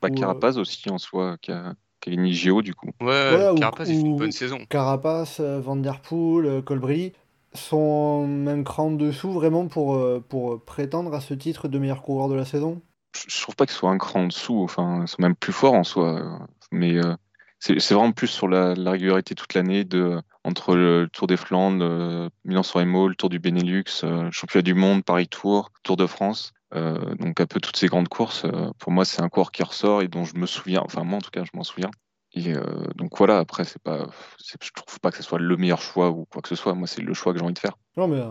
Pas 0.00 0.08
Ou, 0.08 0.14
Carapaz 0.14 0.58
aussi 0.58 0.90
en 0.90 0.98
soi, 0.98 1.36
qui 1.40 1.52
a, 1.52 1.74
qui 2.00 2.10
a 2.10 2.12
gagné 2.16 2.32
JO 2.32 2.62
du 2.62 2.74
coup. 2.74 2.88
Ouais, 3.00 3.30
Voilà, 3.30 3.52
ou- 3.54 3.56
Carapaz, 3.56 3.88
il 3.88 3.94
fait 3.96 4.00
une 4.06 4.12
ou- 4.14 4.16
bonne 4.16 4.32
saison. 4.32 4.58
Carapace, 4.68 5.40
Van 5.40 5.76
Der 5.76 6.00
Poel, 6.00 6.62
Colbrelli 6.62 7.12
sont 7.54 8.26
même 8.26 8.64
cran 8.64 8.90
dessous 8.90 9.30
vraiment 9.32 9.66
pour, 9.66 9.98
pour 10.28 10.60
prétendre 10.60 11.14
à 11.14 11.20
ce 11.20 11.32
titre 11.34 11.68
de 11.68 11.78
meilleur 11.78 12.02
coureur 12.02 12.28
de 12.28 12.34
la 12.34 12.44
saison. 12.44 12.80
je 13.16 13.22
je 13.28 13.40
trouve 13.40 13.56
pas 13.56 13.64
qu'ils 13.64 13.74
soient 13.76 13.90
un 13.90 13.96
cran 13.98 14.24
en 14.24 14.26
dessous, 14.26 14.60
enfin, 14.62 15.00
ils 15.02 15.08
sont 15.08 15.22
même 15.22 15.34
plus 15.34 15.54
forts 15.54 15.72
en 15.72 15.84
soi. 15.84 16.38
Mais 16.70 16.94
euh, 16.96 17.14
c'est 17.58 17.94
vraiment 17.94 18.12
plus 18.12 18.28
sur 18.28 18.48
la, 18.48 18.74
la 18.74 18.90
régularité 18.90 19.34
toute 19.34 19.54
l'année 19.54 19.84
de 19.84 20.20
entre 20.44 20.76
le 20.76 21.08
Tour 21.12 21.26
des 21.26 21.36
Flandres, 21.36 22.30
Milan-San 22.44 22.86
le 22.86 23.14
Tour 23.14 23.28
du 23.28 23.40
Benelux, 23.40 23.84
euh, 24.04 24.22
le 24.24 24.30
Championnat 24.30 24.62
du 24.62 24.74
Monde, 24.74 25.04
Paris 25.04 25.26
Tour, 25.26 25.72
de 25.88 26.06
France. 26.06 26.52
Euh, 26.74 27.14
donc 27.16 27.40
un 27.40 27.46
peu 27.46 27.60
toutes 27.60 27.76
ces 27.76 27.88
grandes 27.88 28.08
courses. 28.08 28.44
euh, 28.44 28.70
pour 28.78 28.92
moi, 28.92 29.04
c'est 29.04 29.22
un 29.22 29.28
cours 29.28 29.50
qui 29.50 29.62
ressort 29.62 30.02
et 30.02 30.08
dont 30.08 30.24
je 30.24 30.36
me 30.36 30.46
souviens. 30.46 30.82
Enfin 30.84 31.02
moi, 31.02 31.18
en 31.18 31.20
tout 31.20 31.30
cas, 31.30 31.42
je 31.44 31.50
m'en 31.54 31.64
souviens. 31.64 31.90
Et 32.34 32.52
donc 32.96 33.16
voilà. 33.16 33.38
Après, 33.38 33.64
c'est 33.64 33.82
pas, 33.82 34.08
je 34.38 34.70
trouve 34.74 35.00
pas 35.00 35.10
que 35.10 35.16
ce 35.16 35.22
soit 35.22 35.38
le 35.38 35.56
meilleur 35.56 35.80
choix 35.80 36.10
ou 36.10 36.26
quoi 36.26 36.42
que 36.42 36.48
ce 36.48 36.54
soit. 36.54 36.74
Moi, 36.74 36.86
c'est 36.86 37.00
le 37.00 37.14
choix 37.14 37.32
que 37.32 37.38
j'ai 37.38 37.44
envie 37.44 37.54
de 37.54 37.58
faire. 37.58 37.78
Non, 37.96 38.08
mais 38.08 38.22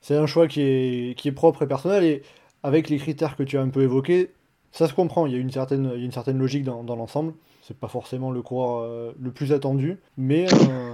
c'est 0.00 0.16
un 0.16 0.26
choix 0.26 0.48
qui 0.48 0.62
est, 0.62 1.16
qui 1.16 1.28
est 1.28 1.32
propre 1.32 1.62
et 1.62 1.68
personnel, 1.68 2.02
et 2.02 2.22
avec 2.64 2.88
les 2.88 2.98
critères 2.98 3.36
que 3.36 3.44
tu 3.44 3.56
as 3.56 3.62
un 3.62 3.68
peu 3.68 3.82
évoqués, 3.82 4.32
ça 4.72 4.88
se 4.88 4.94
comprend. 4.94 5.26
Il 5.26 5.32
y 5.32 5.36
a 5.36 5.38
une 5.38 5.52
certaine, 5.52 5.92
il 5.94 6.00
y 6.00 6.02
a 6.02 6.04
une 6.04 6.12
certaine 6.12 6.38
logique 6.38 6.64
dans, 6.64 6.82
dans 6.82 6.96
l'ensemble. 6.96 7.34
C'est 7.62 7.78
pas 7.78 7.88
forcément 7.88 8.30
le 8.32 8.42
coureur 8.42 8.82
euh, 8.84 9.12
le 9.18 9.30
plus 9.30 9.52
attendu, 9.52 9.98
mais. 10.18 10.46
euh, 10.52 10.92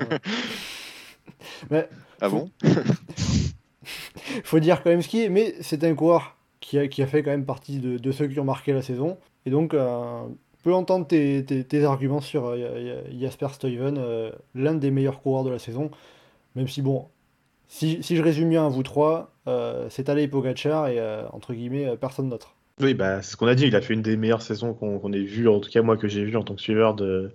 mais 1.71 1.89
Ah 2.21 2.29
bon? 2.29 2.51
faut 4.45 4.61
dire 4.61 4.83
quand 4.83 4.91
même 4.91 5.03
ce 5.03 5.09
qui 5.09 5.23
est, 5.23 5.29
mais 5.29 5.55
c'est 5.61 5.85
un 5.85 5.95
coureur 5.95 6.37
qui 6.61 6.79
a, 6.79 6.89
qui 6.89 7.03
a 7.03 7.07
fait 7.07 7.23
quand 7.23 7.31
même 7.31 7.47
partie 7.47 7.79
de, 7.79 7.99
de 7.99 8.13
ceux 8.13 8.27
qui 8.29 8.39
ont 8.41 8.45
marqué 8.45 8.73
la 8.73 8.83
saison. 8.83 9.19
Et 9.47 9.51
donc, 9.51 9.75
euh, 9.75 10.23
je 10.59 10.63
peux 10.65 10.75
entendre 10.75 11.07
tes, 11.07 11.45
tes- 11.45 11.65
tes 11.65 11.85
arguments 11.85 12.21
sur 12.21 12.47
euh, 12.47 13.03
Jasper 13.19 13.49
Stuyven, 13.53 13.97
euh, 13.99 14.31
l'un 14.55 14.75
des 14.75 14.91
meilleurs 14.91 15.21
coureurs 15.23 15.45
de 15.45 15.51
la 15.51 15.59
saison. 15.59 15.91
Même 16.57 16.69
si, 16.69 16.83
bon, 16.83 17.09
si, 17.69 18.03
si 18.03 18.17
je 18.17 18.23
résume 18.23 18.51
bien 18.51 18.67
à 18.67 18.71
vous 18.71 18.83
trois, 18.85 19.33
c'est 19.91 20.05
Tadej 20.05 20.31
Pogacar 20.31 20.89
et, 20.89 21.01
entre 21.33 21.55
guillemets, 21.55 21.97
personne 21.97 22.29
d'autre. 22.31 22.57
Oui, 22.81 22.95
bah, 22.95 23.23
c'est 23.23 23.33
ce 23.33 23.37
qu'on 23.37 23.47
a 23.47 23.55
dit. 23.55 23.67
Il 23.67 23.77
a 23.77 23.81
fait 23.81 23.95
une 23.95 24.03
des 24.03 24.17
meilleures 24.17 24.43
saisons 24.43 24.75
qu'on 24.75 25.13
ait 25.13 25.25
vues, 25.25 25.49
en 25.49 25.61
tout 25.61 25.71
cas 25.71 25.83
moi 25.83 25.97
que 25.97 26.09
j'ai 26.09 26.25
vu 26.25 26.37
en 26.37 26.43
tant 26.43 26.55
que 26.55 26.61
suiveur 26.61 26.95
de, 26.95 27.33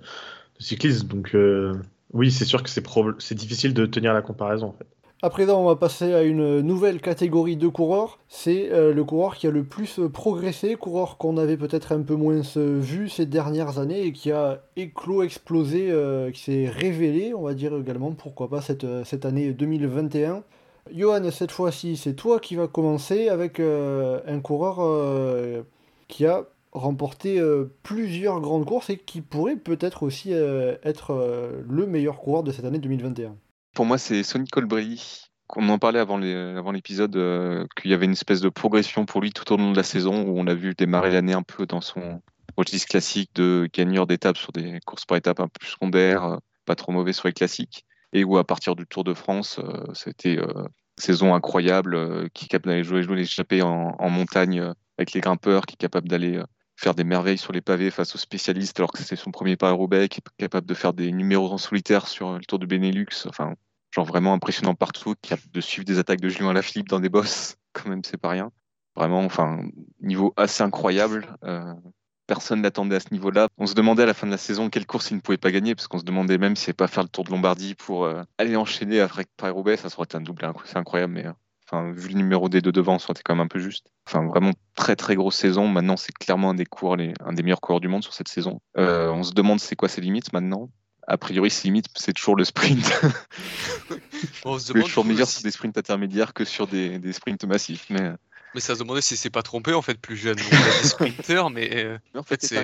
cyclisme. 0.59 1.07
Donc 1.07 1.35
euh, 1.35 1.73
oui, 2.13 2.31
c'est 2.31 2.45
sûr 2.45 2.63
que 2.63 2.69
c'est 2.69 3.35
difficile 3.35 3.73
de 3.73 3.85
tenir 3.85 4.13
la 4.13 4.21
comparaison 4.21 4.67
en 4.67 4.73
fait. 4.73 4.87
À 5.21 5.29
présent, 5.29 5.61
on 5.61 5.65
va 5.65 5.77
passer 5.77 6.13
à 6.13 6.23
une 6.23 6.59
nouvelle 6.59 6.99
catégorie 6.99 7.55
de 7.55 7.69
coureurs. 7.69 8.19
C'est 8.27 8.73
euh, 8.73 8.93
le 8.93 9.03
coureur 9.05 9.37
qui 9.37 9.47
a 9.47 9.51
le 9.51 9.63
plus 9.63 10.01
progressé, 10.11 10.75
coureur 10.75 11.17
qu'on 11.17 11.37
avait 11.37 11.55
peut-être 11.55 11.93
un 11.93 12.01
peu 12.01 12.15
moins 12.15 12.41
euh, 12.57 12.79
vu 12.81 13.07
ces 13.07 13.25
dernières 13.25 13.79
années 13.79 14.01
et 14.01 14.11
qui 14.11 14.33
a 14.33 14.61
éclos, 14.75 15.23
explosé, 15.23 15.93
qui 16.33 16.41
s'est 16.41 16.67
révélé, 16.67 17.33
on 17.33 17.43
va 17.43 17.53
dire 17.53 17.73
également, 17.73 18.11
pourquoi 18.11 18.49
pas 18.49 18.59
cette, 18.59 18.85
cette 19.05 19.25
année 19.25 19.53
2021. 19.53 20.43
Johan, 20.91 21.31
cette 21.31 21.51
fois-ci, 21.51 21.97
c'est 21.97 22.13
toi 22.13 22.39
qui 22.39 22.55
vas 22.55 22.67
commencer 22.67 23.29
avec 23.29 23.59
euh, 23.59 24.19
un 24.27 24.39
coureur 24.39 24.77
euh, 24.79 25.63
qui 26.07 26.25
a 26.25 26.43
remporté 26.71 27.39
euh, 27.39 27.71
plusieurs 27.83 28.41
grandes 28.41 28.65
courses 28.65 28.89
et 28.89 28.97
qui 28.97 29.21
pourrait 29.21 29.55
peut-être 29.55 30.03
aussi 30.03 30.31
être 30.31 31.63
le 31.67 31.85
meilleur 31.85 32.17
coureur 32.17 32.43
de 32.43 32.51
cette 32.51 32.65
année 32.65 32.79
2021. 32.79 33.35
Pour 33.75 33.85
moi, 33.85 33.97
c'est 33.97 34.23
Sonny 34.23 34.47
Colbrelli. 34.47 35.29
On 35.55 35.69
en 35.69 35.77
parlait 35.77 35.99
avant 35.99 36.17
l'épisode, 36.17 37.67
qu'il 37.75 37.91
y 37.91 37.93
avait 37.93 38.05
une 38.05 38.13
espèce 38.13 38.41
de 38.41 38.49
progression 38.49 39.05
pour 39.05 39.21
lui 39.21 39.31
tout 39.31 39.51
au 39.53 39.57
long 39.57 39.71
de 39.71 39.77
la 39.77 39.83
saison, 39.83 40.23
où 40.23 40.39
on 40.39 40.43
l'a 40.43 40.55
vu 40.55 40.73
démarrer 40.73 41.11
l'année 41.11 41.33
un 41.33 41.43
peu 41.43 41.65
dans 41.65 41.81
son 41.81 42.21
registre 42.57 42.87
classique 42.87 43.29
de 43.35 43.69
gagneur 43.71 44.07
d'étapes 44.07 44.37
sur 44.37 44.51
des 44.51 44.79
courses 44.85 45.05
par 45.05 45.17
étapes 45.17 45.39
un 45.39 45.47
peu 45.47 45.65
secondaires, 45.65 46.39
pas 46.65 46.75
trop 46.75 46.91
mauvais 46.91 47.13
sur 47.13 47.27
les 47.27 47.33
classiques, 47.33 47.85
et 48.13 48.23
où 48.23 48.37
à 48.37 48.43
partir 48.43 48.75
du 48.75 48.85
Tour 48.85 49.03
de 49.03 49.13
France, 49.13 49.59
euh, 49.59 49.83
c'était 49.93 50.37
euh, 50.37 50.67
saison 50.97 51.33
incroyable, 51.33 51.95
euh, 51.95 52.27
qui 52.33 52.45
est 52.45 52.47
capable 52.47 52.69
d'aller 52.69 52.83
jouer, 52.83 53.01
jouer 53.01 53.17
l'échappée 53.17 53.61
en, 53.61 53.95
en 53.97 54.09
montagne 54.09 54.61
avec 54.97 55.13
les 55.13 55.19
grimpeurs, 55.19 55.65
qui 55.65 55.73
est 55.73 55.77
capable 55.77 56.07
d'aller 56.07 56.41
faire 56.75 56.93
des 56.93 57.03
merveilles 57.03 57.37
sur 57.37 57.51
les 57.51 57.61
pavés 57.61 57.91
face 57.91 58.15
aux 58.15 58.19
spécialistes 58.19 58.79
alors 58.79 58.91
que 58.91 59.01
c'est 59.01 59.15
son 59.15 59.31
premier 59.31 59.55
Paris-Roubaix, 59.55 60.07
qui 60.07 60.19
est 60.19 60.23
capable 60.37 60.67
de 60.67 60.73
faire 60.73 60.93
des 60.93 61.11
numéros 61.11 61.51
en 61.51 61.57
solitaire 61.57 62.07
sur 62.07 62.33
le 62.33 62.45
Tour 62.45 62.59
du 62.59 62.67
Benelux. 62.67 63.25
Enfin, 63.27 63.55
genre 63.91 64.05
vraiment 64.05 64.33
impressionnant 64.33 64.75
partout, 64.75 65.15
capable 65.21 65.51
de 65.51 65.61
suivre 65.61 65.85
des 65.85 65.97
attaques 65.97 66.21
de 66.21 66.29
Julien 66.29 66.49
Alaphilippe 66.49 66.89
dans 66.89 66.99
des 66.99 67.09
bosses, 67.09 67.57
quand 67.73 67.89
même, 67.89 68.03
c'est 68.03 68.17
pas 68.17 68.29
rien. 68.29 68.51
Vraiment, 68.95 69.23
enfin, 69.23 69.63
niveau 70.01 70.33
assez 70.37 70.61
incroyable. 70.61 71.35
Personne 72.27 72.61
n'attendait 72.61 72.95
à 72.95 72.99
ce 72.99 73.11
niveau-là. 73.11 73.47
On 73.57 73.65
se 73.65 73.73
demandait 73.73 74.03
à 74.03 74.05
la 74.05 74.13
fin 74.13 74.27
de 74.27 74.31
la 74.31 74.37
saison 74.37 74.69
quelle 74.69 74.85
course 74.85 75.11
il 75.11 75.15
ne 75.15 75.21
pouvait 75.21 75.37
pas 75.37 75.51
gagner, 75.51 75.75
parce 75.75 75.87
qu'on 75.87 75.99
se 75.99 76.03
demandait 76.03 76.37
même 76.37 76.55
s'il 76.55 76.71
ne 76.71 76.75
pas 76.75 76.87
faire 76.87 77.03
le 77.03 77.09
Tour 77.09 77.23
de 77.23 77.31
Lombardie 77.31 77.75
pour 77.75 78.05
euh, 78.05 78.23
aller 78.37 78.55
enchaîner 78.55 78.99
avec 78.99 79.27
Paris-Roubaix. 79.37 79.77
Ça 79.77 79.89
serait 79.89 80.03
été 80.03 80.17
un 80.17 80.21
double, 80.21 80.47
c'est 80.65 80.77
incroyable, 80.77 81.13
mais 81.13 81.25
euh, 81.25 81.31
enfin, 81.67 81.91
vu 81.91 82.09
le 82.09 82.15
numéro 82.15 82.49
des 82.49 82.61
deux 82.61 82.71
devant, 82.71 82.99
ça 82.99 83.05
aurait 83.05 83.13
été 83.13 83.21
quand 83.23 83.35
même 83.35 83.45
un 83.45 83.47
peu 83.47 83.59
juste. 83.59 83.87
Enfin, 84.07 84.25
vraiment 84.25 84.51
très 84.75 84.95
très 84.95 85.15
grosse 85.15 85.35
saison. 85.35 85.67
Maintenant, 85.67 85.97
c'est 85.97 86.13
clairement 86.13 86.51
un 86.51 86.55
des 86.55 86.65
les, 86.97 87.13
un 87.25 87.33
des 87.33 87.43
meilleurs 87.43 87.61
coureurs 87.61 87.81
du 87.81 87.87
monde 87.87 88.03
sur 88.03 88.13
cette 88.13 88.27
saison. 88.27 88.59
Euh, 88.77 89.09
on 89.11 89.23
se 89.23 89.33
demande 89.33 89.59
c'est 89.59 89.75
quoi 89.75 89.89
ses 89.89 90.01
limites 90.01 90.33
maintenant. 90.33 90.69
A 91.05 91.17
priori, 91.17 91.49
ses 91.49 91.67
limites, 91.67 91.87
c'est 91.95 92.13
toujours 92.13 92.37
le 92.37 92.45
sprint. 92.45 93.01
On 94.45 94.57
se 94.57 94.71
demande 94.71 94.87
toujours 94.87 95.03
meilleur 95.03 95.27
sur 95.27 95.43
des 95.43 95.51
sprints 95.51 95.77
intermédiaires 95.77 96.33
que 96.33 96.45
sur 96.45 96.65
des, 96.65 96.97
des 96.97 97.11
sprints 97.11 97.43
massifs. 97.43 97.87
Mais, 97.89 98.13
mais 98.53 98.61
ça 98.61 98.75
se 98.75 98.79
demandait 98.79 99.01
si 99.01 99.17
c'est 99.17 99.29
pas 99.29 99.43
trompé 99.43 99.73
en 99.73 99.81
fait 99.81 99.99
plus 99.99 100.17
jeune. 100.17 100.37
On 100.39 100.55
a 100.55 100.81
des 100.81 100.87
sprinters, 100.87 101.49
mais 101.51 101.69
euh, 101.85 101.97
mais 102.13 102.19
en 102.19 102.23
fait, 102.23 102.41
fait, 102.41 102.47
c'est 102.47 102.57
un 102.57 102.63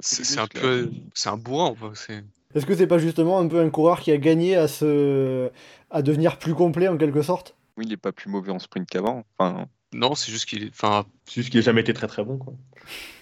c'est- 0.00 0.38
un 0.38 0.46
peu, 0.46 0.90
c'est 1.14 1.28
un 1.28 1.36
bourrin. 1.36 1.74
quoi, 1.78 1.92
c'est- 1.94 2.24
Est-ce 2.54 2.66
que 2.66 2.74
c'est 2.74 2.86
pas 2.86 2.98
justement 2.98 3.38
un 3.38 3.46
peu 3.48 3.60
un 3.60 3.70
coureur 3.70 4.00
qui 4.00 4.10
a 4.12 4.16
gagné 4.18 4.56
à 4.56 4.68
se 4.68 5.50
à 5.90 6.02
devenir 6.02 6.38
plus 6.38 6.54
complet 6.54 6.88
en 6.88 6.96
quelque 6.96 7.22
sorte? 7.22 7.54
Oui, 7.76 7.84
il 7.86 7.90
n'est 7.90 7.96
pas 7.96 8.12
plus 8.12 8.30
mauvais 8.30 8.50
en 8.52 8.58
sprint 8.58 8.88
qu'avant. 8.88 9.24
Enfin, 9.38 9.66
Non, 9.92 10.14
c'est 10.14 10.32
juste 10.32 10.46
qu'il 10.48 10.64
est. 10.64 10.68
Enfin, 10.70 11.04
C'est 11.26 11.36
juste 11.42 11.50
qu'il 11.50 11.60
n'a 11.60 11.64
jamais 11.64 11.80
été 11.82 11.92
très 11.94 12.06
très 12.06 12.24
bon. 12.24 12.38
Quoi. 12.38 12.54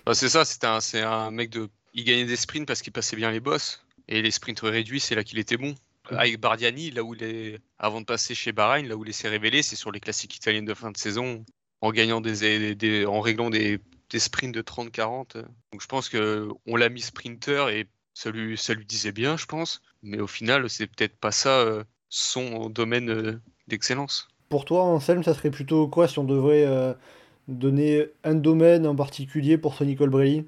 bah, 0.07 0.15
c'est 0.15 0.29
ça. 0.29 0.45
C'est 0.45 0.65
un, 0.65 0.81
c'est 0.81 1.03
un 1.03 1.31
mec 1.31 1.51
de. 1.51 1.69
Il 1.93 2.05
gagnait 2.05 2.25
des 2.25 2.37
sprints 2.37 2.67
parce 2.67 2.81
qu'il 2.83 2.93
passait 2.93 3.17
bien 3.17 3.31
les 3.31 3.41
bosses. 3.41 3.85
Et 4.09 4.23
les 4.23 4.31
sprints 4.31 4.61
réduits, 4.61 5.01
c'est 5.01 5.15
là 5.15 5.25
qu'il 5.25 5.39
était 5.39 5.57
bon. 5.57 5.75
Avec 6.11 6.39
Bardiani, 6.39 6.91
là 6.91 7.03
où 7.03 7.15
il 7.15 7.23
est, 7.23 7.59
avant 7.79 8.01
de 8.01 8.05
passer 8.07 8.35
chez 8.35 8.53
Bahreïn, 8.53 8.87
là 8.87 8.95
où 8.97 9.05
il 9.07 9.15
s'est 9.15 9.29
révélé, 9.29 9.63
c'est 9.63 9.77
sur 9.77 9.91
les 9.91 10.01
classiques 10.01 10.37
italiennes 10.37 10.67
de 10.67 10.75
fin 10.75 10.91
de 10.91 10.99
saison, 10.99 11.43
en 11.81 11.93
gagnant 11.93 12.21
des, 12.21 12.41
des- 12.41 12.75
des- 12.75 13.07
en 13.07 13.21
réglant 13.21 13.51
des, 13.51 13.81
des 14.11 14.19
sprints 14.19 14.55
de 14.55 14.63
30-40. 14.63 15.37
Donc 15.73 15.83
je 15.83 15.87
pense 15.87 16.09
que 16.09 16.49
on 16.67 16.77
l'a 16.77 16.89
mis 16.89 17.01
sprinter 17.03 17.69
et 17.71 17.87
ça 18.15 18.31
lui, 18.31 18.57
ça 18.59 18.75
lui 18.75 18.87
disait 18.87 19.13
bien, 19.13 19.37
je 19.37 19.47
pense. 19.47 19.83
Mais 20.03 20.21
au 20.21 20.27
final, 20.27 20.69
c'est 20.71 20.87
peut-être 20.87 21.17
pas 21.19 21.33
ça 21.33 21.61
euh, 21.61 21.85
son 22.09 22.69
domaine 22.71 23.11
euh, 23.11 23.41
d'excellence. 23.69 24.29
Pour 24.49 24.65
toi, 24.65 24.85
Anselme, 24.85 25.23
ça 25.25 25.35
serait 25.35 25.51
plutôt 25.51 25.89
quoi 25.89 26.07
si 26.07 26.19
on 26.19 26.25
devrait 26.25 26.65
euh, 26.67 26.95
donner 27.49 28.07
un 28.23 28.35
domaine 28.35 28.87
en 28.87 28.95
particulier 28.95 29.59
pour 29.59 29.75
Sonny 29.75 29.97
Colbrelli 29.97 30.47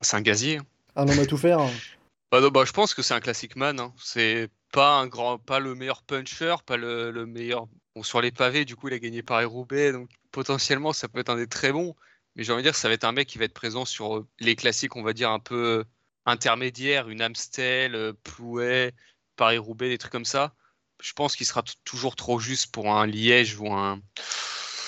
C'est 0.00 0.16
un 0.16 0.22
gazier. 0.22 0.58
hein. 0.58 0.66
Un 0.96 1.08
homme 1.08 1.18
à 1.18 1.26
tout 1.26 1.36
faire 1.36 1.60
Bah, 2.30 2.40
non, 2.40 2.48
bah, 2.48 2.64
je 2.64 2.72
pense 2.72 2.94
que 2.94 3.02
c'est 3.02 3.14
un 3.14 3.20
classic 3.20 3.56
man. 3.56 3.80
hein. 3.80 3.92
C'est 3.98 4.48
pas 4.72 4.98
un 5.00 5.08
grand, 5.08 5.38
pas 5.38 5.58
le 5.58 5.74
meilleur 5.74 6.02
puncher, 6.02 6.54
pas 6.64 6.76
le, 6.76 7.10
le 7.10 7.26
meilleur. 7.26 7.66
Bon, 7.96 8.04
sur 8.04 8.20
les 8.20 8.30
pavés, 8.30 8.64
du 8.64 8.76
coup, 8.76 8.86
il 8.88 8.94
a 8.94 8.98
gagné 9.00 9.22
Paris 9.22 9.46
Roubaix, 9.46 9.90
donc 9.92 10.10
potentiellement, 10.32 10.92
ça 10.92 11.08
peut 11.08 11.20
être 11.20 11.30
un 11.30 11.36
des 11.36 11.46
très 11.46 11.72
bons. 11.72 11.94
Mais 12.36 12.44
j'ai 12.44 12.52
envie 12.52 12.62
de 12.62 12.68
dire, 12.68 12.76
ça 12.76 12.88
va 12.88 12.94
être 12.94 13.04
un 13.04 13.12
mec 13.12 13.28
qui 13.28 13.38
va 13.38 13.44
être 13.44 13.54
présent 13.54 13.84
sur 13.84 14.18
euh, 14.18 14.28
les 14.38 14.56
classiques, 14.56 14.96
on 14.96 15.02
va 15.02 15.12
dire 15.12 15.30
un 15.30 15.40
peu 15.40 15.80
euh, 15.80 15.84
intermédiaires, 16.26 17.08
une 17.08 17.22
Amstel, 17.22 17.94
euh, 17.94 18.12
Plouet, 18.22 18.92
Paris 19.36 19.58
Roubaix, 19.58 19.88
des 19.88 19.98
trucs 19.98 20.12
comme 20.12 20.24
ça. 20.24 20.54
Je 21.02 21.12
pense 21.12 21.34
qu'il 21.34 21.46
sera 21.46 21.62
toujours 21.84 22.14
trop 22.14 22.38
juste 22.38 22.72
pour 22.72 22.94
un 22.94 23.06
Liège 23.06 23.58
ou 23.58 23.72
un 23.72 24.00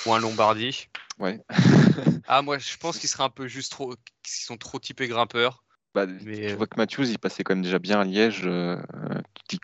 ou 0.06 0.12
un 0.12 0.18
Lombardie. 0.18 0.88
ouais. 1.18 1.40
Ah, 2.28 2.40
moi, 2.40 2.56
je 2.58 2.76
pense 2.78 2.98
qu'il 2.98 3.08
sera 3.08 3.24
un 3.24 3.30
peu 3.30 3.46
juste 3.46 3.72
trop, 3.72 3.94
qu'ils 4.22 4.44
sont 4.44 4.56
trop 4.56 4.78
typés 4.78 5.08
grimpeurs. 5.08 5.64
Bah, 5.94 6.06
Mais, 6.06 6.48
tu 6.48 6.54
vois 6.54 6.66
que 6.66 6.76
Matthews, 6.78 7.10
il 7.10 7.18
passait 7.18 7.42
quand 7.42 7.54
même 7.54 7.64
déjà 7.64 7.78
bien 7.78 8.00
à 8.00 8.04
Liège. 8.04 8.42
Euh, 8.44 8.80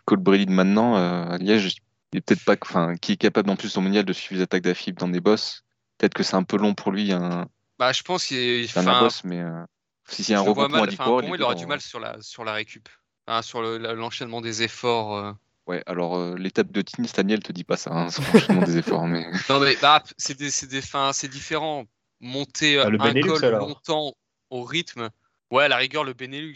Colbrelli 0.05 0.45
de 0.45 0.51
maintenant, 0.51 0.95
euh, 0.95 1.23
à 1.23 1.37
Liège, 1.37 1.77
il 2.13 2.17
est 2.17 2.21
peut-être 2.21 2.43
pas, 2.43 2.55
enfin, 2.61 2.95
qui 2.97 3.13
est 3.13 3.17
capable 3.17 3.49
en 3.49 3.55
plus 3.55 3.75
au 3.77 3.81
mondial 3.81 4.05
de 4.05 4.13
suivre 4.13 4.39
les 4.39 4.43
attaques 4.43 4.61
d'Afib 4.61 4.97
dans 4.97 5.07
des 5.07 5.21
bosses. 5.21 5.63
Peut-être 5.99 6.15
que 6.15 6.23
c'est 6.23 6.35
un 6.35 6.43
peu 6.43 6.57
long 6.57 6.73
pour 6.73 6.91
lui, 6.91 7.11
un, 7.11 7.47
Bah, 7.77 7.91
je 7.91 8.01
pense 8.01 8.25
qu'il 8.25 8.63
un 8.63 8.65
enfin, 8.65 8.99
boss, 9.01 9.23
mais 9.25 9.41
euh, 9.41 9.63
si 10.07 10.23
c'est 10.23 10.33
un 10.33 10.41
regroupement 10.41 10.81
à 10.83 10.87
10 10.87 10.95
enfin, 10.95 11.03
coureurs, 11.03 11.19
pour 11.19 11.27
moi, 11.27 11.37
est 11.37 11.39
il 11.39 11.43
aura 11.43 11.55
du 11.55 11.67
mal 11.67 11.81
sur 11.81 11.99
la, 11.99 12.19
sur 12.21 12.43
la 12.43 12.53
récup. 12.53 12.89
Enfin, 13.27 13.41
sur 13.43 13.61
le- 13.61 13.77
l'enchaînement 13.93 14.41
des 14.41 14.63
efforts. 14.63 15.15
euh. 15.17 15.33
Ouais, 15.67 15.83
alors 15.85 16.17
euh, 16.17 16.35
l'étape 16.35 16.71
de 16.71 16.81
Tignes, 16.81 17.05
Daniel 17.15 17.43
te 17.43 17.51
dit 17.51 17.63
pas 17.63 17.77
ça, 17.77 17.91
hein, 17.93 18.09
c'est 18.09 18.23
franchement 18.23 18.63
des 18.63 18.77
efforts, 18.77 19.05
mais 19.05 19.23
Non, 19.49 19.59
mais 19.59 19.75
bah, 19.81 20.01
c'est 20.17 20.35
des, 20.35 20.49
c'est 20.49 20.65
des, 20.67 20.79
enfin, 20.79 21.11
c'est 21.13 21.27
différent. 21.27 21.85
Monter 22.21 22.79
Ah, 22.79 22.89
le 22.89 22.97
un 22.99 23.05
Benelux, 23.05 23.27
col 23.27 23.45
alors. 23.45 23.67
longtemps 23.67 24.13
au 24.49 24.63
rythme. 24.63 25.09
Ouais, 25.51 25.65
à 25.65 25.67
la 25.67 25.77
rigueur, 25.77 26.03
le 26.03 26.13
Benelux. 26.13 26.55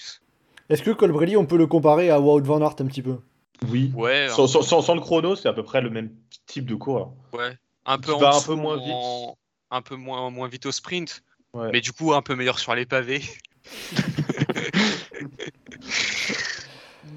Est-ce 0.69 0.81
que 0.81 0.91
Colbrelli, 0.91 1.37
on 1.37 1.45
peut 1.45 1.57
le 1.57 1.67
comparer 1.67 2.09
à 2.09 2.19
Wout 2.19 2.41
van 2.43 2.61
Aert 2.61 2.75
un 2.79 2.85
petit 2.87 3.01
peu? 3.01 3.19
Oui. 3.69 3.91
Ouais, 3.95 4.27
Sans, 4.29 4.47
sans- 4.47 4.61
sans- 4.61 4.81
sans 4.81 4.95
le 4.95 5.01
chrono, 5.01 5.35
c'est 5.35 5.47
à 5.47 5.53
peu 5.53 5.63
près 5.63 5.81
le 5.81 5.89
même 5.89 6.09
type 6.47 6.65
de 6.65 6.75
coureur. 6.75 7.11
ouais. 7.33 7.57
Un 7.85 7.97
peu 7.97 8.13
en 8.13 8.21
un 8.23 8.41
peu 8.41 8.55
moins 8.55 8.77
en- 8.77 9.37
un 9.71 9.81
peu 9.81 9.95
moins, 9.95 10.29
moins 10.29 10.47
vite 10.47 10.65
au 10.65 10.71
sprint. 10.71 11.23
Ouais. 11.53 11.69
Mais 11.71 11.81
du 11.81 11.91
coup, 11.91 12.13
un 12.13 12.21
peu 12.21 12.35
meilleur 12.35 12.59
sur 12.59 12.73
les 12.75 12.85
pavés. 12.85 13.21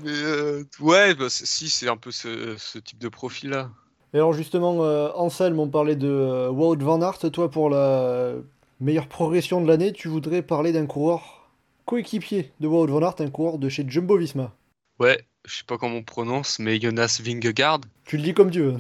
mais 0.02 0.10
euh, 0.10 0.64
ouais, 0.80 1.14
bah, 1.14 1.26
si, 1.28 1.70
c'est 1.70 1.88
un 1.88 1.96
peu 1.96 2.10
ce, 2.10 2.56
ce 2.58 2.78
type 2.78 2.98
de 2.98 3.08
profil-là. 3.08 3.70
Et 4.14 4.18
alors 4.18 4.32
justement, 4.32 4.84
euh, 4.84 5.10
Anselme, 5.14 5.58
on 5.60 5.68
parlait 5.68 5.96
de 5.96 6.08
euh, 6.08 6.48
Wout 6.50 6.76
van 6.82 7.00
Aert. 7.02 7.18
Toi, 7.32 7.50
pour 7.50 7.70
la 7.70 8.34
meilleure 8.80 9.08
progression 9.08 9.60
de 9.60 9.68
l'année, 9.68 9.92
tu 9.92 10.08
voudrais 10.08 10.42
parler 10.42 10.72
d'un 10.72 10.86
coureur 10.86 11.48
coéquipier 11.84 12.52
de 12.60 12.66
Wout 12.66 12.86
van 12.86 13.00
Aert, 13.02 13.14
un 13.20 13.30
coureur 13.30 13.58
de 13.58 13.68
chez 13.68 13.84
Jumbo 13.86 14.16
Visma. 14.16 14.52
Ouais, 14.98 15.26
je 15.44 15.56
sais 15.56 15.64
pas 15.64 15.76
comment 15.78 15.96
on 15.96 16.02
prononce, 16.02 16.58
mais 16.58 16.80
Jonas 16.80 17.20
Vingegaard. 17.22 17.80
Tu 18.04 18.16
le 18.16 18.22
dis 18.22 18.34
comme 18.34 18.50
tu 18.50 18.62
veux. 18.62 18.76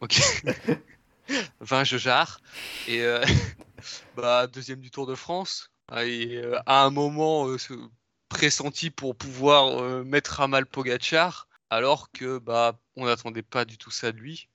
Ok. 0.00 0.20
20 1.60 1.84
Jeujard. 1.84 2.40
Et 2.88 3.02
euh, 3.02 3.24
bah, 4.16 4.46
deuxième 4.46 4.80
du 4.80 4.90
Tour 4.90 5.06
de 5.06 5.14
France. 5.14 5.70
Ah, 5.88 6.04
Et, 6.04 6.36
euh, 6.36 6.58
à 6.66 6.84
un 6.84 6.90
moment 6.90 7.48
euh, 7.48 7.58
pressenti 8.28 8.90
pour 8.90 9.16
pouvoir 9.16 10.04
mettre 10.04 10.40
à 10.40 10.48
mal 10.48 10.66
Pogachar, 10.66 11.48
alors 11.70 12.10
que 12.12 12.38
bah 12.38 12.78
on 12.96 13.04
n'attendait 13.04 13.42
pas 13.42 13.64
du 13.64 13.76
tout 13.76 13.90
ça 13.90 14.10
de 14.10 14.18
lui. 14.18 14.48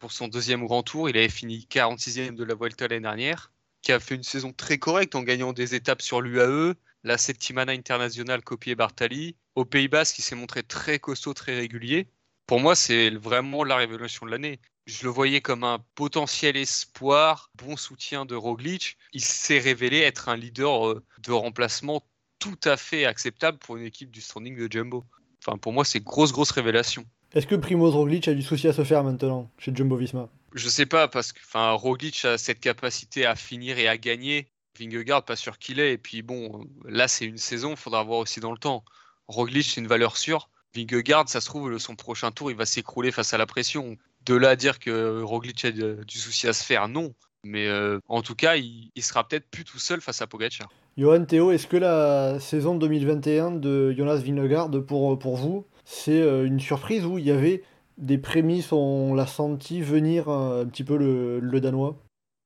Pour 0.00 0.12
son 0.12 0.28
deuxième 0.28 0.66
grand 0.66 0.82
tour, 0.82 1.08
il 1.08 1.16
avait 1.16 1.28
fini 1.28 1.66
46e 1.70 2.34
de 2.34 2.44
la 2.44 2.54
Vuelta 2.54 2.88
l'année 2.88 3.00
dernière, 3.00 3.50
qui 3.80 3.92
a 3.92 4.00
fait 4.00 4.14
une 4.14 4.22
saison 4.22 4.52
très 4.52 4.78
correcte 4.78 5.14
en 5.14 5.22
gagnant 5.22 5.52
des 5.52 5.74
étapes 5.74 6.02
sur 6.02 6.20
l'UAE, 6.20 6.74
la 7.04 7.18
Settimana 7.18 7.72
Internationale 7.72 8.42
copiée 8.42 8.74
Bartali, 8.74 9.36
au 9.54 9.64
Pays 9.64 9.88
Basque, 9.88 10.16
qui 10.16 10.22
s'est 10.22 10.36
montré 10.36 10.62
très 10.62 10.98
costaud, 10.98 11.34
très 11.34 11.56
régulier. 11.56 12.06
Pour 12.46 12.60
moi, 12.60 12.76
c'est 12.76 13.10
vraiment 13.10 13.64
la 13.64 13.76
révélation 13.76 14.26
de 14.26 14.30
l'année. 14.30 14.60
Je 14.86 15.04
le 15.04 15.10
voyais 15.10 15.40
comme 15.40 15.62
un 15.62 15.78
potentiel 15.94 16.56
espoir, 16.56 17.50
bon 17.54 17.76
soutien 17.76 18.24
de 18.24 18.34
Roglic. 18.34 18.96
Il 19.12 19.22
s'est 19.22 19.60
révélé 19.60 20.00
être 20.00 20.28
un 20.28 20.36
leader 20.36 20.88
euh, 20.88 21.04
de 21.22 21.32
remplacement 21.32 22.02
tout 22.40 22.58
à 22.64 22.76
fait 22.76 23.04
acceptable 23.04 23.58
pour 23.58 23.76
une 23.76 23.84
équipe 23.84 24.10
du 24.10 24.20
standing 24.20 24.56
de 24.56 24.70
Jumbo. 24.70 25.04
Enfin, 25.38 25.56
pour 25.56 25.72
moi, 25.72 25.84
c'est 25.84 26.00
grosse, 26.00 26.32
grosse 26.32 26.50
révélation. 26.50 27.04
Est-ce 27.32 27.46
que 27.46 27.54
Primoz 27.54 27.94
Roglic 27.94 28.26
a 28.26 28.34
du 28.34 28.42
souci 28.42 28.66
à 28.66 28.72
se 28.72 28.82
faire 28.82 29.04
maintenant 29.04 29.50
chez 29.56 29.72
Jumbo 29.74 29.96
Visma? 29.96 30.28
Je 30.52 30.68
sais 30.68 30.86
pas, 30.86 31.06
parce 31.08 31.32
que 31.32 31.38
enfin, 31.44 31.70
Roglic 31.70 32.24
a 32.24 32.36
cette 32.36 32.60
capacité 32.60 33.24
à 33.24 33.36
finir 33.36 33.78
et 33.78 33.88
à 33.88 33.96
gagner. 33.96 34.48
Vingegaard, 34.78 35.24
pas 35.24 35.36
sûr 35.36 35.58
qu'il 35.58 35.78
est. 35.80 35.92
Et 35.92 35.98
puis 35.98 36.22
bon, 36.22 36.66
là, 36.84 37.06
c'est 37.06 37.24
une 37.24 37.38
saison, 37.38 37.70
il 37.70 37.76
faudra 37.76 38.02
voir 38.02 38.18
aussi 38.18 38.40
dans 38.40 38.52
le 38.52 38.58
temps. 38.58 38.84
Roglic, 39.28 39.64
c'est 39.64 39.80
une 39.80 39.86
valeur 39.86 40.16
sûre. 40.16 40.50
Vingegaard, 40.74 41.28
ça 41.28 41.40
se 41.40 41.46
trouve, 41.46 41.78
son 41.78 41.94
prochain 41.94 42.32
tour, 42.32 42.50
il 42.50 42.56
va 42.56 42.66
s'écrouler 42.66 43.12
face 43.12 43.32
à 43.32 43.38
la 43.38 43.46
pression. 43.46 43.96
De 44.26 44.34
là 44.34 44.50
à 44.50 44.56
dire 44.56 44.78
que 44.78 45.22
Roglic 45.22 45.64
a 45.64 45.70
du 45.72 46.18
souci 46.18 46.46
à 46.48 46.52
se 46.52 46.64
faire, 46.64 46.88
non. 46.88 47.12
Mais 47.44 47.66
euh, 47.66 47.98
en 48.08 48.22
tout 48.22 48.36
cas, 48.36 48.54
il, 48.56 48.90
il 48.94 49.02
sera 49.02 49.26
peut-être 49.26 49.48
plus 49.50 49.64
tout 49.64 49.78
seul 49.80 50.00
face 50.00 50.22
à 50.22 50.26
Pogacar. 50.26 50.68
Johan 50.96 51.24
Théo, 51.24 51.50
est-ce 51.50 51.66
que 51.66 51.76
la 51.76 52.38
saison 52.38 52.76
2021 52.76 53.50
de 53.52 53.92
Jonas 53.92 54.16
Vingegaard, 54.24 54.70
pour, 54.86 55.18
pour 55.18 55.36
vous, 55.36 55.66
c'est 55.84 56.20
euh, 56.20 56.44
une 56.46 56.60
surprise 56.60 57.04
où 57.04 57.18
il 57.18 57.24
y 57.24 57.30
avait 57.32 57.62
des 57.98 58.18
prémices, 58.18 58.72
on 58.72 59.14
l'a 59.14 59.26
senti 59.26 59.80
venir 59.80 60.28
euh, 60.28 60.62
un 60.62 60.66
petit 60.66 60.84
peu 60.84 60.96
le, 60.96 61.40
le 61.40 61.60
Danois? 61.60 61.96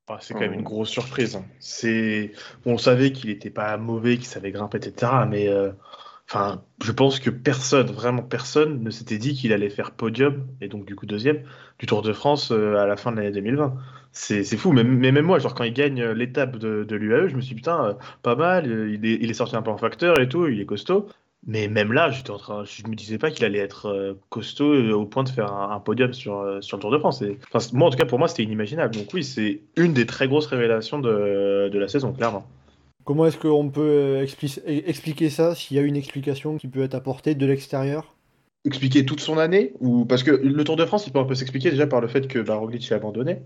Ah, 0.08 0.18
c'est 0.20 0.34
quand 0.34 0.40
même 0.40 0.52
une 0.54 0.62
grosse 0.62 0.90
surprise. 0.90 1.36
hein. 1.36 1.44
C'est, 1.58 2.32
on 2.64 2.78
savait 2.78 3.12
qu'il 3.12 3.28
n'était 3.30 3.50
pas 3.50 3.76
mauvais, 3.76 4.16
qu'il 4.16 4.26
savait 4.26 4.52
grimper, 4.52 4.78
etc. 4.78 5.12
Mais 5.28 5.48
euh, 5.48 5.72
enfin, 6.28 6.62
je 6.82 6.92
pense 6.92 7.20
que 7.20 7.30
personne, 7.30 7.86
vraiment 7.86 8.22
personne, 8.22 8.82
ne 8.82 8.90
s'était 8.90 9.18
dit 9.18 9.34
qu'il 9.34 9.52
allait 9.52 9.70
faire 9.70 9.92
podium 9.92 10.46
et 10.60 10.68
donc 10.68 10.84
du 10.86 10.96
coup 10.96 11.06
deuxième 11.06 11.42
du 11.78 11.86
Tour 11.86 12.02
de 12.02 12.12
France 12.12 12.50
euh, 12.52 12.76
à 12.76 12.86
la 12.86 12.96
fin 12.96 13.12
de 13.12 13.16
l'année 13.16 13.32
2020. 13.32 13.74
C'est 14.12 14.44
fou. 14.56 14.72
Mais, 14.72 14.82
même 14.82 15.24
moi, 15.24 15.38
genre 15.38 15.54
quand 15.54 15.64
il 15.64 15.74
gagne 15.74 16.00
euh, 16.00 16.14
l'étape 16.14 16.56
de, 16.56 16.96
l'UAE, 16.96 17.28
je 17.28 17.36
me 17.36 17.40
suis 17.40 17.54
dit 17.54 17.56
putain, 17.56 17.84
euh, 17.84 17.92
pas 18.22 18.34
mal. 18.34 18.66
Il 18.66 19.04
est, 19.04 19.34
sorti 19.34 19.56
un 19.56 19.62
peu 19.62 19.70
en 19.70 19.76
facteur 19.76 20.18
et 20.20 20.28
tout, 20.28 20.46
il 20.46 20.60
est 20.60 20.66
costaud. 20.66 21.08
Mais 21.46 21.68
même 21.68 21.92
là, 21.92 22.10
j'étais 22.10 22.30
en 22.30 22.38
train, 22.38 22.64
je 22.64 22.82
me 22.88 22.96
disais 22.96 23.18
pas 23.18 23.30
qu'il 23.30 23.44
allait 23.44 23.60
être 23.60 24.16
costaud 24.30 24.74
au 24.94 25.06
point 25.06 25.22
de 25.22 25.28
faire 25.28 25.52
un, 25.52 25.78
podium 25.78 26.12
sur, 26.12 26.58
sur 26.60 26.76
le 26.76 26.80
Tour 26.80 26.90
de 26.90 26.98
France. 26.98 27.22
enfin, 27.52 27.64
moi, 27.72 27.86
en 27.86 27.90
tout 27.90 27.98
cas, 27.98 28.06
pour 28.06 28.18
moi, 28.18 28.26
c'était 28.26 28.42
inimaginable. 28.42 28.94
Donc 28.94 29.12
oui, 29.14 29.22
c'est 29.22 29.60
une 29.76 29.92
des 29.92 30.06
très 30.06 30.26
grosses 30.26 30.46
révélations 30.46 30.98
de, 30.98 31.68
de 31.72 31.78
la 31.78 31.86
saison, 31.86 32.12
clairement. 32.12 32.48
Comment 33.06 33.24
est-ce 33.26 33.38
qu'on 33.38 33.70
peut 33.70 34.20
expliquer 34.20 35.30
ça, 35.30 35.54
s'il 35.54 35.76
y 35.76 35.80
a 35.80 35.82
une 35.84 35.96
explication 35.96 36.58
qui 36.58 36.66
peut 36.66 36.82
être 36.82 36.96
apportée 36.96 37.34
de 37.36 37.46
l'extérieur? 37.46 38.14
Expliquer 38.64 39.06
toute 39.06 39.20
son 39.20 39.38
année 39.38 39.72
ou 39.78 40.04
Parce 40.04 40.24
que 40.24 40.32
le 40.32 40.64
Tour 40.64 40.74
de 40.74 40.84
France, 40.84 41.06
il 41.06 41.12
peut 41.12 41.20
un 41.20 41.24
peu 41.24 41.36
s'expliquer 41.36 41.70
déjà 41.70 41.86
par 41.86 42.00
le 42.00 42.08
fait 42.08 42.26
que 42.26 42.40
bah, 42.40 42.56
Roglic 42.56 42.90
a 42.90 42.96
abandonné. 42.96 43.38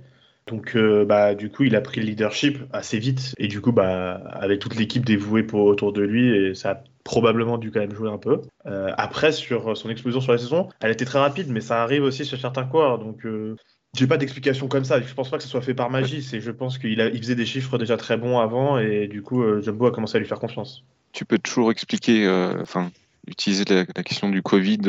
Donc, 0.47 0.77
bah, 1.07 1.35
du 1.35 1.51
coup, 1.51 1.65
il 1.65 1.77
a 1.77 1.83
pris 1.83 2.01
le 2.01 2.07
leadership 2.07 2.59
assez 2.73 2.99
vite. 2.99 3.35
Et 3.37 3.49
du 3.49 3.61
coup, 3.61 3.71
bah, 3.71 4.15
avec 4.33 4.61
toute 4.61 4.77
l'équipe 4.77 5.05
dévouée 5.05 5.43
pour, 5.43 5.67
autour 5.67 5.93
de 5.93 6.01
lui, 6.01 6.35
et 6.35 6.55
ça 6.55 6.71
a 6.71 6.85
probablement 7.05 7.59
dû 7.59 7.71
quand 7.71 7.81
même 7.81 7.95
jouer 7.95 8.11
un 8.11 8.19
peu. 8.19 8.41
Euh, 8.67 8.91
après, 8.97 9.33
sur 9.33 9.77
son 9.77 9.91
explosion 9.91 10.21
sur 10.21 10.33
la 10.33 10.39
saison, 10.39 10.69
elle 10.81 10.91
était 10.91 11.05
très 11.05 11.19
rapide, 11.19 11.49
mais 11.51 11.61
ça 11.61 11.83
arrive 11.83 12.03
aussi 12.03 12.25
chez 12.25 12.37
certains 12.37 12.65
coureurs. 12.65 12.99
Donc, 12.99 13.27
euh, 13.27 13.57
j'ai 13.97 14.07
pas 14.07 14.17
d'explication 14.17 14.69
comme 14.69 14.85
ça. 14.85 15.01
Je 15.01 15.15
pense 15.15 15.31
pas 15.31 15.37
que 15.37 15.43
ce 15.43 15.49
soit 15.49 15.63
fait 15.63 15.75
par 15.75 15.91
magie. 15.91 16.23
C'est, 16.23 16.41
je 16.41 16.51
pense 16.51 16.79
qu'il 16.79 16.99
il 16.99 17.19
faisait 17.19 17.35
des 17.35 17.47
chiffres 17.47 17.79
déjà 17.79 17.97
très 17.97 18.17
bons 18.17 18.39
avant, 18.39 18.79
et 18.79 19.09
du 19.09 19.23
coup, 19.23 19.43
euh, 19.43 19.61
Jumbo 19.61 19.87
a 19.87 19.91
commencé 19.91 20.17
à 20.17 20.21
lui 20.21 20.27
faire 20.27 20.39
confiance. 20.39 20.85
Tu 21.13 21.25
peux 21.25 21.39
toujours 21.39 21.73
expliquer, 21.73 22.29
enfin, 22.61 22.93
utiliser 23.27 23.65
la, 23.65 23.85
question 23.85 24.29
du 24.29 24.43
Covid. 24.43 24.81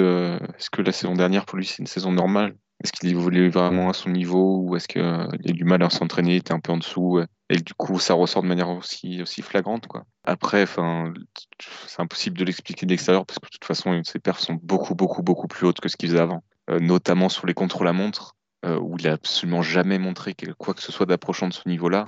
est-ce 0.58 0.70
que 0.70 0.82
la 0.82 0.92
saison 0.92 1.16
dernière, 1.16 1.46
pour 1.46 1.58
lui, 1.58 1.66
c'est 1.66 1.80
une 1.80 1.88
saison 1.88 2.12
normale? 2.12 2.56
Est-ce 2.84 2.92
qu'il 2.92 3.16
voulait 3.16 3.50
vraiment 3.50 3.90
à 3.90 3.94
son 3.94 4.10
niveau, 4.10 4.60
ou 4.60 4.76
est-ce 4.76 4.88
qu'il 4.88 5.02
a 5.02 5.28
du 5.38 5.64
mal 5.64 5.82
à 5.82 5.90
s'entraîner, 5.90 6.36
était 6.36 6.54
un 6.54 6.60
peu 6.60 6.72
en 6.72 6.78
dessous 6.78 7.22
et 7.52 7.58
du 7.58 7.74
coup 7.74 8.00
ça 8.00 8.14
ressort 8.14 8.44
de 8.44 8.48
manière 8.48 8.70
aussi, 8.70 9.22
aussi 9.22 9.42
flagrante. 9.42 9.86
Quoi. 9.88 10.06
Après, 10.24 10.66
c'est 10.66 12.02
impossible 12.02 12.38
de 12.38 12.46
l'expliquer 12.46 12.86
de 12.86 12.92
l'extérieur 12.92 13.26
parce 13.26 13.40
que 13.40 13.46
de 13.46 13.52
toute 13.52 13.66
façon, 13.66 14.02
ses 14.06 14.20
perfs 14.20 14.40
sont 14.40 14.58
beaucoup, 14.64 14.96
beaucoup, 14.96 15.22
beaucoup 15.22 15.48
plus 15.48 15.68
hautes 15.68 15.82
que 15.82 15.90
ce 15.90 15.98
qu'il 15.98 16.10
faisait 16.10 16.22
avant, 16.22 16.44
euh, 16.70 16.80
notamment 16.80 17.28
sur 17.28 17.46
les 17.46 17.54
contrôles 17.54 17.90
à 17.90 17.94
montre, 17.94 18.38
euh, 18.66 18.80
où 18.80 18.98
il 19.00 19.08
a 19.08 19.14
absolument 19.14 19.62
jamais 19.62 19.98
montré 19.98 20.36
quoi 20.58 20.74
que 20.74 20.82
ce 20.82 20.92
soit 20.92 21.06
d'approchant 21.06 21.48
de 21.48 21.54
ce 21.54 21.68
niveau-là, 21.68 22.06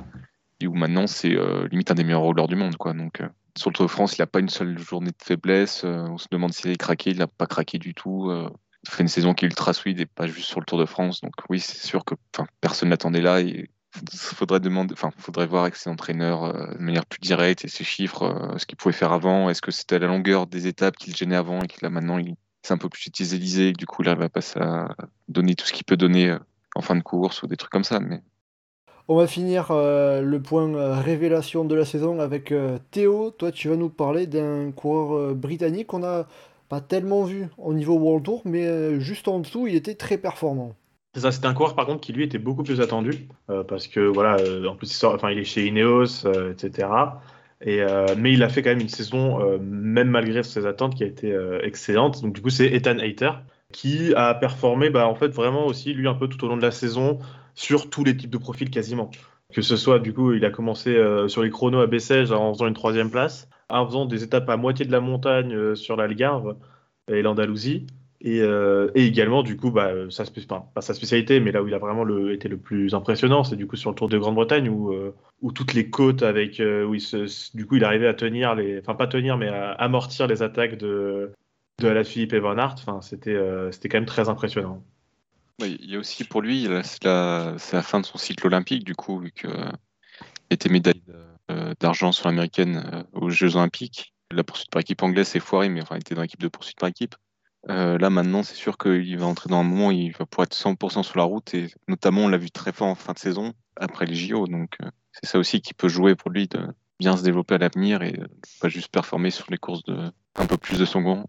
et 0.60 0.68
où 0.68 0.74
maintenant 0.74 1.08
c'est 1.08 1.36
euh, 1.36 1.68
limite 1.70 1.92
un 1.92 1.96
des 1.96 2.04
meilleurs 2.04 2.22
rollers 2.22 2.48
du 2.48 2.56
monde. 2.56 2.76
Quoi. 2.78 2.94
Donc, 2.94 3.22
sur 3.58 3.70
le 3.70 3.76
Tour 3.76 3.86
de 3.86 3.92
France, 3.92 4.18
il 4.18 4.22
n'a 4.22 4.28
pas 4.28 4.40
une 4.40 4.50
seule 4.50 4.78
journée 4.80 5.12
de 5.12 5.24
faiblesse. 5.24 5.84
on 5.84 6.18
se 6.18 6.28
demande 6.32 6.54
s'il 6.54 6.72
a 6.72 6.76
craqué, 6.76 7.12
il 7.12 7.18
n'a 7.18 7.28
pas 7.28 7.46
craqué 7.46 7.78
du 7.78 7.94
tout. 7.94 8.32
il 8.84 8.90
fait 8.90 9.04
une 9.04 9.10
saison 9.10 9.34
qui 9.34 9.46
est 9.46 9.48
ultra 9.48 9.74
sweet 9.74 10.00
et 10.00 10.06
pas 10.06 10.28
juste 10.28 10.48
sur 10.48 10.60
le 10.60 10.66
Tour 10.66 10.80
de 10.80 10.86
France. 10.86 11.22
Donc 11.22 11.34
oui, 11.50 11.60
c'est 11.60 11.86
sûr 11.86 12.04
que 12.04 12.16
personne 12.62 12.90
n'attendait 12.90 13.22
là. 13.22 13.42
Et 13.42 13.70
faudrait 14.16 14.60
demander, 14.60 14.94
enfin, 14.94 15.12
faudrait 15.18 15.46
voir 15.46 15.64
avec 15.64 15.76
ses 15.76 15.90
entraîneurs 15.90 16.44
euh, 16.44 16.74
de 16.74 16.80
manière 16.84 17.06
plus 17.06 17.20
directe 17.20 17.66
et 17.66 17.68
ses 17.68 17.84
chiffres, 17.84 18.24
euh, 18.24 18.58
ce 18.58 18.66
qu'il 18.66 18.78
pouvait 18.78 18.94
faire 18.94 19.14
avant. 19.14 19.50
Est-ce 19.50 19.62
que 19.62 19.72
c'était 19.72 20.00
la 20.00 20.08
longueur 20.08 20.48
des 20.48 20.68
étapes 20.68 20.98
qu'il 20.98 21.16
gênait 21.16 21.36
avant 21.36 21.62
et 21.62 21.68
qu'il 21.68 21.86
a 21.86 21.90
maintenant, 21.90 22.18
il 22.18 22.36
c'est 22.64 22.74
un 22.74 22.78
peu 22.78 22.90
plus 22.90 23.06
utilisé 23.06 23.70
et 23.70 23.74
du 23.74 23.86
coup, 23.86 24.02
il 24.04 24.10
va 24.10 24.30
pas 24.30 24.40
à 24.60 24.96
donner 25.28 25.56
tout 25.56 25.66
ce 25.66 25.74
qu'il 25.74 25.86
peut 25.86 25.98
donner 25.98 26.30
euh, 26.30 26.40
en 26.76 26.82
fin 26.82 26.96
de 26.96 27.04
course 27.04 27.44
ou 27.44 27.48
des 27.48 27.58
trucs 27.58 27.72
comme 27.72 27.84
ça. 27.84 28.00
Mais 28.00 28.22
on 29.08 29.16
va 29.16 29.28
finir 29.28 29.68
le 29.72 30.38
point 30.40 31.02
révélation 31.02 31.66
de 31.66 31.76
la 31.76 31.84
saison 31.84 32.22
avec 32.22 32.54
Théo. 32.90 33.32
Toi, 33.32 33.52
tu 33.52 33.68
vas 33.68 33.76
nous 33.76 33.90
parler 33.90 34.28
d'un 34.28 34.72
coureur 34.72 35.36
britannique 35.36 35.88
qu'on 35.88 36.06
a 36.06 36.26
pas 36.70 36.80
tellement 36.80 37.26
vu 37.26 37.50
au 37.58 37.74
niveau 37.74 37.96
World 37.96 38.24
Tour, 38.24 38.42
mais 38.46 39.00
juste 39.02 39.28
en 39.28 39.40
dessous, 39.40 39.68
il 39.68 39.76
était 39.76 39.96
très 39.96 40.18
performant. 40.18 40.74
C'est 41.14 41.22
ça, 41.22 41.32
c'était 41.32 41.46
un 41.46 41.54
coureur 41.54 41.76
par 41.76 41.86
contre 41.86 42.02
qui 42.02 42.12
lui 42.12 42.24
était 42.24 42.40
beaucoup 42.40 42.64
plus 42.64 42.82
attendu 42.82 43.28
euh, 43.52 43.64
parce 43.64 43.88
que 43.88 44.00
voilà, 44.00 44.38
euh, 44.40 44.66
en 44.66 44.76
plus 44.76 44.90
il, 44.90 44.96
sort, 44.96 45.14
enfin, 45.14 45.30
il 45.30 45.38
est 45.38 45.44
chez 45.44 45.68
Ineos, 45.68 46.26
etc. 46.52 46.88
Euh, 47.66 48.16
mais 48.18 48.34
il 48.34 48.44
a 48.44 48.50
fait 48.50 48.62
quand 48.62 48.72
même 48.72 48.82
une 48.82 48.90
saison, 48.90 49.60
même 49.60 50.10
malgré 50.10 50.44
ses 50.44 50.66
attentes, 50.66 50.96
qui 50.96 51.04
a 51.04 51.08
été 51.08 51.38
excellente. 51.64 52.22
Donc 52.22 52.34
du 52.34 52.42
coup, 52.42 52.50
c'est 52.50 52.68
Ethan 52.68 53.00
Hayter 53.00 53.32
qui 53.72 54.14
a 54.16 54.36
performé 54.36 54.92
bah, 54.92 55.08
en 55.08 55.16
fait 55.16 55.30
vraiment 55.30 55.66
aussi 55.66 55.94
lui 55.94 56.08
un 56.08 56.14
peu 56.14 56.28
tout 56.28 56.44
au 56.46 56.48
long 56.48 56.58
de 56.58 56.62
la 56.62 56.70
saison 56.70 57.18
sur 57.56 57.90
tous 57.90 58.04
les 58.04 58.16
types 58.16 58.30
de 58.30 58.38
profils 58.38 58.70
quasiment. 58.70 59.10
Que 59.52 59.62
ce 59.62 59.78
soit 59.78 60.00
du 60.00 60.14
coup, 60.14 60.34
il 60.34 60.46
a 60.46 60.50
commencé 60.50 60.96
sur 61.28 61.44
les 61.44 61.50
chronos 61.50 61.80
à 61.80 61.88
Bessèges 61.88 62.32
en 62.32 62.54
faisant 62.54 62.68
une 62.68 62.74
troisième 62.74 63.10
place, 63.10 63.50
en 63.70 63.86
faisant 63.88 64.06
des 64.06 64.24
étapes 64.24 64.50
à 64.50 64.58
moitié 64.58 64.86
de 64.86 64.92
la 64.92 65.00
montagne 65.00 65.76
sur 65.76 65.96
l'Algarve 65.96 66.56
et 67.08 67.22
l'Andalousie. 67.22 67.88
Euh, 68.26 68.90
et, 68.96 69.06
également, 69.06 69.44
du 69.44 69.58
coup, 69.58 69.72
bah, 69.72 69.92
sa, 70.10 70.24
pas 70.74 70.82
sa 70.82 70.94
spécialité, 70.94 71.40
mais 71.40 71.52
là 71.52 71.62
où 71.62 71.68
il 71.68 71.74
a 71.74 71.78
vraiment 71.78 72.08
été 72.30 72.48
le 72.48 72.58
plus 72.58 72.94
impressionnant, 72.94 73.44
c'est 73.44 73.56
du 73.56 73.68
coup 73.68 73.76
sur 73.76 73.90
le 73.90 73.96
Tour 73.96 74.08
de 74.08 74.18
Grande-Bretagne, 74.18 74.70
où, 74.70 74.94
euh, 74.94 75.14
toutes 75.54 75.74
les 75.74 75.90
côtes, 75.90 76.24
avec, 76.24 76.60
euh, 76.60 76.86
où 76.86 76.96
il 76.96 77.02
se, 77.02 77.56
du 77.56 77.66
coup, 77.66 77.76
il 77.76 77.84
arrivait 77.84 78.08
à 78.08 78.14
tenir, 78.14 78.56
les, 78.56 78.80
enfin 78.80 78.96
pas 78.96 79.08
tenir, 79.08 79.38
mais 79.38 79.50
à 79.50 79.72
amortir 79.72 80.28
les 80.28 80.42
attaques 80.42 80.78
de, 80.78 81.34
de 81.80 82.04
Philippe 82.04 82.34
et 82.34 82.40
Van. 82.40 82.58
Enfin, 82.58 83.02
c'était, 83.02 83.34
quand 83.36 83.98
même 83.98 84.06
très 84.06 84.30
impressionnant. 84.30 84.82
il 85.60 85.92
y 85.92 85.96
a 85.96 86.00
aussi 86.00 86.24
pour 86.24 86.42
lui, 86.42 86.70
c'est 86.84 87.04
la, 87.04 87.56
la, 87.74 87.82
fin 87.82 88.00
de 88.00 88.06
son 88.06 88.18
cycle 88.18 88.48
olympique, 88.48 88.86
du 88.86 88.96
coup, 88.96 89.20
vu 89.20 89.32
qu'il 89.32 89.50
était 90.50 90.70
médaillé 90.70 91.02
d'argent 91.82 92.14
sur 92.14 92.30
l'américaine 92.30 93.06
aux 93.12 93.30
Jeux 93.30 93.58
Olympiques. 93.58 94.14
La 94.32 94.44
poursuite 94.44 94.72
par 94.72 94.80
équipe 94.80 95.04
anglaise 95.04 95.28
s'est 95.28 95.40
foirée, 95.40 95.70
mais 95.70 95.82
enfin, 95.82 95.96
il 95.96 96.00
était 96.00 96.16
dans 96.16 96.22
l'équipe 96.22 96.42
de 96.42 96.48
poursuite 96.48 96.80
par 96.80 96.90
équipe. 96.90 97.16
Euh, 97.70 97.98
là 97.98 98.10
maintenant, 98.10 98.44
c'est 98.44 98.56
sûr 98.56 98.78
qu'il 98.78 99.18
va 99.18 99.26
entrer 99.26 99.50
dans 99.50 99.60
un 99.60 99.64
moment 99.64 99.88
où 99.88 99.92
il 99.92 100.12
va 100.12 100.26
pouvoir 100.26 100.46
être 100.46 100.56
100% 100.56 101.04
sur 101.04 101.18
la 101.18 101.24
route 101.24 101.54
et 101.54 101.68
notamment 101.88 102.22
on 102.24 102.28
l'a 102.28 102.38
vu 102.38 102.52
très 102.52 102.74
fort 102.74 102.88
en 102.88 102.96
fin 102.96 103.14
de 103.14 103.20
saison 103.20 103.54
après 103.78 104.06
les 104.06 104.16
JO. 104.16 104.48
Donc 104.48 104.76
euh, 104.82 104.90
c'est 105.14 105.30
ça 105.30 105.40
aussi 105.40 105.62
qui 105.62 105.74
peut 105.74 105.88
jouer 105.88 106.16
pour 106.16 106.30
lui 106.30 106.48
de 106.48 106.60
bien 107.00 107.16
se 107.16 107.24
développer 107.24 107.56
à 107.56 107.58
l'avenir 107.60 108.02
et 108.02 108.20
pas 108.60 108.68
juste 108.68 108.90
performer 108.90 109.30
sur 109.30 109.46
les 109.50 109.58
courses 109.58 109.84
de 109.84 109.98
un 110.36 110.46
peu 110.46 110.58
plus 110.58 110.78
de 110.78 110.86
son 110.86 111.02
goût. 111.02 111.24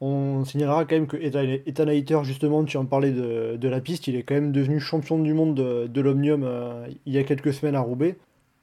On 0.00 0.44
signalera 0.44 0.84
quand 0.84 0.96
même 0.96 1.06
que 1.06 1.16
Ethan 1.16 2.24
justement, 2.24 2.64
tu 2.64 2.76
en 2.76 2.84
parlais 2.86 3.12
de, 3.12 3.68
la 3.68 3.80
piste, 3.80 4.08
il 4.08 4.16
est 4.16 4.24
quand 4.24 4.34
même 4.34 4.50
devenu 4.50 4.80
champion 4.80 5.18
du 5.18 5.32
monde 5.32 5.54
de, 5.54 6.00
l'Omnium 6.00 6.42
euh, 6.44 6.86
il 7.06 7.12
y 7.12 7.18
a 7.18 7.24
quelques 7.24 7.52
semaines 7.52 7.76
à 7.76 7.80
Roubaix. 7.80 8.16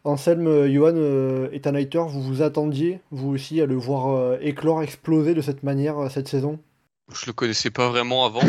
Anselme, 0.04 0.68
Johan, 0.68 0.96
Ethan 1.52 1.76
Hayter, 1.76 2.04
vous 2.08 2.22
vous 2.22 2.42
attendiez, 2.42 3.00
vous 3.12 3.30
aussi, 3.30 3.60
à 3.62 3.66
le 3.66 3.76
voir 3.76 4.38
éclore, 4.42 4.82
exploser 4.82 5.34
de 5.34 5.42
cette 5.42 5.62
manière 5.64 6.10
cette 6.10 6.30
saison? 6.30 6.58
Je 7.12 7.26
le 7.26 7.34
connaissais 7.34 7.72
pas 7.72 7.90
vraiment 7.90 8.26
avant, 8.26 8.44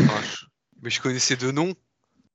mais 0.83 0.91
je 0.91 1.01
connaissais 1.01 1.37
deux 1.37 1.53
noms. 1.53 1.75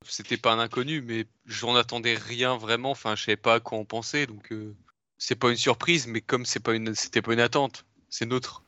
C'était 0.08 0.38
pas 0.38 0.54
un 0.54 0.60
inconnu, 0.60 1.02
mais 1.02 1.26
j'en 1.46 1.76
attendais 1.76 2.16
rien 2.16 2.58
vraiment. 2.58 2.92
Enfin, 2.92 3.16
je 3.16 3.24
savais 3.24 3.38
pas 3.38 3.56
à 3.56 3.60
quoi 3.60 3.78
on 3.78 3.86
pensait, 3.86 4.28
donc 4.28 4.52
euh, 4.52 4.76
c'est 5.18 5.36
pas 5.36 5.50
une 5.50 5.58
surprise. 5.58 6.08
Mais 6.08 6.22
comme 6.22 6.46
c'est 6.46 6.60
pas 6.60 6.76
une, 6.76 6.94
c'était 6.94 7.22
pas 7.22 7.34
une 7.34 7.40
attente, 7.40 7.86
c'est 8.10 8.26
neutre. 8.26 8.64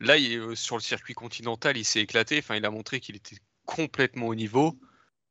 Là, 0.00 0.16
euh, 0.16 0.54
sur 0.54 0.76
le 0.76 0.82
circuit 0.82 1.14
continental, 1.14 1.76
il 1.76 1.84
s'est 1.84 2.00
éclaté. 2.00 2.38
Enfin, 2.38 2.56
il 2.56 2.64
a 2.64 2.70
montré 2.70 3.00
qu'il 3.00 3.16
était 3.16 3.36
complètement 3.66 4.28
au 4.28 4.34
niveau. 4.34 4.78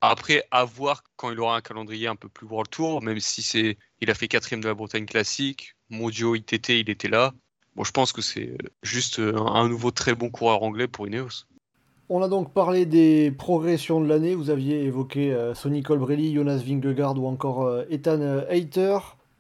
Après, 0.02 0.46
à 0.52 0.66
voir 0.66 1.04
quand 1.16 1.32
il 1.32 1.40
aura 1.40 1.56
un 1.56 1.62
calendrier 1.62 2.08
un 2.08 2.16
peu 2.16 2.30
plus 2.30 2.46
World 2.46 2.70
Tour, 2.70 3.02
même 3.02 3.20
si 3.20 3.42
c'est, 3.42 3.78
il 4.02 4.12
a 4.12 4.14
fait 4.14 4.28
quatrième 4.28 4.62
de 4.62 4.68
la 4.68 4.74
Bretagne 4.74 5.06
classique, 5.06 5.76
Mondio 5.90 6.36
ITT, 6.36 6.70
il 6.70 6.90
était 6.90 7.08
là. 7.08 7.34
Bon, 7.76 7.84
je 7.84 7.92
pense 7.92 8.14
que 8.14 8.22
c'est 8.22 8.58
juste 8.84 9.20
un 9.20 9.68
nouveau 9.68 9.92
très 9.92 10.14
bon 10.14 10.30
coureur 10.30 10.64
anglais 10.64 10.88
pour 10.88 11.08
Ineos. 11.08 11.46
On 12.10 12.22
a 12.22 12.28
donc 12.28 12.54
parlé 12.54 12.86
des 12.86 13.32
progressions 13.32 14.02
de 14.02 14.08
l'année. 14.08 14.36
Vous 14.36 14.50
aviez 14.50 14.84
évoqué 14.84 15.34
euh, 15.34 15.56
Sonny 15.56 15.82
Colbrelli, 15.82 16.36
Jonas 16.36 16.58
Vingegaard 16.58 17.18
ou 17.18 17.28
encore 17.28 17.64
euh, 17.64 17.86
Ethan 17.90 18.20
euh, 18.20 18.42
Hayter. 18.50 18.98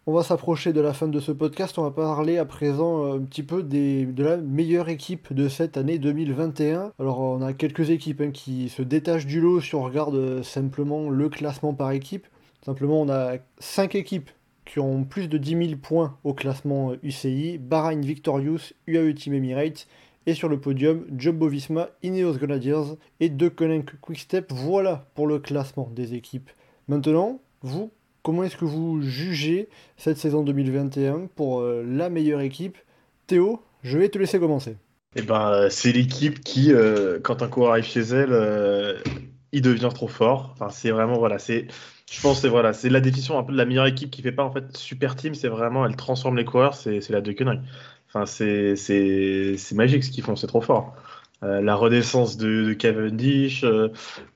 On 0.07 0.13
va 0.13 0.23
s'approcher 0.23 0.73
de 0.73 0.81
la 0.81 0.93
fin 0.93 1.07
de 1.07 1.19
ce 1.19 1.31
podcast. 1.31 1.77
On 1.77 1.83
va 1.83 1.91
parler 1.91 2.37
à 2.37 2.45
présent 2.45 3.13
un 3.13 3.19
petit 3.19 3.43
peu 3.43 3.63
de 3.63 4.23
la 4.23 4.37
meilleure 4.37 4.89
équipe 4.89 5.31
de 5.33 5.47
cette 5.47 5.77
année 5.77 5.97
2021. 5.97 6.93
Alors, 6.99 7.19
on 7.19 7.41
a 7.41 7.53
quelques 7.53 7.89
équipes 7.89 8.21
hein, 8.21 8.31
qui 8.31 8.69
se 8.69 8.81
détachent 8.81 9.27
du 9.27 9.39
lot 9.39 9.61
si 9.61 9.75
on 9.75 9.83
regarde 9.83 10.41
simplement 10.41 11.09
le 11.09 11.29
classement 11.29 11.73
par 11.73 11.91
équipe. 11.91 12.27
Simplement, 12.65 13.01
on 13.01 13.09
a 13.09 13.35
5 13.59 13.95
équipes 13.95 14.29
qui 14.65 14.79
ont 14.79 15.03
plus 15.03 15.27
de 15.27 15.37
10 15.37 15.67
000 15.67 15.79
points 15.81 16.17
au 16.23 16.33
classement 16.33 16.93
UCI, 17.03 17.57
Bahrain 17.57 17.99
Victorious, 17.99 18.73
UAE 18.87 19.13
Team 19.13 19.33
Emirates, 19.33 19.87
et 20.25 20.33
sur 20.33 20.49
le 20.49 20.59
podium 20.59 21.05
Jumbo 21.17 21.47
Visma, 21.47 21.89
Ineos 22.01 22.37
Grenadiers 22.37 22.95
et 23.19 23.29
De 23.29 23.49
Quick 23.49 23.99
Quickstep. 24.01 24.51
Voilà 24.51 25.07
pour 25.15 25.27
le 25.27 25.39
classement 25.39 25.89
des 25.93 26.13
équipes. 26.13 26.49
Maintenant, 26.87 27.41
vous, 27.61 27.91
comment 28.23 28.43
est-ce 28.43 28.57
que 28.57 28.65
vous 28.65 29.01
jugez 29.01 29.69
cette 29.97 30.17
saison 30.17 30.43
2021 30.43 31.27
pour 31.35 31.61
euh, 31.61 31.83
la 31.85 32.09
meilleure 32.09 32.41
équipe? 32.41 32.77
Théo, 33.27 33.61
je 33.83 33.97
vais 33.97 34.09
te 34.09 34.17
laisser 34.17 34.39
commencer. 34.39 34.77
Eh 35.15 35.21
ben, 35.21 35.51
euh, 35.51 35.69
c'est 35.69 35.91
l'équipe 35.91 36.41
qui, 36.41 36.73
euh, 36.73 37.19
quand 37.21 37.41
un 37.41 37.47
coureur 37.47 37.71
arrive 37.71 37.85
chez 37.85 38.01
elle, 38.01 39.01
il 39.51 39.61
devient 39.61 39.89
trop 39.93 40.07
fort. 40.07 40.55
C'est 40.71 40.91
vraiment 40.91 41.17
voilà, 41.17 41.37
c'est 41.37 41.67
je 42.13 42.21
pense 42.21 42.41
c'est 42.41 42.49
voilà, 42.49 42.73
c'est 42.73 42.89
la 42.89 42.99
définition 42.99 43.39
un 43.39 43.43
peu 43.43 43.53
de 43.53 43.57
la 43.57 43.65
meilleure 43.65 43.87
équipe 43.87 44.11
qui 44.11 44.21
fait 44.21 44.31
pas 44.31 44.43
en 44.43 44.51
fait 44.51 44.75
super 44.77 45.15
team, 45.15 45.33
c'est 45.35 45.47
vraiment 45.47 45.85
elle 45.85 45.95
transforme 45.95 46.37
les 46.37 46.45
coureurs, 46.45 46.75
c'est 46.75 47.09
la 47.09 47.21
de 47.21 47.35
Enfin, 48.07 48.25
c'est 48.27 48.75
magique 49.73 50.03
ce 50.03 50.11
qu'ils 50.11 50.23
font, 50.23 50.35
c'est 50.35 50.47
trop 50.47 50.61
fort. 50.61 50.95
Euh, 51.41 51.61
la 51.61 51.75
renaissance 51.75 52.37
de, 52.37 52.73
Cavendish, 52.73 53.63
euh, 53.63 53.89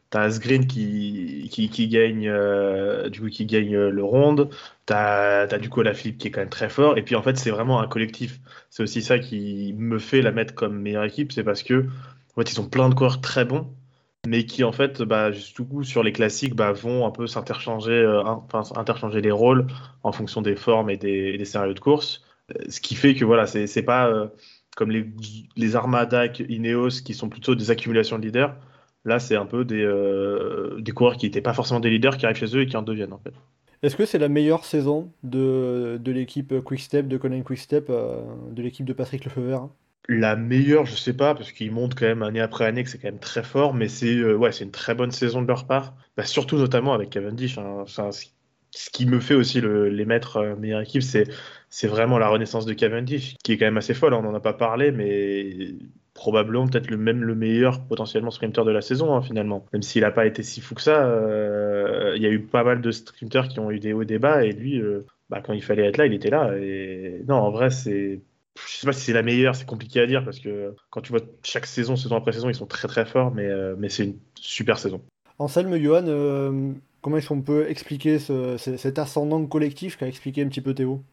T'as 0.09 0.21
Asgreen 0.21 0.67
qui, 0.67 1.49
qui, 1.51 1.69
qui 1.69 1.87
gagne, 1.89 2.29
euh, 2.29 3.09
du 3.09 3.19
coup, 3.21 3.27
qui 3.29 3.45
gagne 3.45 3.75
euh, 3.75 3.89
le 3.89 4.03
ronde. 4.03 4.49
T'as 4.85 5.41
as 5.41 5.57
du 5.57 5.69
coup 5.69 5.81
la 5.81 5.93
Philippe 5.93 6.17
qui 6.17 6.29
est 6.29 6.31
quand 6.31 6.39
même 6.39 6.49
très 6.49 6.69
fort. 6.69 6.97
Et 6.97 7.03
puis 7.03 7.15
en 7.15 7.21
fait, 7.21 7.37
c'est 7.37 7.49
vraiment 7.49 7.81
un 7.81 7.87
collectif. 7.87 8.39
C'est 8.69 8.83
aussi 8.83 9.01
ça 9.01 9.19
qui 9.19 9.75
me 9.77 9.99
fait 9.99 10.21
la 10.21 10.31
mettre 10.31 10.55
comme 10.55 10.79
meilleure 10.79 11.03
équipe. 11.03 11.33
C'est 11.33 11.43
parce 11.43 11.61
que 11.61 11.87
en 12.35 12.41
fait, 12.41 12.51
ils 12.53 12.61
ont 12.61 12.69
plein 12.69 12.87
de 12.87 12.95
coureurs 12.95 13.19
très 13.19 13.43
bons, 13.43 13.69
mais 14.27 14.45
qui 14.45 14.63
en 14.63 14.71
fait, 14.71 15.01
bah, 15.01 15.31
juste 15.31 15.61
coup, 15.67 15.83
sur 15.83 16.03
les 16.03 16.11
classiques, 16.11 16.55
bah, 16.55 16.71
vont 16.71 17.05
un 17.05 17.11
peu 17.11 17.27
s'interchanger, 17.27 17.91
euh, 17.91 18.23
interchanger 18.75 19.21
les 19.21 19.31
rôles 19.31 19.67
en 20.03 20.11
fonction 20.11 20.41
des 20.41 20.55
formes 20.55 20.89
et 20.89 20.97
des, 20.97 21.37
des 21.37 21.45
scénarios 21.45 21.73
de 21.73 21.79
course. 21.79 22.23
Ce 22.69 22.79
qui 22.79 22.95
fait 22.95 23.13
que 23.15 23.25
voilà, 23.25 23.45
c'est 23.45 23.83
pas 23.83 24.29
comme 24.77 24.91
les, 24.91 25.05
les 25.57 25.75
Armada 25.75 26.27
Ineos 26.47 27.01
qui 27.03 27.15
sont 27.15 27.29
plutôt 27.29 27.55
des 27.55 27.71
accumulations 27.71 28.19
de 28.19 28.25
leaders. 28.25 28.55
Là, 29.05 29.19
c'est 29.19 29.35
un 29.35 29.45
peu 29.45 29.65
des, 29.65 29.81
euh, 29.81 30.79
coureurs 30.95 31.17
qui 31.17 31.25
n'étaient 31.25 31.41
pas 31.41 31.53
forcément 31.53 31.79
des 31.79 31.89
leaders 31.89 32.17
qui 32.17 32.25
arrivent 32.25 32.37
chez 32.37 32.55
eux 32.55 32.61
et 32.61 32.67
qui 32.67 32.77
en 32.77 32.83
deviennent 32.83 33.13
en 33.13 33.17
fait. 33.17 33.33
Est-ce 33.81 33.95
que 33.95 34.05
c'est 34.05 34.19
la 34.19 34.29
meilleure 34.29 34.65
saison 34.65 35.11
de, 35.23 35.99
de 36.01 36.11
l'équipe 36.11 36.63
Quickstep, 36.63 37.07
de 37.07 37.17
Colin 37.17 37.41
Quickstep, 37.41 37.87
euh, 37.89 38.21
de 38.51 38.61
l'équipe 38.61 38.85
de 38.85 38.93
Patrick 38.93 39.25
Lefebvre? 39.25 39.69
La 40.09 40.35
meilleure, 40.37 40.85
je 40.85 40.95
sais 40.95 41.13
pas, 41.13 41.35
parce 41.35 41.51
qu'ils 41.51 41.71
montrent 41.71 41.97
quand 41.97 42.05
même 42.05 42.23
année 42.23 42.39
après 42.39 42.65
année 42.65 42.83
que 42.83 42.89
c'est 42.89 42.97
quand 42.97 43.09
même 43.09 43.19
très 43.19 43.43
fort, 43.43 43.73
mais 43.73 43.89
c'est 43.89 44.15
euh, 44.15 44.35
ouais, 44.35 44.51
c'est 44.53 44.63
une 44.63 44.71
très 44.71 44.95
bonne 44.95 45.11
saison 45.11 45.41
de 45.41 45.47
leur 45.47 45.67
part. 45.67 45.95
Bah, 46.15 46.23
surtout 46.25 46.57
notamment 46.57 46.93
avec 46.93 47.09
Cavendish. 47.09 47.57
Hein. 47.57 47.83
ce 47.87 48.89
qui 48.91 49.05
me 49.05 49.19
fait 49.19 49.33
aussi 49.33 49.61
les 49.61 50.05
mettre 50.05 50.55
meilleure 50.57 50.81
équipe, 50.81 51.01
c'est 51.03 51.25
c'est 51.69 51.87
vraiment 51.87 52.17
la 52.17 52.29
renaissance 52.29 52.65
de 52.65 52.73
Cavendish, 52.73 53.35
qui 53.43 53.51
est 53.53 53.57
quand 53.57 53.65
même 53.65 53.77
assez 53.77 53.93
folle. 53.93 54.13
Hein. 54.13 54.19
On 54.19 54.23
n'en 54.23 54.35
a 54.35 54.39
pas 54.39 54.53
parlé, 54.53 54.91
mais 54.91 55.75
probablement 56.17 56.67
peut-être 56.67 56.89
le 56.89 56.97
même 56.97 57.23
le 57.23 57.35
meilleur 57.35 57.85
potentiellement 57.85 58.31
sprinter 58.31 58.65
de 58.65 58.71
la 58.71 58.81
saison 58.81 59.15
hein, 59.15 59.21
finalement. 59.21 59.65
Même 59.71 59.83
s'il 59.83 60.01
n'a 60.01 60.11
pas 60.11 60.25
été 60.25 60.43
si 60.43 60.61
fou 60.61 60.75
que 60.75 60.81
ça, 60.81 61.05
euh, 61.05 62.13
il 62.15 62.21
y 62.21 62.25
a 62.25 62.29
eu 62.29 62.41
pas 62.41 62.63
mal 62.63 62.81
de 62.81 62.91
sprinters 62.91 63.47
qui 63.47 63.59
ont 63.59 63.71
eu 63.71 63.79
des 63.79 63.93
hauts 63.93 64.01
et 64.01 64.05
des 64.05 64.19
bas 64.19 64.43
et 64.43 64.51
lui, 64.51 64.81
euh, 64.81 65.05
bah, 65.29 65.41
quand 65.41 65.53
il 65.53 65.61
fallait 65.61 65.85
être 65.85 65.97
là, 65.97 66.07
il 66.07 66.13
était 66.13 66.31
là. 66.31 66.57
Et 66.57 67.23
non, 67.27 67.35
en 67.35 67.51
vrai, 67.51 67.69
c'est 67.69 68.21
je 68.65 68.77
sais 68.77 68.87
pas 68.87 68.93
si 68.93 69.01
c'est 69.01 69.13
la 69.13 69.23
meilleure, 69.23 69.55
c'est 69.55 69.65
compliqué 69.65 69.99
à 69.99 70.07
dire 70.07 70.23
parce 70.23 70.39
que 70.39 70.75
quand 70.89 71.01
tu 71.01 71.11
vois 71.11 71.21
chaque 71.43 71.65
saison, 71.65 71.95
saison 71.95 72.15
après 72.15 72.31
saison, 72.31 72.49
ils 72.49 72.55
sont 72.55 72.65
très 72.65 72.87
très 72.87 73.05
forts, 73.05 73.31
mais, 73.33 73.45
euh, 73.45 73.75
mais 73.77 73.89
c'est 73.89 74.05
une 74.05 74.17
super 74.35 74.79
saison. 74.79 75.01
Anselme, 75.39 75.77
Johan, 75.77 76.05
comment 77.01 77.17
est-ce 77.17 77.29
qu'on 77.29 77.41
peut 77.41 77.69
expliquer 77.69 78.19
cet 78.19 78.99
ascendant 78.99 79.45
collectif 79.45 79.97
qu'a 79.97 80.07
expliqué 80.07 80.41
un 80.41 80.47
petit 80.47 80.61
peu 80.61 80.73
Théo? 80.73 81.03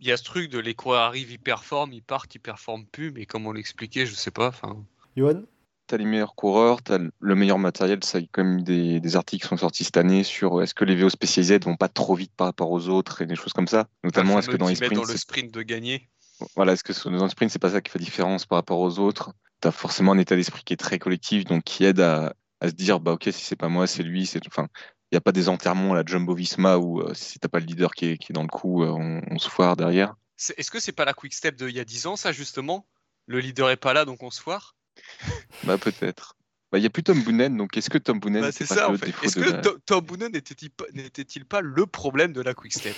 Il 0.00 0.06
y 0.06 0.12
a 0.12 0.16
ce 0.16 0.24
truc 0.24 0.50
de 0.50 0.58
les 0.58 0.74
coureurs 0.74 1.02
arrivent, 1.02 1.30
ils 1.30 1.38
performent, 1.38 1.92
ils 1.92 2.02
partent, 2.02 2.34
ils 2.34 2.40
performent 2.40 2.86
plus, 2.86 3.10
mais 3.12 3.26
comme 3.26 3.46
on 3.46 3.52
l'expliquait, 3.52 4.06
je 4.06 4.14
sais 4.14 4.30
pas. 4.30 4.48
Enfin. 4.48 4.76
Johan? 5.16 5.42
T'as 5.86 5.96
les 5.96 6.04
meilleurs 6.04 6.34
coureurs, 6.34 6.82
t'as 6.82 6.98
le 6.98 7.34
meilleur 7.34 7.58
matériel. 7.58 7.98
Ça, 8.04 8.20
même 8.36 8.62
des, 8.62 9.00
des, 9.00 9.16
articles 9.16 9.42
qui 9.42 9.48
sont 9.48 9.56
sortis 9.56 9.84
cette 9.84 9.96
année 9.96 10.22
sur 10.22 10.62
est-ce 10.62 10.72
que 10.72 10.84
les 10.84 10.94
VO 10.94 11.10
spécialisés 11.10 11.58
vont 11.58 11.76
pas 11.76 11.88
trop 11.88 12.14
vite 12.14 12.32
par 12.34 12.46
rapport 12.46 12.70
aux 12.70 12.88
autres 12.88 13.22
et 13.22 13.26
des 13.26 13.34
choses 13.34 13.52
comme 13.52 13.66
ça. 13.66 13.88
Notamment, 14.04 14.38
est-ce 14.38 14.48
que 14.48 14.56
dans 14.56 14.68
les 14.68 14.76
sprints. 14.76 14.94
dans 14.94 15.04
le 15.04 15.16
sprint 15.16 15.52
de 15.52 15.62
gagner. 15.62 16.08
Voilà, 16.56 16.72
est-ce 16.72 16.84
que 16.84 16.92
dans 17.08 17.24
le 17.24 17.30
sprint, 17.30 17.50
c'est 17.50 17.58
pas 17.58 17.70
ça 17.70 17.80
qui 17.80 17.90
fait 17.90 17.98
différence 17.98 18.46
par 18.46 18.56
rapport 18.56 18.80
aux 18.80 18.98
autres? 18.98 19.32
T'as 19.60 19.72
forcément 19.72 20.12
un 20.12 20.18
état 20.18 20.36
d'esprit 20.36 20.62
qui 20.64 20.72
est 20.72 20.78
très 20.78 20.98
collectif, 20.98 21.44
donc 21.44 21.64
qui 21.64 21.84
aide 21.84 22.00
à, 22.00 22.34
à 22.60 22.68
se 22.68 22.74
dire 22.74 23.00
bah 23.00 23.12
ok, 23.12 23.24
si 23.24 23.44
c'est 23.44 23.56
pas 23.56 23.68
moi, 23.68 23.86
c'est 23.86 24.02
lui. 24.02 24.26
c'est 24.26 24.40
Enfin, 24.46 24.68
il 25.10 25.14
n'y 25.14 25.18
a 25.18 25.20
pas 25.20 25.32
des 25.32 25.48
enterrements 25.48 25.92
à 25.92 25.96
la 25.96 26.04
Jumbo 26.04 26.34
Visma 26.34 26.78
où 26.78 27.00
euh, 27.00 27.14
si 27.14 27.38
t'as 27.38 27.48
pas 27.48 27.58
le 27.58 27.66
leader 27.66 27.92
qui 27.92 28.06
est, 28.06 28.18
qui 28.18 28.32
est 28.32 28.34
dans 28.34 28.42
le 28.42 28.48
coup, 28.48 28.84
euh, 28.84 28.88
on, 28.88 29.20
on, 29.28 29.38
se 29.38 29.48
foire 29.48 29.76
derrière? 29.76 30.14
Est-ce 30.56 30.70
que 30.70 30.78
c'est 30.78 30.92
pas 30.92 31.04
la 31.04 31.12
quick 31.12 31.34
step 31.34 31.56
d'il 31.56 31.74
y 31.74 31.80
a 31.80 31.84
10 31.84 32.06
ans, 32.06 32.16
ça, 32.16 32.32
justement? 32.32 32.86
Le 33.26 33.40
leader 33.40 33.70
est 33.70 33.76
pas 33.76 33.92
là, 33.92 34.04
donc 34.04 34.22
on 34.22 34.30
se 34.30 34.40
foire? 34.40 34.76
Bah, 35.64 35.76
peut-être. 35.76 36.36
Bah, 36.72 36.78
il 36.78 36.82
n'y 36.82 36.86
a 36.86 36.90
plus 36.90 37.02
Tom 37.02 37.22
Boonen, 37.22 37.56
donc 37.56 37.76
est-ce 37.76 37.90
que 37.90 37.98
Tom 37.98 38.20
Boonen. 38.20 38.42
Bah, 38.42 38.52
c'est 38.52 38.64
ça, 38.64 38.88
en 38.90 38.96
fait. 38.96 39.12
Est-ce 39.22 39.36
que 39.36 39.78
Tom 39.84 40.00
Boonen 40.00 40.30
n'était-il 40.30 41.44
pas, 41.44 41.60
le 41.60 41.86
problème 41.86 42.32
de 42.32 42.40
la 42.40 42.54
quick 42.54 42.72
step? 42.72 42.94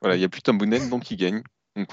Voilà, 0.00 0.16
il 0.16 0.20
n'y 0.20 0.24
a 0.24 0.28
plus 0.28 0.42
Tom 0.42 0.58
Boonen, 0.58 0.88
donc 0.88 1.10
il 1.10 1.16
gagne. 1.16 1.42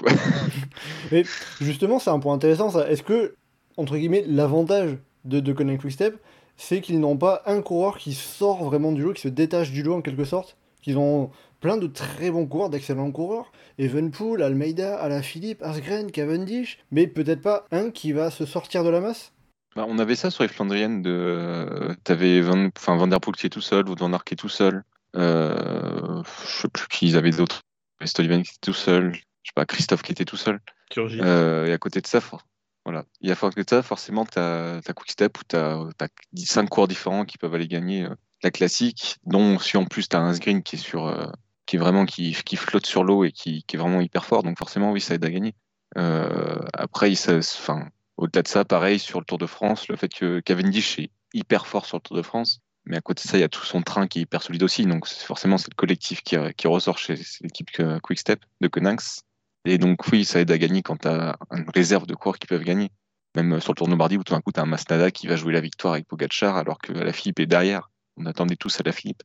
Mais 1.12 1.24
justement, 1.60 1.98
c'est 1.98 2.10
un 2.10 2.18
point 2.18 2.34
intéressant, 2.34 2.70
ça. 2.70 2.90
Est-ce 2.90 3.02
que, 3.02 3.34
entre 3.76 3.96
guillemets, 3.96 4.24
l'avantage 4.26 4.98
de, 5.24 5.40
de 5.40 5.52
Conan 5.52 5.76
Quickstep, 5.76 6.18
c'est 6.56 6.80
qu'ils 6.80 7.00
n'ont 7.00 7.16
pas 7.16 7.42
un 7.46 7.62
coureur 7.62 7.98
qui 7.98 8.14
sort 8.14 8.64
vraiment 8.64 8.92
du 8.92 9.02
lot, 9.02 9.12
qui 9.12 9.22
se 9.22 9.28
détache 9.28 9.70
du 9.70 9.82
lot 9.82 9.94
en 9.94 10.02
quelque 10.02 10.24
sorte? 10.24 10.56
Qu'ils 10.82 10.98
ont 10.98 11.30
plein 11.60 11.76
de 11.76 11.86
très 11.86 12.30
bons 12.30 12.46
coureurs, 12.46 12.70
d'excellents 12.70 13.10
coureurs. 13.12 13.52
Evenpool, 13.78 14.42
Almeida, 14.42 14.96
Alaphilippe, 14.96 15.62
Asgren, 15.62 16.10
Cavendish, 16.10 16.78
mais 16.90 17.06
peut-être 17.06 17.42
pas 17.42 17.66
un 17.70 17.90
qui 17.90 18.12
va 18.12 18.30
se 18.30 18.46
sortir 18.46 18.84
de 18.84 18.88
la 18.88 19.00
masse? 19.00 19.32
Bah, 19.74 19.84
On 19.88 19.98
avait 19.98 20.16
ça 20.16 20.30
sur 20.30 20.42
les 20.42 20.48
Flandriennes. 20.48 21.02
De... 21.02 21.94
T'avais 22.04 22.40
Van... 22.40 22.68
Enfin, 22.76 22.96
Van 22.96 23.06
Der 23.06 23.20
Poel 23.20 23.36
qui 23.36 23.46
est 23.46 23.50
tout 23.50 23.60
seul, 23.60 23.88
Wout 23.88 23.96
Van 23.98 24.12
Aert 24.12 24.24
qui 24.24 24.34
est 24.34 24.36
tout 24.36 24.48
seul. 24.48 24.82
Euh... 25.14 26.22
Je 26.24 26.62
sais 26.62 26.68
plus 26.68 26.86
qui 26.88 27.06
ils 27.08 27.16
avaient 27.16 27.30
d'autres. 27.30 27.60
Stoliven 28.04 28.42
qui 28.42 28.50
était 28.50 28.70
tout 28.70 28.74
seul. 28.74 29.12
Je 29.46 29.50
sais 29.50 29.54
pas, 29.54 29.64
Christophe 29.64 30.02
qui 30.02 30.10
était 30.10 30.24
tout 30.24 30.36
seul. 30.36 30.60
Euh, 30.98 31.66
et 31.66 31.72
à 31.72 31.78
côté 31.78 32.00
de 32.00 32.06
ça, 32.08 32.20
for... 32.20 32.44
voilà. 32.84 33.04
Côté 33.38 33.62
de 33.62 33.70
ça, 33.70 33.80
forcément, 33.84 34.26
tu 34.26 34.40
as, 34.40 34.78
as 34.78 34.92
Quick 34.92 35.12
Step 35.12 35.38
où 35.38 35.42
tu 35.48 35.54
as, 35.54 35.78
as 36.00 36.08
5 36.34 36.68
cours 36.68 36.88
différents 36.88 37.24
qui 37.24 37.38
peuvent 37.38 37.54
aller 37.54 37.68
gagner 37.68 38.06
euh, 38.06 38.14
la 38.42 38.50
classique, 38.50 39.18
dont 39.24 39.60
si 39.60 39.76
en 39.76 39.84
plus 39.84 40.08
tu 40.08 40.16
as 40.16 40.20
un 40.20 40.36
Green 40.36 40.64
qui 40.64 40.74
est 40.74 40.80
sur 40.80 41.06
euh, 41.06 41.26
qui 41.64 41.76
est 41.76 41.78
vraiment 41.78 42.06
qui, 42.06 42.32
qui 42.44 42.56
flotte 42.56 42.86
sur 42.86 43.04
l'eau 43.04 43.22
et 43.22 43.30
qui, 43.30 43.62
qui, 43.68 43.76
est 43.76 43.78
vraiment 43.78 44.00
hyper 44.00 44.24
fort. 44.24 44.42
Donc 44.42 44.58
forcément, 44.58 44.90
oui, 44.90 45.00
ça 45.00 45.14
aide 45.14 45.24
à 45.24 45.30
gagner. 45.30 45.54
Après, 45.94 47.12
enfin, 47.30 47.88
au-delà 48.16 48.42
de 48.42 48.48
ça, 48.48 48.64
pareil 48.64 48.98
sur 48.98 49.20
le 49.20 49.24
Tour 49.24 49.38
de 49.38 49.46
France, 49.46 49.86
le 49.86 49.94
fait 49.94 50.08
que 50.08 50.40
Cavendish 50.40 50.98
est 50.98 51.10
hyper 51.34 51.68
fort 51.68 51.86
sur 51.86 51.98
le 51.98 52.02
Tour 52.02 52.16
de 52.16 52.22
France, 52.22 52.60
mais 52.84 52.96
à 52.96 53.00
côté 53.00 53.22
de 53.22 53.28
ça, 53.28 53.38
il 53.38 53.42
y 53.42 53.44
a 53.44 53.48
tout 53.48 53.64
son 53.64 53.82
train 53.82 54.08
qui 54.08 54.18
est 54.18 54.22
hyper 54.22 54.42
solide 54.42 54.64
aussi. 54.64 54.86
Donc 54.86 55.06
forcément, 55.06 55.56
c'est 55.56 55.70
le 55.70 55.76
collectif 55.76 56.22
qui, 56.22 56.36
qui 56.56 56.66
ressort 56.66 56.98
chez 56.98 57.14
l'équipe 57.40 57.70
Quick 58.02 58.18
Step 58.18 58.44
de 58.60 58.68
Koninx. 58.68 59.25
Et 59.66 59.78
donc 59.78 60.06
oui, 60.12 60.24
ça 60.24 60.40
aide 60.40 60.50
à 60.52 60.58
gagner 60.58 60.82
quand 60.82 60.98
tu 60.98 61.08
as 61.08 61.36
une 61.50 61.66
réserve 61.74 62.06
de 62.06 62.14
coureurs 62.14 62.38
qui 62.38 62.46
peuvent 62.46 62.62
gagner. 62.62 62.90
Même 63.34 63.60
sur 63.60 63.72
le 63.72 63.76
Tour 63.76 63.88
de 63.88 63.90
Lombardie 63.92 64.16
où 64.16 64.24
tout 64.24 64.32
d'un 64.32 64.40
coup, 64.40 64.52
tu 64.52 64.60
as 64.60 64.62
un 64.62 64.66
Masnada 64.66 65.10
qui 65.10 65.26
va 65.26 65.36
jouer 65.36 65.52
la 65.52 65.60
victoire 65.60 65.94
avec 65.94 66.06
Pogacar 66.06 66.56
alors 66.56 66.78
que 66.78 66.92
la 66.92 67.12
Philippe 67.12 67.40
est 67.40 67.46
derrière. 67.46 67.90
On 68.16 68.24
attendait 68.26 68.56
tous 68.56 68.80
à 68.80 68.84
la 68.84 68.92
Philippe. 68.92 69.22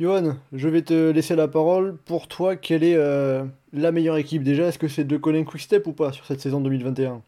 Johan, 0.00 0.36
je 0.52 0.68
vais 0.68 0.82
te 0.82 1.10
laisser 1.10 1.36
la 1.36 1.46
parole. 1.46 1.96
Pour 1.98 2.26
toi, 2.26 2.56
quelle 2.56 2.82
est 2.82 2.96
euh, 2.96 3.44
la 3.72 3.92
meilleure 3.92 4.16
équipe 4.16 4.42
déjà? 4.42 4.66
Est-ce 4.66 4.78
que 4.78 4.88
c'est 4.88 5.04
de 5.04 5.16
Colin 5.16 5.44
Quickstep 5.44 5.86
ou 5.86 5.92
pas 5.92 6.12
sur 6.12 6.26
cette 6.26 6.40
saison 6.40 6.60
2021 6.60 7.22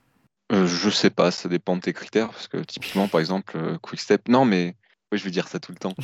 euh, 0.52 0.66
Je 0.66 0.90
sais 0.90 1.10
pas, 1.10 1.30
ça 1.30 1.48
dépend 1.48 1.76
de 1.76 1.82
tes 1.82 1.92
critères. 1.92 2.30
Parce 2.30 2.48
que 2.48 2.58
typiquement, 2.58 3.08
par 3.08 3.20
exemple, 3.20 3.56
euh, 3.56 3.78
Quickstep. 3.78 4.28
Non, 4.28 4.44
mais. 4.44 4.74
Oui, 5.12 5.18
je 5.18 5.24
vais 5.24 5.30
dire 5.30 5.48
ça 5.48 5.60
tout 5.60 5.72
le 5.72 5.78
temps. 5.78 5.94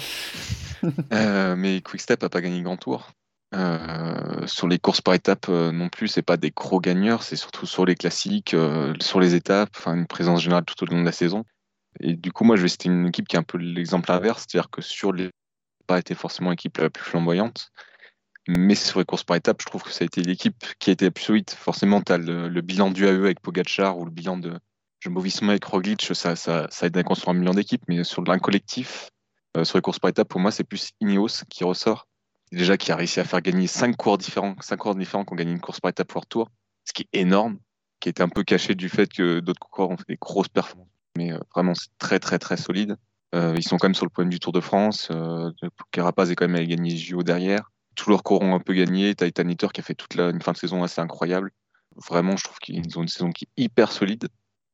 euh, 1.12 1.56
mais 1.56 1.80
Quickstep 1.80 2.22
a 2.22 2.28
pas 2.28 2.42
gagné 2.42 2.62
grand 2.62 2.76
tour. 2.76 3.12
Euh, 3.54 4.46
sur 4.46 4.68
les 4.68 4.78
courses 4.78 5.00
par 5.00 5.14
étapes 5.14 5.48
non 5.48 5.88
plus, 5.88 6.08
c'est 6.08 6.22
pas 6.22 6.36
des 6.36 6.50
gros 6.50 6.80
gagneurs, 6.80 7.22
c'est 7.22 7.36
surtout 7.36 7.66
sur 7.66 7.86
les 7.86 7.94
classiques, 7.94 8.54
sur 9.00 9.20
les 9.20 9.34
étapes, 9.34 9.76
une 9.86 10.06
présence 10.06 10.42
générale 10.42 10.64
tout 10.64 10.82
au 10.82 10.86
long 10.86 11.00
de 11.00 11.04
la 11.04 11.12
saison. 11.12 11.44
Et 12.00 12.14
du 12.14 12.32
coup, 12.32 12.44
moi, 12.44 12.56
je 12.56 12.62
vais 12.62 12.68
citer 12.68 12.88
une 12.88 13.08
équipe 13.08 13.26
qui 13.26 13.36
est 13.36 13.38
un 13.38 13.42
peu 13.42 13.58
l'exemple 13.58 14.12
inverse, 14.12 14.46
c'est-à-dire 14.48 14.70
que 14.70 14.82
sur 14.82 15.12
les 15.12 15.30
pas 15.88 15.98
été 15.98 16.14
forcément 16.14 16.50
l'équipe 16.50 16.78
la 16.78 16.90
plus 16.90 17.02
flamboyante. 17.02 17.72
Mais 18.46 18.76
sur 18.76 19.00
les 19.00 19.04
courses 19.04 19.24
par 19.24 19.36
étapes, 19.36 19.60
je 19.60 19.66
trouve 19.66 19.82
que 19.82 19.90
ça 19.90 20.04
a 20.04 20.06
été 20.06 20.22
l'équipe 20.22 20.64
qui 20.78 20.90
a 20.90 20.92
été 20.92 21.06
la 21.06 21.10
plus 21.10 21.24
solide. 21.24 21.50
Forcément, 21.50 22.00
tu 22.00 22.12
as 22.12 22.18
le, 22.18 22.60
bilan 22.60 22.90
du 22.90 23.06
AE 23.06 23.10
avec 23.10 23.40
Pogachar 23.40 23.98
ou 23.98 24.04
le 24.04 24.10
bilan 24.10 24.38
de 24.38 24.58
Jumbo-Visma 25.00 25.50
avec 25.50 25.64
Roglic, 25.64 26.02
ça, 26.14 26.36
ça, 26.36 26.66
ça 26.70 26.86
aide 26.86 26.96
à 26.96 27.02
construire 27.02 27.34
un 27.34 27.38
million 27.38 27.54
d'équipes. 27.54 27.82
Mais 27.88 28.04
sur 28.04 28.22
l'un 28.22 28.38
collectif, 28.38 29.10
euh, 29.56 29.64
sur 29.64 29.76
les 29.76 29.82
courses 29.82 29.98
par 29.98 30.10
étapes, 30.10 30.28
pour 30.28 30.40
moi, 30.40 30.50
c'est 30.50 30.64
plus 30.64 30.92
Ineos 31.00 31.44
qui 31.50 31.64
ressort. 31.64 32.06
Déjà, 32.52 32.76
qui 32.76 32.92
a 32.92 32.96
réussi 32.96 33.20
à 33.20 33.24
faire 33.24 33.42
gagner 33.42 33.66
5 33.66 33.96
coureurs 33.96 34.18
différents, 34.18 34.54
5 34.60 34.76
coureurs 34.76 34.94
différents 34.96 35.24
qui 35.24 35.32
ont 35.32 35.36
gagné 35.36 35.52
une 35.52 35.60
course 35.60 35.80
par 35.80 35.90
étape 35.90 36.08
pour 36.08 36.26
tour, 36.26 36.50
ce 36.84 36.92
qui 36.92 37.02
est 37.02 37.20
énorme, 37.20 37.58
qui 38.00 38.08
était 38.08 38.22
un 38.22 38.28
peu 38.28 38.42
caché 38.42 38.74
du 38.74 38.88
fait 38.88 39.12
que 39.12 39.40
d'autres 39.40 39.60
coureurs 39.60 39.90
ont 39.90 39.96
fait 39.96 40.08
des 40.08 40.16
grosses 40.16 40.48
performances. 40.48 40.88
Mais 41.16 41.32
euh, 41.32 41.38
vraiment, 41.54 41.74
c'est 41.74 41.90
très, 41.98 42.18
très, 42.18 42.38
très 42.38 42.56
solide. 42.56 42.96
Euh, 43.34 43.54
ils 43.56 43.62
sont 43.62 43.76
quand 43.76 43.88
même 43.88 43.94
sur 43.94 44.06
le 44.06 44.10
point 44.10 44.24
du 44.24 44.38
Tour 44.38 44.52
de 44.52 44.60
France. 44.60 45.08
Euh, 45.10 45.50
Carapaz 45.90 46.30
est 46.30 46.36
quand 46.36 46.46
même 46.46 46.56
allé 46.56 46.66
gagner 46.66 46.96
JO 46.96 47.22
derrière. 47.22 47.70
Tous 47.94 48.08
leurs 48.08 48.22
courants 48.22 48.46
ont 48.46 48.54
un 48.54 48.60
peu 48.60 48.72
gagné. 48.72 49.14
Titan 49.14 49.48
Eater 49.48 49.72
qui 49.72 49.80
a 49.80 49.84
fait 49.84 49.94
toute 49.94 50.14
la, 50.14 50.30
une 50.30 50.40
fin 50.40 50.52
de 50.52 50.56
saison 50.56 50.82
assez 50.82 51.00
incroyable. 51.00 51.50
Vraiment, 51.96 52.36
je 52.36 52.44
trouve 52.44 52.58
qu'ils 52.58 52.98
ont 52.98 53.02
une 53.02 53.08
saison 53.08 53.30
qui 53.30 53.44
est 53.46 53.62
hyper 53.64 53.92
solide. 53.92 54.28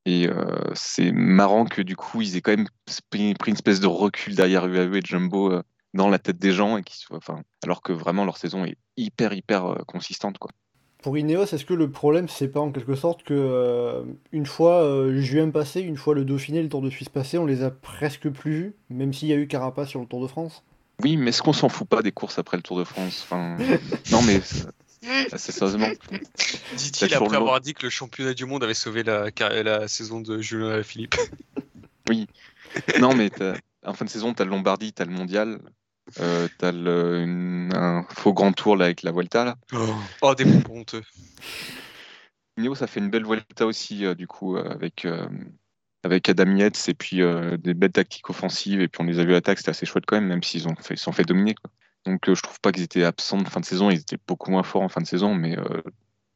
Et 0.06 0.28
c'est 0.74 1.12
marrant 1.12 1.64
que 1.64 1.80
du 1.80 1.96
coup, 1.96 2.20
ils 2.20 2.36
aient 2.36 2.42
quand 2.42 2.54
même 2.54 2.68
pris, 3.08 3.34
une 3.46 3.54
espèce 3.54 3.80
de 3.80 3.86
recul 3.86 4.34
derrière 4.34 4.66
UAE 4.66 4.96
et 4.96 5.00
Jumbo 5.02 5.62
dans 5.94 6.08
la 6.08 6.18
tête 6.18 6.38
des 6.38 6.52
gens, 6.52 6.76
et 6.76 6.82
qui, 6.82 7.04
enfin, 7.10 7.42
alors 7.62 7.80
que 7.80 7.92
vraiment 7.92 8.24
leur 8.24 8.36
saison 8.36 8.64
est 8.64 8.76
hyper, 8.96 9.32
hyper 9.32 9.64
euh, 9.64 9.78
consistante. 9.86 10.38
Quoi. 10.38 10.50
Pour 11.02 11.16
Ineos, 11.16 11.44
est-ce 11.44 11.64
que 11.64 11.74
le 11.74 11.90
problème, 11.90 12.28
c'est 12.28 12.48
pas 12.48 12.60
en 12.60 12.72
quelque 12.72 12.96
sorte 12.96 13.22
que 13.22 13.34
euh, 13.34 14.02
une 14.32 14.46
fois 14.46 14.82
euh, 14.82 15.20
juin 15.20 15.50
passé, 15.50 15.80
une 15.80 15.96
fois 15.96 16.14
le 16.14 16.24
Dauphiné, 16.24 16.62
le 16.62 16.68
Tour 16.68 16.82
de 16.82 16.90
Suisse 16.90 17.08
passé, 17.08 17.38
on 17.38 17.46
les 17.46 17.62
a 17.62 17.70
presque 17.70 18.28
plus 18.28 18.52
vus, 18.52 18.76
même 18.90 19.12
s'il 19.12 19.28
y 19.28 19.32
a 19.32 19.36
eu 19.36 19.46
Carapace 19.46 19.88
sur 19.88 20.00
le 20.00 20.06
Tour 20.06 20.20
de 20.20 20.26
France? 20.26 20.64
Oui, 21.02 21.16
mais 21.16 21.30
est-ce 21.30 21.42
qu'on 21.42 21.52
s'en 21.52 21.68
fout 21.68 21.88
pas 21.88 22.02
des 22.02 22.12
courses 22.12 22.38
après 22.38 22.56
le 22.56 22.62
Tour 22.62 22.78
de 22.78 22.84
France? 22.84 23.22
Enfin... 23.24 23.56
Non, 24.10 24.22
mais 24.22 24.40
assez 25.32 25.52
sérieusement. 25.52 25.88
Dit-il 26.76 27.14
après 27.14 27.36
avoir 27.36 27.60
dit 27.60 27.74
que 27.74 27.84
le 27.84 27.90
championnat 27.90 28.34
du 28.34 28.46
monde 28.46 28.64
avait 28.64 28.74
sauvé 28.74 29.02
la, 29.02 29.26
la 29.62 29.86
saison 29.86 30.20
de 30.20 30.40
Julien 30.40 30.82
Philippe. 30.82 31.16
oui. 32.08 32.26
Non, 33.00 33.14
mais 33.14 33.30
en 33.84 33.92
fin 33.92 34.04
de 34.04 34.10
saison, 34.10 34.32
tu 34.34 34.42
as 34.42 34.44
le 34.44 34.50
Lombardie, 34.50 34.92
tu 34.92 35.02
as 35.02 35.04
le 35.04 35.12
Mondial, 35.12 35.60
euh, 36.20 36.48
tu 36.58 36.64
as 36.64 36.72
le, 36.72 37.20
une- 37.20 37.72
un 37.74 38.04
faux 38.10 38.32
grand 38.32 38.52
tour 38.52 38.76
là, 38.76 38.86
avec 38.86 39.02
la 39.02 39.12
Vuelta. 39.12 39.44
Là. 39.44 39.56
Oh, 40.22 40.34
des 40.34 40.44
bons 40.44 40.80
honteux. 40.80 41.02
Nio, 42.56 42.74
ça 42.74 42.86
fait 42.86 43.00
une 43.00 43.10
belle 43.10 43.24
Vuelta 43.24 43.66
aussi, 43.66 44.06
euh, 44.06 44.14
du 44.14 44.26
coup, 44.26 44.56
euh, 44.56 44.68
avec, 44.70 45.06
avec 46.04 46.28
Adam 46.28 46.56
Yates 46.56 46.88
et 46.88 46.94
puis 46.94 47.20
des 47.58 47.74
belles 47.74 47.92
tactiques 47.92 48.30
offensives. 48.30 48.80
Et 48.80 48.88
puis 48.88 49.02
on 49.02 49.04
les 49.04 49.18
a 49.18 49.24
vus 49.24 49.32
à 49.32 49.34
l'attaque, 49.34 49.58
c'était 49.58 49.70
assez 49.70 49.86
chouette 49.86 50.04
quand 50.06 50.16
même, 50.16 50.28
même 50.28 50.42
s'ils 50.42 50.68
ont 50.68 50.76
fait, 50.76 50.96
sont 50.96 51.12
fait 51.12 51.24
dominer. 51.24 51.54
Quoi. 51.54 51.70
Donc 52.06 52.32
je 52.32 52.42
trouve 52.42 52.60
pas 52.60 52.70
qu'ils 52.70 52.84
étaient 52.84 53.04
absents 53.04 53.38
de 53.38 53.48
fin 53.48 53.60
de 53.60 53.64
saison, 53.64 53.90
ils 53.90 53.98
étaient 53.98 54.18
beaucoup 54.28 54.50
moins 54.50 54.62
forts 54.62 54.82
en 54.82 54.88
fin 54.88 55.00
de 55.00 55.06
saison, 55.06 55.34
mais 55.34 55.56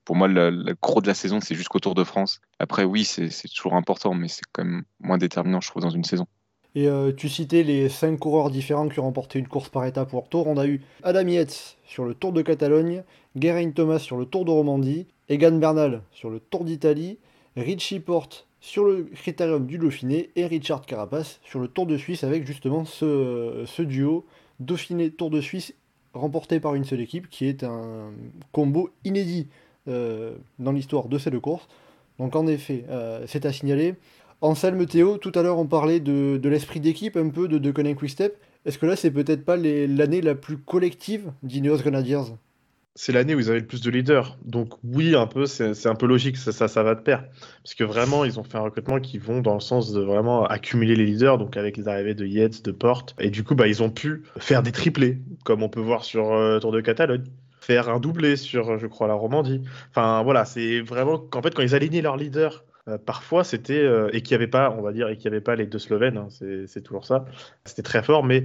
pour 0.05 0.16
moi, 0.16 0.26
le, 0.26 0.49
le 0.49 0.74
gros 0.81 1.03
de 1.03 1.07
la 1.07 1.12
saison, 1.12 1.41
c'est 1.43 1.55
jusqu'au 1.55 1.81
Tour 1.81 1.95
de 1.95 2.03
France. 2.03 2.41
Après, 2.59 2.85
oui, 2.85 3.05
c'est 3.05 3.29
toujours 3.55 3.74
important, 3.74 4.14
mais 4.14 4.29
c'est 4.29 4.41
quand 4.53 4.64
même 4.64 4.85
moins 5.01 5.18
déterminant, 5.18 5.61
je 5.61 5.68
trouve, 5.68 5.83
dans 5.83 5.91
une 5.91 6.05
saison. 6.05 6.26
Et 6.74 6.86
euh, 6.86 7.12
tu 7.12 7.28
citais 7.28 7.62
les 7.62 7.88
cinq 7.88 8.18
coureurs 8.18 8.50
différents 8.50 8.88
qui 8.88 9.00
ont 9.00 9.04
remporté 9.04 9.38
une 9.38 9.48
course 9.48 9.68
par 9.68 9.84
étape 9.84 10.10
pour 10.10 10.28
Tour. 10.28 10.46
On 10.46 10.56
a 10.56 10.66
eu 10.66 10.80
Adam 11.02 11.26
Yates 11.26 11.76
sur 11.86 12.04
le 12.04 12.14
Tour 12.14 12.32
de 12.32 12.42
Catalogne, 12.42 13.02
Geraint 13.36 13.70
Thomas 13.70 13.98
sur 13.98 14.16
le 14.16 14.26
Tour 14.26 14.44
de 14.44 14.50
Romandie, 14.50 15.06
Egan 15.28 15.58
Bernal 15.58 16.02
sur 16.12 16.30
le 16.30 16.40
Tour 16.40 16.64
d'Italie, 16.64 17.18
Richie 17.56 18.00
Porte 18.00 18.46
sur 18.60 18.84
le 18.84 19.04
Critérium 19.14 19.66
du 19.66 19.78
Dauphiné 19.78 20.30
et 20.36 20.46
Richard 20.46 20.84
Carapace 20.84 21.40
sur 21.42 21.60
le 21.60 21.68
Tour 21.68 21.86
de 21.86 21.96
Suisse 21.96 22.24
avec 22.24 22.46
justement 22.46 22.84
ce, 22.84 23.64
ce 23.66 23.82
duo 23.82 24.26
Dauphiné-Tour 24.60 25.30
de 25.30 25.40
Suisse 25.40 25.74
remporté 26.12 26.60
par 26.60 26.74
une 26.74 26.84
seule 26.84 27.00
équipe 27.00 27.28
qui 27.28 27.46
est 27.46 27.62
un 27.62 28.10
combo 28.52 28.90
inédit 29.04 29.46
euh, 29.88 30.34
dans 30.58 30.72
l'histoire 30.72 31.08
de 31.08 31.18
ces 31.18 31.30
deux 31.30 31.40
courses. 31.40 31.68
Donc 32.18 32.34
en 32.34 32.46
effet, 32.46 32.84
euh, 32.90 33.24
c'est 33.26 33.46
à 33.46 33.52
signaler. 33.52 33.94
Anselme 34.41 34.86
Théo, 34.86 35.18
tout 35.18 35.32
à 35.34 35.43
l'heure 35.43 35.59
on 35.59 35.66
parlait 35.66 35.99
de, 35.99 36.36
de 36.36 36.49
l'esprit 36.49 36.78
d'équipe 36.78 37.16
un 37.16 37.28
peu 37.28 37.49
de, 37.49 37.59
de 37.59 37.70
Conan 37.72 37.95
Quickstep. 37.95 38.36
Est-ce 38.64 38.78
que 38.78 38.86
là 38.86 38.95
c'est 38.95 39.11
peut-être 39.11 39.45
pas 39.45 39.57
l'année 39.57 40.20
la 40.20 40.36
plus 40.36 40.59
collective 40.59 41.32
d'Ineos 41.43 41.78
Grenadiers? 41.78 42.34
C'est 42.95 43.12
l'année 43.12 43.34
où 43.34 43.41
ils 43.41 43.49
avaient 43.49 43.61
le 43.61 43.66
plus 43.66 43.80
de 43.80 43.91
leaders. 43.91 44.39
Donc 44.45 44.74
oui, 44.82 45.14
un 45.14 45.26
peu, 45.26 45.47
c'est 45.47 45.86
un 45.86 45.95
peu 45.95 46.07
logique, 46.07 46.36
ça, 46.36 46.66
ça, 46.66 46.82
va 46.82 46.97
de 46.97 47.01
pair. 47.01 47.24
Parce 47.62 47.76
que 47.76 47.84
vraiment, 47.84 48.24
ils 48.24 48.41
ont 48.41 48.43
fait 48.43 48.59
un 48.59 48.62
recrutement 48.62 48.99
qui 48.99 49.18
vont 49.18 49.41
dans 49.41 49.55
le 49.55 49.61
sens 49.61 49.93
de 49.93 50.01
vraiment 50.01 50.45
accumuler 50.47 50.97
les 50.97 51.07
leaders, 51.07 51.39
donc 51.39 51.57
avec 51.57 51.76
les 51.76 51.86
arrivées 51.86 52.14
de 52.14 52.26
Yates, 52.26 52.64
de 52.64 52.72
Porte. 52.72 53.14
Et 53.20 53.30
du 53.30 53.45
coup, 53.45 53.55
bah, 53.55 53.68
ils 53.68 53.84
ont 53.84 53.91
pu 53.91 54.24
faire 54.39 54.64
des 54.64 54.72
triplés, 54.72 55.18
comme 55.45 55.62
on 55.62 55.68
peut 55.68 55.80
voir 55.80 56.05
sur 56.05 56.32
euh, 56.32 56.59
Tour 56.59 56.72
de 56.72 56.80
Catalogne. 56.80 57.22
Faire 57.61 57.89
un 57.89 58.01
doublé 58.01 58.34
sur, 58.34 58.78
je 58.78 58.86
crois, 58.89 59.07
la 59.07 59.14
Romandie. 59.14 59.62
Enfin 59.91 60.24
voilà, 60.24 60.45
c'est 60.45 60.80
vraiment 60.80 61.18
qu'en 61.18 61.41
fait, 61.41 61.55
quand 61.55 61.62
ils 61.62 61.76
alignaient 61.76 62.03
leurs 62.03 62.16
leaders, 62.16 62.64
euh, 62.89 62.99
parfois 62.99 63.45
c'était. 63.45 63.82
euh, 63.82 64.09
et 64.12 64.22
qu'il 64.22 64.36
n'y 64.36 64.43
avait 64.43 64.51
pas, 64.51 64.70
on 64.70 64.82
va 64.82 64.93
dire, 64.93 65.09
et 65.09 65.16
qu'il 65.16 65.30
n'y 65.30 65.36
avait 65.36 65.45
pas 65.45 65.57
les 65.57 65.66
deux 65.66 65.78
Slovènes, 65.78 66.16
hein, 66.16 66.28
c'est 66.30 66.82
toujours 66.82 67.07
ça. 67.07 67.26
C'était 67.64 67.82
très 67.82 68.03
fort, 68.03 68.24
mais 68.24 68.45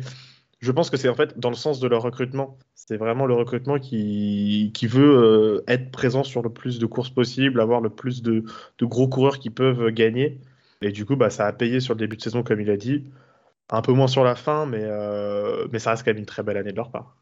je 0.59 0.71
pense 0.71 0.89
que 0.89 0.97
c'est 0.97 1.09
en 1.09 1.15
fait 1.15 1.39
dans 1.39 1.49
le 1.49 1.55
sens 1.55 1.79
de 1.79 1.87
leur 1.87 2.01
recrutement. 2.03 2.57
C'est 2.75 2.97
vraiment 2.97 3.25
le 3.25 3.33
recrutement 3.33 3.79
qui, 3.79 4.71
qui 4.73 4.87
veut 4.87 5.17
euh, 5.17 5.63
être 5.67 5.91
présent 5.91 6.23
sur 6.23 6.41
le 6.41 6.49
plus 6.51 6.79
de 6.79 6.85
courses 6.85 7.09
possible, 7.09 7.61
avoir 7.61 7.81
le 7.81 7.89
plus 7.89 8.21
de, 8.21 8.43
gros 8.81 9.07
coureurs 9.07 9.39
qui 9.39 9.49
peuvent 9.49 9.89
gagner. 9.91 10.39
Et 10.81 10.91
du 10.91 11.05
coup, 11.05 11.15
bah, 11.15 11.29
ça 11.29 11.47
a 11.47 11.53
payé 11.53 11.79
sur 11.79 11.93
le 11.93 11.99
début 11.99 12.17
de 12.17 12.21
saison, 12.21 12.43
comme 12.43 12.59
il 12.61 12.69
a 12.69 12.77
dit. 12.77 13.05
Un 13.69 13.81
peu 13.81 13.93
moins 13.93 14.07
sur 14.07 14.23
la 14.23 14.35
fin, 14.35 14.65
mais, 14.65 14.85
mais 15.71 15.79
ça 15.79 15.91
reste 15.91 16.03
quand 16.03 16.11
même 16.11 16.19
une 16.19 16.25
très 16.25 16.43
belle 16.43 16.57
année 16.57 16.71
de 16.71 16.77
leur 16.77 16.91
part. 16.91 17.15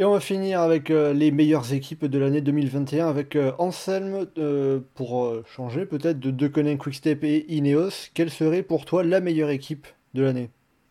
Et 0.00 0.04
on 0.04 0.12
va 0.12 0.20
finir 0.20 0.62
avec 0.62 0.88
euh, 0.88 1.12
les 1.12 1.30
meilleures 1.30 1.74
équipes 1.74 2.06
de 2.06 2.18
l'année 2.18 2.40
2021 2.40 3.06
avec 3.06 3.36
euh, 3.36 3.52
Anselme 3.58 4.26
euh, 4.38 4.80
pour 4.94 5.30
changer 5.54 5.84
peut-être 5.84 6.18
de 6.18 6.30
Deconen 6.30 6.78
Quickstep 6.78 7.22
et 7.22 7.44
Ineos. 7.52 8.08
Quelle 8.14 8.30
serait 8.30 8.62
pour 8.62 8.86
toi 8.86 9.04
la 9.04 9.20
meilleure 9.20 9.50
équipe 9.50 9.86
de 10.14 10.22
l'année? 10.22 10.48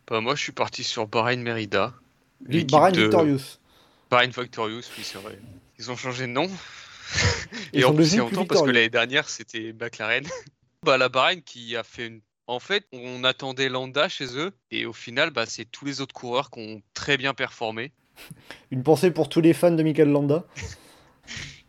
Bah, 0.07 0.22
moi, 0.22 0.36
je 0.36 0.43
suis 0.43 0.51
parti 0.51 0.84
sur 0.84 1.07
Bahrain 1.07 1.38
Merida. 1.38 1.95
Bahrain 2.41 2.91
de- 2.91 3.01
Victorious. 3.01 3.57
Bahrain 4.12 4.28
Victorious, 4.28 4.84
oui, 4.95 5.03
c'est 5.03 5.18
vrai. 5.18 5.39
Ils 5.80 5.89
ont 5.89 5.95
changé 5.95 6.28
de 6.28 6.32
nom. 6.32 6.47
Et 7.74 7.84
en 7.86 7.95
plus, 7.95 8.05
c'est 8.05 8.18
longtemps 8.18 8.45
parce 8.45 8.62
que 8.62 8.70
l'année 8.70 8.89
dernière, 8.89 9.28
c'était 9.28 9.74
McLaren. 9.74 10.24
bah, 10.86 10.99
la 10.99 11.10
Bahreïn 11.10 11.41
qui 11.41 11.76
a 11.76 11.82
fait 11.82 12.05
une. 12.05 12.22
En 12.45 12.60
fait, 12.60 12.86
on 12.93 13.24
attendait 13.24 13.70
Landa 13.70 14.07
chez 14.07 14.38
eux. 14.38 14.51
Et 14.70 14.86
au 14.86 14.93
final, 14.93 15.32
bah, 15.32 15.47
c'est 15.47 15.66
tous 15.66 15.86
les 15.86 15.99
autres 15.99 16.14
coureurs 16.14 16.51
qui 16.51 16.60
ont 16.60 16.82
très 16.93 17.18
bien 17.18 17.34
performé. 17.34 17.91
Une 18.72 18.84
pensée 18.84 19.11
pour 19.11 19.30
tous 19.30 19.41
les 19.41 19.53
fans 19.53 19.72
de 19.72 19.84
Michael 19.84 20.09
Landa. 20.09 20.45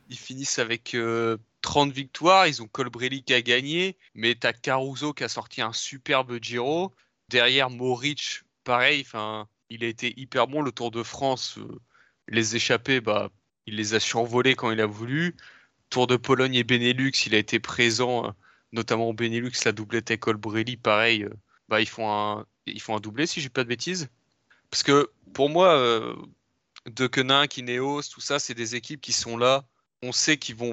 Ils 0.08 0.18
finissent 0.18 0.58
avec 0.58 0.94
euh, 0.94 1.36
30 1.62 1.92
victoires. 1.92 2.46
Ils 2.46 2.62
ont 2.62 2.66
Colbrelli 2.66 3.22
qui 3.22 3.34
a 3.34 3.42
gagné. 3.42 3.96
Mais 4.14 4.34
t'as 4.34 4.52
Caruso 4.52 5.12
qui 5.12 5.24
a 5.24 5.28
sorti 5.28 5.62
un 5.62 5.72
superbe 5.72 6.38
Giro. 6.42 6.92
Derrière, 7.28 7.70
Moric, 7.70 8.42
pareil. 8.64 9.06
Il 9.70 9.84
a 9.84 9.86
été 9.86 10.12
hyper 10.20 10.46
bon. 10.46 10.62
Le 10.62 10.72
Tour 10.72 10.90
de 10.90 11.02
France, 11.02 11.58
euh, 11.58 11.80
les 12.28 12.56
échappés, 12.56 13.00
bah, 13.00 13.30
il 13.66 13.76
les 13.76 13.94
a 13.94 14.00
survolés 14.00 14.54
quand 14.54 14.70
il 14.70 14.80
a 14.80 14.86
voulu. 14.86 15.36
Tour 15.90 16.06
de 16.06 16.16
Pologne 16.16 16.54
et 16.54 16.64
Benelux, 16.64 17.12
il 17.26 17.34
a 17.34 17.38
été 17.38 17.58
présent, 17.58 18.26
euh, 18.26 18.30
notamment 18.72 19.08
au 19.08 19.12
Benelux, 19.12 19.52
la 19.64 19.72
doublette 19.72 20.18
Colbrelli, 20.18 20.76
pareil. 20.76 21.24
euh, 21.24 21.30
bah, 21.68 21.80
ils, 21.80 21.88
font 21.88 22.10
un, 22.10 22.46
ils 22.66 22.80
font 22.80 22.96
un 22.96 23.00
doublé, 23.00 23.26
si 23.26 23.40
j'ai 23.40 23.48
pas 23.48 23.64
de 23.64 23.68
bêtises. 23.68 24.08
Parce 24.70 24.82
que 24.82 25.10
pour 25.34 25.50
moi, 25.50 25.74
euh, 25.74 26.14
De 26.86 27.06
Koenig, 27.06 27.58
Ineos, 27.58 28.02
tout 28.02 28.20
ça, 28.20 28.38
c'est 28.38 28.54
des 28.54 28.74
équipes 28.74 29.00
qui 29.00 29.12
sont 29.12 29.36
là. 29.36 29.64
On 30.02 30.12
sait 30.12 30.38
qu'ils 30.38 30.56
vont, 30.56 30.72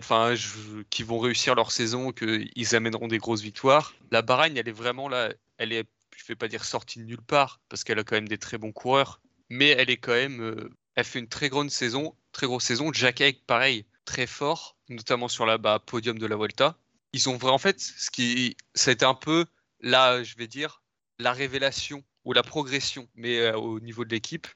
qu'ils 0.89 1.05
vont 1.05 1.19
réussir 1.19 1.53
leur 1.55 1.71
saison, 1.71 2.13
qu'ils 2.13 2.75
amèneront 2.75 3.07
des 3.07 3.17
grosses 3.17 3.41
victoires. 3.41 3.93
La 4.11 4.21
Bahreïn, 4.21 4.55
elle 4.55 4.69
est 4.69 4.71
vraiment 4.71 5.09
là. 5.09 5.33
Elle 5.57 5.73
est, 5.73 5.85
je 6.15 6.25
vais 6.27 6.35
pas 6.35 6.47
dire 6.47 6.63
sortie 6.63 6.99
de 6.99 7.03
nulle 7.03 7.21
part, 7.21 7.59
parce 7.67 7.83
qu'elle 7.83 7.99
a 7.99 8.03
quand 8.03 8.15
même 8.15 8.27
des 8.27 8.37
très 8.37 8.57
bons 8.57 8.71
coureurs. 8.71 9.19
Mais 9.49 9.69
elle 9.69 9.89
est 9.89 9.97
quand 9.97 10.13
même, 10.13 10.41
euh, 10.41 10.69
elle 10.95 11.03
fait 11.03 11.19
une 11.19 11.27
très 11.27 11.49
grande 11.49 11.71
saison, 11.71 12.15
très 12.31 12.47
grosse 12.47 12.63
saison. 12.63 12.93
Jack 12.93 13.19
Haig, 13.19 13.39
pareil, 13.45 13.85
très 14.05 14.27
fort, 14.27 14.77
notamment 14.87 15.27
sur 15.27 15.45
la 15.45 15.57
bah, 15.57 15.79
podium 15.85 16.17
de 16.17 16.25
la 16.25 16.37
Vuelta. 16.37 16.77
Ils 17.13 17.29
ont 17.29 17.37
en 17.41 17.57
fait, 17.57 17.79
ce 17.79 18.09
qui, 18.09 18.55
été 18.75 19.05
un 19.05 19.13
peu 19.13 19.45
là, 19.81 20.23
je 20.23 20.35
vais 20.37 20.47
dire, 20.47 20.81
la 21.19 21.33
révélation 21.33 22.03
ou 22.25 22.33
la 22.33 22.43
progression, 22.43 23.07
mais 23.15 23.39
euh, 23.39 23.57
au 23.57 23.79
niveau 23.79 24.05
de 24.05 24.09
l'équipe. 24.09 24.47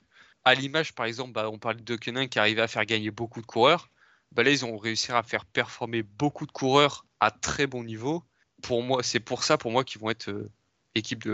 À 0.43 0.55
l'image, 0.55 0.93
par 0.93 1.05
exemple, 1.05 1.33
bah, 1.33 1.49
on 1.49 1.59
parle 1.59 1.83
de 1.83 1.95
Kenin 1.95 2.27
qui 2.27 2.39
arrivait 2.39 2.61
à 2.61 2.67
faire 2.67 2.85
gagner 2.85 3.11
beaucoup 3.11 3.41
de 3.41 3.45
coureurs. 3.45 3.89
Bah, 4.31 4.43
là, 4.43 4.51
ils 4.51 4.65
ont 4.65 4.77
réussi 4.77 5.11
à 5.11 5.21
faire 5.23 5.45
performer 5.45 6.03
beaucoup 6.03 6.45
de 6.45 6.51
coureurs 6.51 7.05
à 7.19 7.31
très 7.31 7.67
bon 7.67 7.83
niveau. 7.83 8.23
Pour 8.61 8.81
moi, 8.83 9.03
c'est 9.03 9.19
pour 9.19 9.43
ça, 9.43 9.57
pour 9.57 9.71
moi, 9.71 9.83
qu'ils 9.83 10.01
vont 10.01 10.09
être 10.09 10.29
euh, 10.29 10.49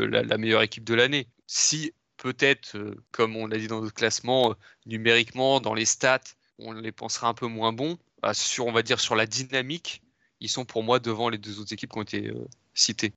la, 0.08 0.38
meilleure 0.38 0.62
équipe 0.62 0.84
de 0.84 0.94
l'année. 0.94 1.28
Si 1.46 1.94
peut-être, 2.18 2.76
euh, 2.78 2.96
comme 3.12 3.36
on 3.36 3.48
l'a 3.48 3.58
dit 3.58 3.68
dans 3.68 3.82
notre 3.82 3.94
classement, 3.94 4.52
euh, 4.52 4.54
numériquement, 4.86 5.60
dans 5.62 5.74
les 5.74 5.86
stats, 5.86 6.20
on 6.60 6.74
les 6.74 6.92
pensera 6.92 7.30
un 7.30 7.34
peu 7.34 7.48
moins 7.48 7.74
bons. 7.74 7.98
Bah, 8.22 8.34
sur, 8.34 8.66
on 8.66 8.72
va 8.72 8.82
dire, 8.82 9.00
sur 9.00 9.16
la 9.16 9.26
dynamique, 9.26 10.02
ils 10.40 10.50
sont 10.50 10.66
pour 10.66 10.84
moi 10.84 11.00
devant 11.00 11.30
les 11.30 11.38
deux 11.38 11.60
autres 11.60 11.74
équipes 11.74 11.92
qui 11.92 11.98
ont 12.00 12.04
été 12.04 12.34
citées. 12.74 13.14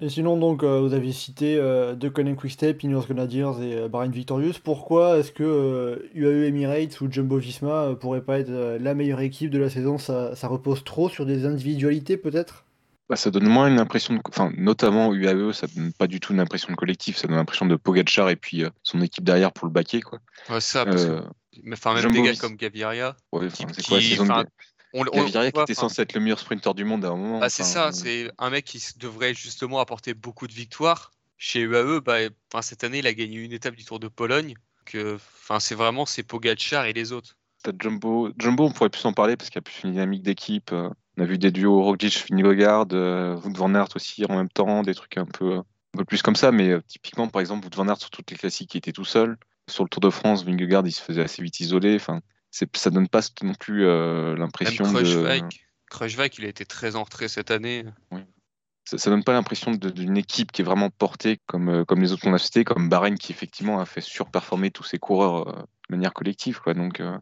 Et 0.00 0.08
sinon, 0.08 0.36
donc, 0.36 0.62
euh, 0.62 0.80
vous 0.80 0.92
avez 0.92 1.12
cité 1.12 1.56
euh, 1.56 1.94
De 1.94 2.08
Conan 2.08 2.34
Quickstep, 2.34 2.82
Ineos 2.82 3.02
Grenadiers 3.02 3.52
et 3.62 3.74
euh, 3.76 3.88
Bahrain 3.88 4.08
Victorious. 4.08 4.54
Pourquoi 4.62 5.18
est-ce 5.18 5.32
que 5.32 5.44
euh, 5.44 6.10
UAE 6.14 6.48
Emirates 6.48 7.00
ou 7.00 7.10
Jumbo 7.10 7.38
Visma 7.38 7.84
euh, 7.84 7.94
pourrait 7.94 8.22
pas 8.24 8.38
être 8.40 8.50
euh, 8.50 8.78
la 8.78 8.94
meilleure 8.94 9.20
équipe 9.20 9.50
de 9.50 9.58
la 9.58 9.70
saison? 9.70 9.96
Ça, 9.96 10.34
ça 10.34 10.48
repose 10.48 10.84
trop 10.84 11.08
sur 11.08 11.24
des 11.24 11.46
individualités, 11.46 12.16
peut-être? 12.16 12.64
Bah, 13.08 13.16
ça 13.16 13.30
donne 13.30 13.46
moins 13.48 13.68
une 13.68 13.78
impression 13.78 14.14
de. 14.14 14.20
Enfin, 14.28 14.50
notamment 14.56 15.14
UAE, 15.14 15.52
ça 15.52 15.66
donne 15.68 15.92
pas 15.92 16.06
du 16.06 16.20
tout 16.20 16.32
une 16.32 16.40
impression 16.40 16.70
de 16.70 16.76
collectif, 16.76 17.16
ça 17.16 17.28
donne 17.28 17.36
l'impression 17.36 17.66
de 17.66 17.76
Pogacar 17.76 18.30
et 18.30 18.36
puis 18.36 18.64
euh, 18.64 18.70
son 18.82 19.00
équipe 19.00 19.24
derrière 19.24 19.52
pour 19.52 19.66
le 19.66 19.72
baquer, 19.72 20.00
quoi. 20.00 20.18
Ouais, 20.50 20.60
ça, 20.60 20.84
parce 20.86 21.04
Euh, 21.04 21.20
que, 21.20 21.26
mais, 21.62 21.76
enfin, 21.76 21.92
même 21.94 22.02
Jumbo 22.02 22.14
des 22.16 22.22
gars 22.22 22.32
Vis- 22.32 22.40
comme 22.40 22.56
Gaviria. 22.56 23.14
ouais, 23.32 23.48
qui- 23.48 23.64
enfin, 23.64 23.72
c'est 23.74 23.82
qui- 23.82 23.88
quoi 23.88 23.98
la 23.98 24.02
saison 24.02 24.24
de 24.24 24.46
On, 24.94 25.00
on- 25.00 25.24
Gaviria 25.24 25.50
qui 25.52 25.60
était 25.60 25.74
censé 25.74 26.02
être 26.02 26.14
le 26.14 26.20
meilleur 26.20 26.38
sprinter 26.38 26.72
du 26.74 26.84
monde 26.84 27.04
à 27.04 27.08
un 27.08 27.16
moment. 27.16 27.40
Bah, 27.40 27.48
c'est 27.50 27.64
ça, 27.64 27.92
c'est 27.92 28.30
un 28.38 28.50
mec 28.50 28.64
qui 28.64 28.82
devrait 28.98 29.34
justement 29.34 29.80
apporter 29.80 30.14
beaucoup 30.14 30.46
de 30.46 30.52
victoires. 30.52 31.10
Chez 31.36 31.60
UAE, 31.60 32.00
bah, 32.00 32.18
enfin, 32.52 32.62
cette 32.62 32.84
année, 32.84 33.00
il 33.00 33.06
a 33.06 33.12
gagné 33.12 33.38
une 33.38 33.52
étape 33.52 33.74
du 33.74 33.84
Tour 33.84 33.98
de 34.00 34.08
Pologne. 34.08 34.54
Que, 34.86 35.16
enfin, 35.16 35.60
c'est 35.60 35.74
vraiment 35.74 36.06
c'est 36.06 36.22
Pogacar 36.22 36.84
et 36.86 36.92
les 36.92 37.12
autres. 37.12 37.36
T'as 37.62 37.72
Jumbo. 37.78 38.30
Jumbo, 38.38 38.66
on 38.66 38.70
pourrait 38.70 38.90
plus 38.90 39.04
en 39.06 39.12
parler 39.12 39.36
parce 39.36 39.50
qu'il 39.50 39.56
y 39.56 39.58
a 39.58 39.62
plus 39.62 39.82
une 39.84 39.92
dynamique 39.92 40.22
d'équipe. 40.22 40.70
euh, 40.72 40.90
On 41.16 41.22
a 41.22 41.26
vu 41.26 41.38
des 41.38 41.50
duos 41.50 41.82
Roglic, 41.82 42.26
Vingegaard, 42.30 42.86
euh, 42.92 43.34
Wout 43.36 43.52
van 43.56 43.74
Aert 43.74 43.88
aussi 43.96 44.24
en 44.28 44.36
même 44.36 44.48
temps, 44.50 44.82
des 44.82 44.94
trucs 44.94 45.16
un 45.16 45.24
peu, 45.24 45.56
un 45.56 45.64
peu 45.98 46.04
plus 46.04 46.22
comme 46.22 46.36
ça. 46.36 46.52
Mais 46.52 46.68
euh, 46.68 46.80
typiquement, 46.86 47.26
par 47.28 47.40
exemple, 47.40 47.64
Wout 47.66 47.74
van 47.74 47.88
Aert 47.88 47.98
sur 47.98 48.10
toutes 48.10 48.30
les 48.30 48.36
classiques, 48.36 48.74
il 48.74 48.78
était 48.78 48.92
tout 48.92 49.04
seul. 49.06 49.38
Sur 49.68 49.84
le 49.84 49.88
Tour 49.88 50.02
de 50.02 50.10
France, 50.10 50.44
Vingegaard, 50.44 50.86
il 50.86 50.92
se 50.92 51.00
faisait 51.00 51.22
assez 51.22 51.42
vite 51.42 51.58
isoler. 51.60 51.96
Enfin, 51.96 52.20
ça 52.74 52.90
donne 52.90 53.08
pas 53.08 53.20
non 53.42 53.54
plus 53.54 53.84
euh, 53.84 54.36
l'impression 54.36 54.84
de. 54.84 55.24
Il 56.38 56.44
a 56.44 56.48
été 56.48 56.64
très 56.64 56.96
en 56.96 57.02
retrait 57.04 57.28
cette 57.28 57.50
année. 57.50 57.84
Ça, 58.84 58.98
ça 58.98 59.10
donne 59.10 59.24
pas 59.24 59.32
l'impression 59.32 59.72
d'une 59.72 60.16
équipe 60.16 60.52
qui 60.52 60.60
est 60.60 60.64
vraiment 60.64 60.90
portée 60.90 61.38
comme, 61.46 61.68
euh, 61.70 61.84
comme 61.84 62.00
les 62.02 62.12
autres 62.12 62.22
qu'on 62.22 62.34
a 62.34 62.38
cités, 62.38 62.64
comme 62.64 62.88
Bahreïn 62.88 63.16
qui 63.16 63.32
effectivement 63.32 63.80
a 63.80 63.86
fait 63.86 64.02
surperformer 64.02 64.70
tous 64.70 64.84
ses 64.84 64.98
coureurs 64.98 65.48
euh, 65.48 65.52
de 65.52 65.96
manière 65.96 66.12
collective. 66.12 66.60
Quoi. 66.60 66.74
Donc, 66.74 67.00
euh, 67.00 67.16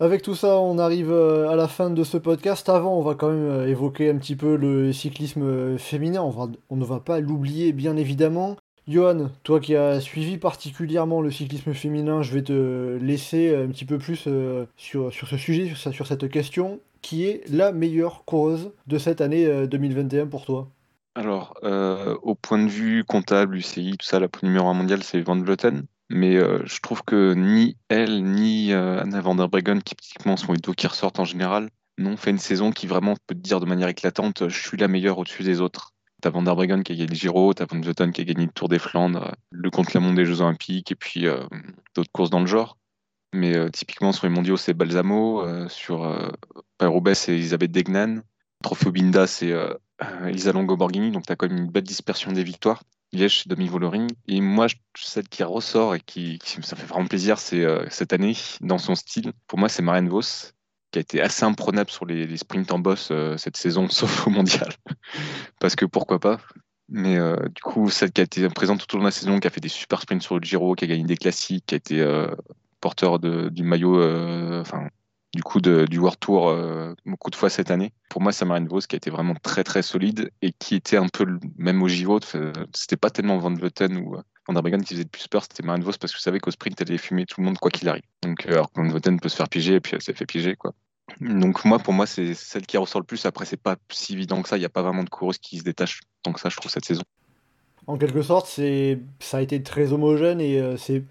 Avec 0.00 0.22
tout 0.22 0.34
ça, 0.34 0.58
on 0.58 0.78
arrive 0.78 1.12
à 1.12 1.56
la 1.56 1.68
fin 1.68 1.90
de 1.90 2.04
ce 2.04 2.16
podcast. 2.16 2.68
Avant, 2.68 2.96
on 2.98 3.02
va 3.02 3.14
quand 3.14 3.30
même 3.30 3.68
évoquer 3.68 4.10
un 4.10 4.16
petit 4.18 4.34
peu 4.36 4.56
le 4.56 4.92
cyclisme 4.92 5.76
féminin. 5.78 6.22
On, 6.22 6.30
va- 6.30 6.48
on 6.70 6.76
ne 6.76 6.84
va 6.84 7.00
pas 7.00 7.20
l'oublier, 7.20 7.72
bien 7.72 7.96
évidemment. 7.96 8.56
Johan, 8.86 9.30
toi 9.44 9.60
qui 9.60 9.74
as 9.76 10.00
suivi 10.00 10.36
particulièrement 10.36 11.22
le 11.22 11.30
cyclisme 11.30 11.72
féminin, 11.72 12.20
je 12.20 12.32
vais 12.32 12.42
te 12.42 12.98
laisser 13.00 13.56
un 13.56 13.68
petit 13.68 13.86
peu 13.86 13.96
plus 13.96 14.24
euh, 14.26 14.66
sur, 14.76 15.10
ce 15.10 15.36
sujet, 15.38 15.72
sur, 15.74 16.06
cette 16.06 16.28
question. 16.28 16.80
Qui 17.00 17.24
est 17.24 17.42
la 17.50 17.72
meilleure 17.72 18.24
coureuse 18.24 18.70
de 18.86 18.98
cette 18.98 19.20
année 19.20 19.66
2021 19.66 20.26
pour 20.26 20.46
toi? 20.46 20.68
Alors, 21.14 21.54
euh, 21.62 22.16
au 22.22 22.34
point 22.34 22.62
de 22.62 22.68
vue 22.68 23.04
comptable, 23.04 23.56
UCI, 23.56 23.96
tout 23.98 24.06
ça, 24.06 24.20
la 24.20 24.28
numéro 24.42 24.68
1 24.68 24.74
mondiale, 24.74 25.02
c'est 25.02 25.20
Van 25.20 25.38
Vleuten. 25.38 25.84
Mais 26.08 26.36
euh, 26.36 26.60
je 26.64 26.80
trouve 26.80 27.02
que 27.02 27.34
ni 27.34 27.76
elle, 27.88 28.24
ni 28.24 28.72
Anna 28.72 29.20
van 29.20 29.34
der 29.34 29.48
Breggen, 29.48 29.80
qui 29.80 29.94
typiquement 29.96 30.36
sont 30.36 30.52
les 30.52 30.58
deux 30.58 30.72
qui 30.72 30.86
ressortent 30.86 31.20
en 31.20 31.24
général, 31.24 31.68
n'ont 31.98 32.16
fait 32.16 32.30
une 32.30 32.38
saison 32.38 32.72
qui 32.72 32.86
vraiment 32.86 33.16
peut 33.26 33.34
te 33.34 33.40
dire 33.40 33.60
de 33.60 33.66
manière 33.66 33.88
éclatante, 33.88 34.48
je 34.48 34.62
suis 34.66 34.76
la 34.76 34.88
meilleure 34.88 35.18
au-dessus 35.18 35.42
des 35.42 35.60
autres. 35.60 35.93
T'as 36.24 36.30
Van 36.30 36.40
der 36.40 36.56
Breggen 36.56 36.82
qui 36.82 36.92
a 36.92 36.94
gagné 36.94 37.08
le 37.08 37.14
Giro, 37.14 37.52
t'as 37.52 37.66
Van 37.66 37.78
Vleuten 37.78 38.10
qui 38.10 38.22
a 38.22 38.24
gagné 38.24 38.46
le 38.46 38.50
Tour 38.50 38.70
des 38.70 38.78
Flandres, 38.78 39.34
le 39.50 39.68
contre-la-montre 39.68 40.14
des 40.14 40.24
Jeux 40.24 40.40
Olympiques 40.40 40.90
et 40.90 40.94
puis 40.94 41.26
euh, 41.26 41.44
d'autres 41.94 42.10
courses 42.12 42.30
dans 42.30 42.40
le 42.40 42.46
genre. 42.46 42.78
Mais 43.34 43.54
euh, 43.54 43.68
typiquement 43.68 44.10
sur 44.10 44.26
les 44.26 44.32
mondiaux, 44.32 44.56
c'est 44.56 44.72
Balsamo, 44.72 45.42
euh, 45.42 45.68
sur 45.68 46.32
Paris-Roubaix, 46.78 47.14
c'est 47.14 47.34
Elisabeth 47.34 47.72
Degnan, 47.72 48.22
Trophée 48.62 48.86
Obinda, 48.86 49.26
c'est 49.26 49.52
Elisa 50.24 50.52
Longo-Borghini, 50.52 51.10
donc 51.10 51.26
t'as 51.26 51.36
quand 51.36 51.46
même 51.46 51.58
une 51.58 51.70
belle 51.70 51.82
dispersion 51.84 52.32
des 52.32 52.42
victoires. 52.42 52.82
Liège, 53.12 53.42
c'est 53.42 53.50
Demi 53.50 53.68
Voloring. 53.68 54.10
Et 54.26 54.40
moi, 54.40 54.68
celle 54.96 55.28
qui 55.28 55.42
ressort 55.42 55.94
et 55.94 56.00
qui, 56.00 56.38
ça 56.42 56.74
fait 56.74 56.86
vraiment 56.86 57.06
plaisir, 57.06 57.38
c'est 57.38 57.66
cette 57.90 58.14
année, 58.14 58.34
dans 58.62 58.78
son 58.78 58.94
style. 58.94 59.34
Pour 59.46 59.58
moi, 59.58 59.68
c'est 59.68 59.82
Marianne 59.82 60.08
Vos 60.08 60.22
qui 60.94 60.98
a 60.98 61.00
été 61.00 61.20
assez 61.20 61.44
imprenable 61.44 61.90
sur 61.90 62.06
les, 62.06 62.36
sprints 62.36 62.70
en 62.70 62.78
boss 62.78 63.08
euh, 63.10 63.36
cette 63.36 63.56
saison, 63.56 63.88
sauf 63.90 64.28
au 64.28 64.30
mondial. 64.30 64.72
Parce 65.58 65.74
que 65.74 65.84
pourquoi 65.84 66.20
pas 66.20 66.38
mais 66.90 67.16
euh, 67.16 67.36
du 67.48 67.62
coup, 67.62 67.88
celle 67.88 68.12
qui 68.12 68.20
a 68.20 68.24
été 68.24 68.46
présente 68.50 68.86
tout 68.86 68.94
au 68.94 68.98
long 68.98 69.04
de 69.04 69.08
la 69.08 69.10
saison, 69.10 69.40
qui 69.40 69.46
a 69.46 69.50
fait 69.50 69.62
des 69.62 69.70
super 69.70 70.02
sprints 70.02 70.22
sur 70.22 70.38
le 70.38 70.44
Giro, 70.44 70.74
qui 70.74 70.84
a 70.84 70.86
gagné 70.86 71.04
des 71.04 71.16
classiques, 71.16 71.64
qui 71.66 71.74
a 71.74 71.78
été 71.78 72.00
euh, 72.02 72.28
porteur 72.82 73.18
du 73.18 73.62
maillot, 73.62 73.96
enfin, 74.60 74.88
du 75.34 75.42
coup, 75.42 75.62
du 75.62 75.98
World 75.98 76.20
Tour 76.20 76.54
beaucoup 77.06 77.30
de 77.30 77.36
fois 77.36 77.48
cette 77.48 77.70
année. 77.70 77.94
Pour 78.10 78.20
moi, 78.20 78.32
c'est 78.32 78.44
Marine 78.44 78.68
Vos 78.68 78.80
qui 78.80 78.96
a 78.96 78.98
été 78.98 79.08
vraiment 79.08 79.34
très 79.42 79.64
très 79.64 79.80
solide 79.80 80.30
et 80.42 80.52
qui 80.52 80.74
était 80.74 80.98
un 80.98 81.08
peu, 81.08 81.26
même 81.56 81.82
au 81.82 81.88
Giro, 81.88 82.20
c'était 82.74 82.98
pas 82.98 83.08
tellement 83.08 83.38
Van 83.38 83.54
Vleuten 83.54 83.96
ou 83.96 84.18
Van 84.46 84.60
qui 84.80 84.94
faisait 84.94 85.04
le 85.04 85.08
plus 85.08 85.26
peur, 85.26 85.42
c'était 85.42 85.62
Marine 85.62 85.82
Vos 85.82 85.92
parce 85.98 86.12
que 86.12 86.18
vous 86.18 86.22
savez 86.22 86.38
qu'au 86.38 86.50
sprint, 86.50 86.82
elle 86.82 86.88
allait 86.88 86.98
fumer 86.98 87.24
tout 87.24 87.40
le 87.40 87.46
monde 87.46 87.56
quoi 87.56 87.70
qu'il 87.70 87.88
arrive. 87.88 88.04
Donc, 88.22 88.44
alors 88.44 88.70
que 88.70 88.78
Van 88.78 88.88
Vleuten 88.88 89.18
peut 89.18 89.30
se 89.30 89.36
faire 89.36 89.48
piger 89.48 89.76
et 89.76 89.80
puis 89.80 89.94
elle 89.94 90.02
s'est 90.02 90.12
fait 90.12 90.26
piger, 90.26 90.54
quoi. 90.54 90.74
Donc 91.20 91.64
moi, 91.64 91.78
pour 91.78 91.92
moi, 91.92 92.06
c'est 92.06 92.34
celle 92.34 92.66
qui 92.66 92.76
ressort 92.76 93.00
le 93.00 93.06
plus. 93.06 93.26
Après, 93.26 93.44
c'est 93.44 93.60
pas 93.60 93.76
si 93.90 94.14
évident 94.14 94.42
que 94.42 94.48
ça. 94.48 94.56
Il 94.56 94.60
n'y 94.60 94.66
a 94.66 94.70
pas 94.70 94.82
vraiment 94.82 95.04
de 95.04 95.10
coureuse 95.10 95.38
qui 95.38 95.58
se 95.58 95.64
détache 95.64 96.00
tant 96.22 96.32
que 96.32 96.40
ça, 96.40 96.48
je 96.48 96.56
trouve, 96.56 96.70
cette 96.70 96.84
saison. 96.84 97.02
En 97.86 97.98
quelque 97.98 98.22
sorte, 98.22 98.46
c'est 98.46 98.98
ça 99.20 99.38
a 99.38 99.40
été 99.42 99.62
très 99.62 99.92
homogène 99.92 100.40
et 100.40 100.58
euh, 100.58 100.76
c'est 100.76 101.04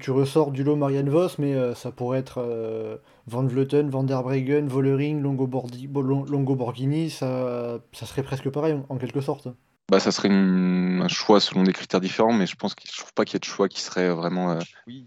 tu 0.00 0.12
ressors 0.12 0.52
du 0.52 0.62
lot 0.62 0.76
Marianne 0.76 1.10
Vos, 1.10 1.28
mais 1.38 1.54
euh, 1.54 1.74
ça 1.74 1.90
pourrait 1.90 2.20
être 2.20 2.38
euh, 2.38 2.96
Van 3.26 3.44
Vleuten, 3.44 3.90
Van 3.90 4.04
der 4.04 4.22
Breggen, 4.22 4.66
Vollering, 4.66 5.20
Longo, 5.20 5.46
Borghini, 5.46 7.10
ça, 7.10 7.80
ça 7.92 8.06
serait 8.06 8.22
presque 8.22 8.48
pareil 8.48 8.78
en, 8.88 8.96
quelque 8.96 9.20
sorte. 9.20 9.48
Bah, 9.90 10.00
ça 10.00 10.12
serait 10.12 10.30
un 10.30 11.08
choix 11.08 11.40
selon 11.40 11.64
des 11.64 11.72
critères 11.72 12.00
différents, 12.00 12.32
mais 12.32 12.46
je 12.46 12.54
pense 12.54 12.74
que 12.74 12.82
je 12.86 12.96
trouve 12.96 13.12
pas 13.12 13.24
qu'il 13.24 13.34
y 13.34 13.36
ait 13.36 13.40
de 13.40 13.44
choix 13.44 13.68
qui 13.68 13.80
serait 13.82 14.08
vraiment. 14.08 14.58
oui. 14.86 15.06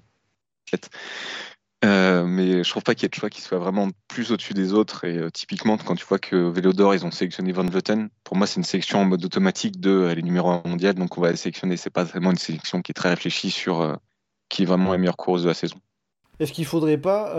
Euh, 1.84 2.26
mais 2.26 2.64
je 2.64 2.70
trouve 2.70 2.84
pas 2.84 2.96
qu'il 2.96 3.04
y 3.04 3.06
ait 3.08 3.10
de 3.10 3.16
choix 3.16 3.30
qui 3.30 3.42
soit 3.42 3.58
vraiment 3.58 3.90
plus 4.08 4.32
au-dessus 4.32 4.54
des 4.54 4.74
autres. 4.74 5.04
Et 5.04 5.18
euh, 5.18 5.30
typiquement, 5.30 5.78
quand 5.78 5.96
tu 5.96 6.06
vois 6.06 6.20
que 6.20 6.50
Vélodor, 6.50 6.96
ils 6.96 7.06
ont 7.06 7.12
sélectionné 7.12 7.52
Van 7.52 7.66
Vleuten, 7.66 8.10
pour 8.24 8.38
moi, 8.38 8.48
c'est 8.48 8.58
une 8.58 8.64
sélection 8.64 9.00
en 9.00 9.06
mode 9.06 9.24
automatique 9.26 9.80
de 9.80 10.08
elle 10.10 10.20
est 10.20 10.24
numéro 10.24 10.50
1 10.50 10.64
mondial, 10.66 10.96
donc 10.96 11.18
on 11.18 11.22
va 11.22 11.32
la 11.32 11.36
sélectionner. 11.36 11.76
C'est 11.76 11.90
pas 11.90 12.04
vraiment 12.04 12.32
une 12.32 12.38
sélection 12.38 12.82
qui 12.82 12.92
est 12.92 12.94
très 12.94 13.10
réfléchie 13.10 13.52
sur 13.52 13.82
euh, 13.82 13.96
qui 14.50 14.64
est 14.64 14.66
vraiment 14.66 14.92
la 14.92 14.98
meilleure 14.98 15.18
course 15.18 15.44
de 15.44 15.48
la 15.48 15.54
saison. 15.54 15.78
Est-ce 16.40 16.54
qu'il 16.54 16.66
faudrait 16.66 16.98
pas 16.98 17.36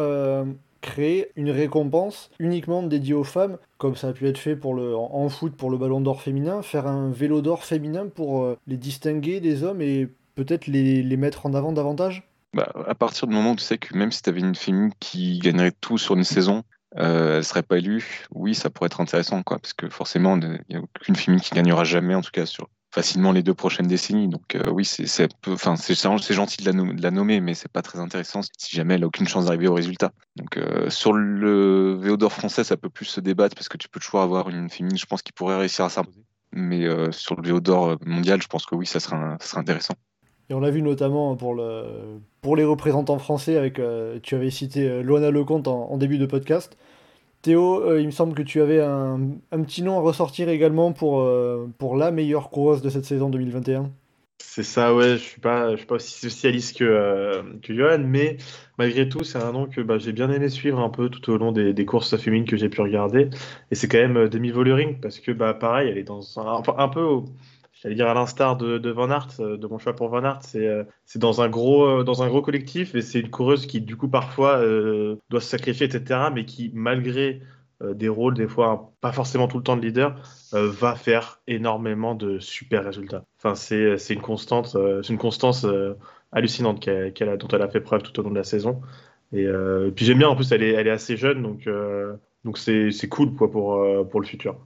créer 0.80 1.30
une 1.34 1.50
récompense 1.50 2.30
uniquement 2.38 2.82
dédiée 2.82 3.14
aux 3.14 3.24
femmes, 3.24 3.56
comme 3.78 3.96
ça 3.96 4.08
a 4.08 4.12
pu 4.12 4.28
être 4.28 4.38
fait 4.38 4.54
pour 4.54 4.74
le, 4.74 4.94
en 4.94 5.28
foot 5.30 5.56
pour 5.56 5.70
le 5.70 5.78
ballon 5.78 6.00
d'or 6.00 6.20
féminin, 6.20 6.62
faire 6.62 6.86
un 6.86 7.10
vélo 7.10 7.40
d'or 7.40 7.64
féminin 7.64 8.06
pour 8.08 8.56
les 8.66 8.76
distinguer 8.76 9.40
des 9.40 9.64
hommes 9.64 9.80
et 9.80 10.08
peut-être 10.34 10.66
les, 10.66 11.02
les 11.02 11.16
mettre 11.16 11.46
en 11.46 11.54
avant 11.54 11.72
davantage? 11.72 12.28
Bah, 12.54 12.72
à 12.86 12.94
partir 12.94 13.26
du 13.26 13.34
moment 13.34 13.52
où 13.52 13.56
tu 13.56 13.64
sais 13.64 13.78
que 13.78 13.96
même 13.96 14.12
si 14.12 14.22
tu 14.22 14.30
avais 14.30 14.40
une 14.40 14.54
féminine 14.54 14.92
qui 15.00 15.38
gagnerait 15.38 15.72
tout 15.72 15.98
sur 15.98 16.14
une 16.14 16.24
saison, 16.24 16.62
euh, 16.96 17.38
elle 17.38 17.44
serait 17.44 17.62
pas 17.62 17.78
élue, 17.78 18.24
oui, 18.30 18.54
ça 18.54 18.70
pourrait 18.70 18.86
être 18.86 19.00
intéressant, 19.00 19.42
quoi, 19.42 19.58
parce 19.58 19.72
que 19.72 19.88
forcément, 19.88 20.38
il 20.38 20.60
n'y 20.70 20.76
a 20.76 20.80
aucune 20.80 21.16
féminine 21.16 21.42
qui 21.42 21.54
gagnera 21.54 21.84
jamais, 21.84 22.14
en 22.14 22.22
tout 22.22 22.30
cas 22.32 22.46
facilement 22.94 23.32
les 23.32 23.42
deux 23.42 23.54
prochaines 23.54 23.88
décennies. 23.88 24.28
Donc 24.28 24.54
euh, 24.54 24.70
oui, 24.70 24.84
c'est 24.84 25.28
enfin 25.48 25.74
c'est 25.74 25.94
gentil 26.34 26.62
de 26.62 26.70
la, 26.70 26.72
de 26.72 27.02
la, 27.02 27.10
nommer, 27.10 27.40
mais 27.40 27.54
c'est 27.54 27.70
pas 27.70 27.82
très 27.82 27.98
intéressant 27.98 28.40
si 28.56 28.76
jamais 28.76 28.94
elle 28.94 29.02
a 29.02 29.06
aucune 29.08 29.26
chance 29.26 29.46
d'arriver 29.46 29.66
au 29.66 29.74
résultat. 29.74 30.12
Donc 30.36 30.56
euh, 30.56 30.88
sur 30.90 31.12
le 31.12 31.94
Véodor 32.00 32.32
français, 32.32 32.62
ça 32.62 32.76
peut 32.76 32.88
plus 32.88 33.06
se 33.06 33.20
débattre 33.20 33.56
parce 33.56 33.68
que 33.68 33.76
tu 33.76 33.88
peux 33.88 33.98
toujours 33.98 34.22
avoir 34.22 34.48
une 34.48 34.70
féminine, 34.70 34.96
je 34.96 35.06
pense, 35.06 35.22
qui 35.22 35.32
pourrait 35.32 35.56
réussir 35.56 35.84
à 35.84 35.88
s'imposer. 35.88 36.24
Mais 36.52 36.84
euh, 36.84 37.10
sur 37.10 37.34
le 37.34 37.42
Véodor 37.42 37.96
mondial, 38.06 38.40
je 38.40 38.46
pense 38.46 38.64
que 38.64 38.76
oui, 38.76 38.86
ça 38.86 39.00
serait 39.00 39.16
intéressant. 39.56 39.94
Et 40.50 40.54
on 40.54 40.60
l'a 40.60 40.70
vu 40.70 40.82
notamment 40.82 41.36
pour, 41.36 41.54
le, 41.54 41.84
pour 42.42 42.56
les 42.56 42.64
représentants 42.64 43.18
français, 43.18 43.56
avec, 43.56 43.78
euh, 43.78 44.18
tu 44.22 44.34
avais 44.34 44.50
cité 44.50 44.88
euh, 44.88 45.02
Loana 45.02 45.30
Lecomte 45.30 45.68
en, 45.68 45.96
début 45.96 46.18
de 46.18 46.26
podcast. 46.26 46.76
Théo, 47.42 47.82
euh, 47.82 48.00
il 48.00 48.06
me 48.06 48.10
semble 48.10 48.34
que 48.34 48.42
tu 48.42 48.60
avais 48.60 48.80
un, 48.80 49.20
un, 49.52 49.62
petit 49.62 49.82
nom 49.82 49.98
à 49.98 50.00
ressortir 50.02 50.48
également 50.48 50.92
pour, 50.92 51.26
pour 51.78 51.96
la 51.96 52.10
meilleure 52.10 52.50
coureuse 52.50 52.82
de 52.82 52.90
cette 52.90 53.04
saison 53.04 53.30
2021. 53.30 53.90
C'est 54.38 54.62
ça, 54.62 54.94
ouais, 54.94 55.12
je 55.12 55.22
suis 55.22 55.40
pas, 55.40 55.76
suis 55.76 55.86
pas 55.86 55.96
aussi 55.96 56.12
spécialiste 56.12 56.78
que, 56.78 57.42
que 57.60 57.74
Johan, 57.74 58.04
mais 58.06 58.36
malgré 58.78 59.08
tout, 59.08 59.24
c'est 59.24 59.38
un 59.38 59.52
nom 59.52 59.66
que 59.66 59.80
bah, 59.80 59.98
j'ai 59.98 60.12
bien 60.12 60.30
aimé 60.30 60.48
suivre 60.48 60.78
un 60.80 60.90
peu 60.90 61.08
tout 61.08 61.30
au 61.30 61.38
long 61.38 61.50
des, 61.50 61.72
des 61.72 61.84
courses 61.84 62.16
féminines 62.16 62.46
que 62.46 62.56
j'ai 62.56 62.68
pu 62.68 62.80
regarder. 62.80 63.30
Et 63.70 63.74
c'est 63.74 63.88
quand 63.88 63.98
même 63.98 64.28
Demi 64.28 64.50
Vollering, 64.50 65.00
parce 65.00 65.18
que 65.18 65.32
bah, 65.32 65.54
pareil, 65.54 65.88
elle 65.88 65.98
est 65.98 66.04
dans 66.04 66.22
un, 66.38 66.62
un 66.76 66.88
peu 66.88 67.22
j'allais 67.84 67.94
dire 67.94 68.08
à 68.08 68.14
l'instar 68.14 68.56
de, 68.56 68.90
Van 68.90 69.10
Aert, 69.10 69.28
euh, 69.40 69.56
de 69.56 69.66
mon 69.66 69.78
choix 69.78 69.94
pour 69.94 70.08
Van 70.08 70.24
Aert, 70.24 70.40
c'est 70.42 70.66
euh, 70.66 70.84
c'est 71.04 71.18
dans 71.18 71.42
un 71.42 71.48
gros 71.48 71.84
euh, 71.84 72.02
dans 72.02 72.22
un 72.22 72.28
gros 72.28 72.42
collectif 72.42 72.94
et 72.94 73.02
c'est 73.02 73.20
une 73.20 73.30
coureuse 73.30 73.66
qui 73.66 73.80
du 73.80 73.96
coup 73.96 74.08
parfois 74.08 74.60
doit 75.30 75.40
se 75.40 75.48
sacrifier 75.48 75.86
etc. 75.86 76.20
Mais 76.34 76.44
qui 76.44 76.70
malgré 76.74 77.40
des 77.82 78.08
rôles 78.08 78.34
des 78.34 78.46
fois 78.48 78.92
pas 79.00 79.12
forcément 79.12 79.48
tout 79.48 79.58
le 79.58 79.62
temps 79.62 79.76
de 79.76 79.82
leader 79.82 80.16
va 80.52 80.94
faire 80.94 81.40
énormément 81.46 82.14
de 82.14 82.38
super 82.38 82.84
résultats. 82.84 83.24
Enfin 83.38 83.54
c'est 83.54 84.14
une 84.14 84.22
constante 84.22 84.76
c'est 85.02 85.12
une 85.12 85.18
constance 85.18 85.66
hallucinante 86.32 86.88
dont 86.88 87.48
elle 87.52 87.62
a 87.62 87.68
fait 87.68 87.80
preuve 87.80 88.02
tout 88.02 88.18
au 88.18 88.22
long 88.22 88.30
de 88.30 88.36
la 88.36 88.44
saison. 88.44 88.80
Et 89.32 89.46
puis 89.94 90.06
j'aime 90.06 90.18
bien 90.18 90.28
en 90.28 90.36
plus 90.36 90.50
elle 90.52 90.62
est 90.62 90.90
assez 90.90 91.16
jeune 91.16 91.42
donc 92.44 92.58
c'est 92.58 93.08
cool 93.08 93.34
pour 93.34 93.76
le 94.20 94.26
futur. 94.26 94.56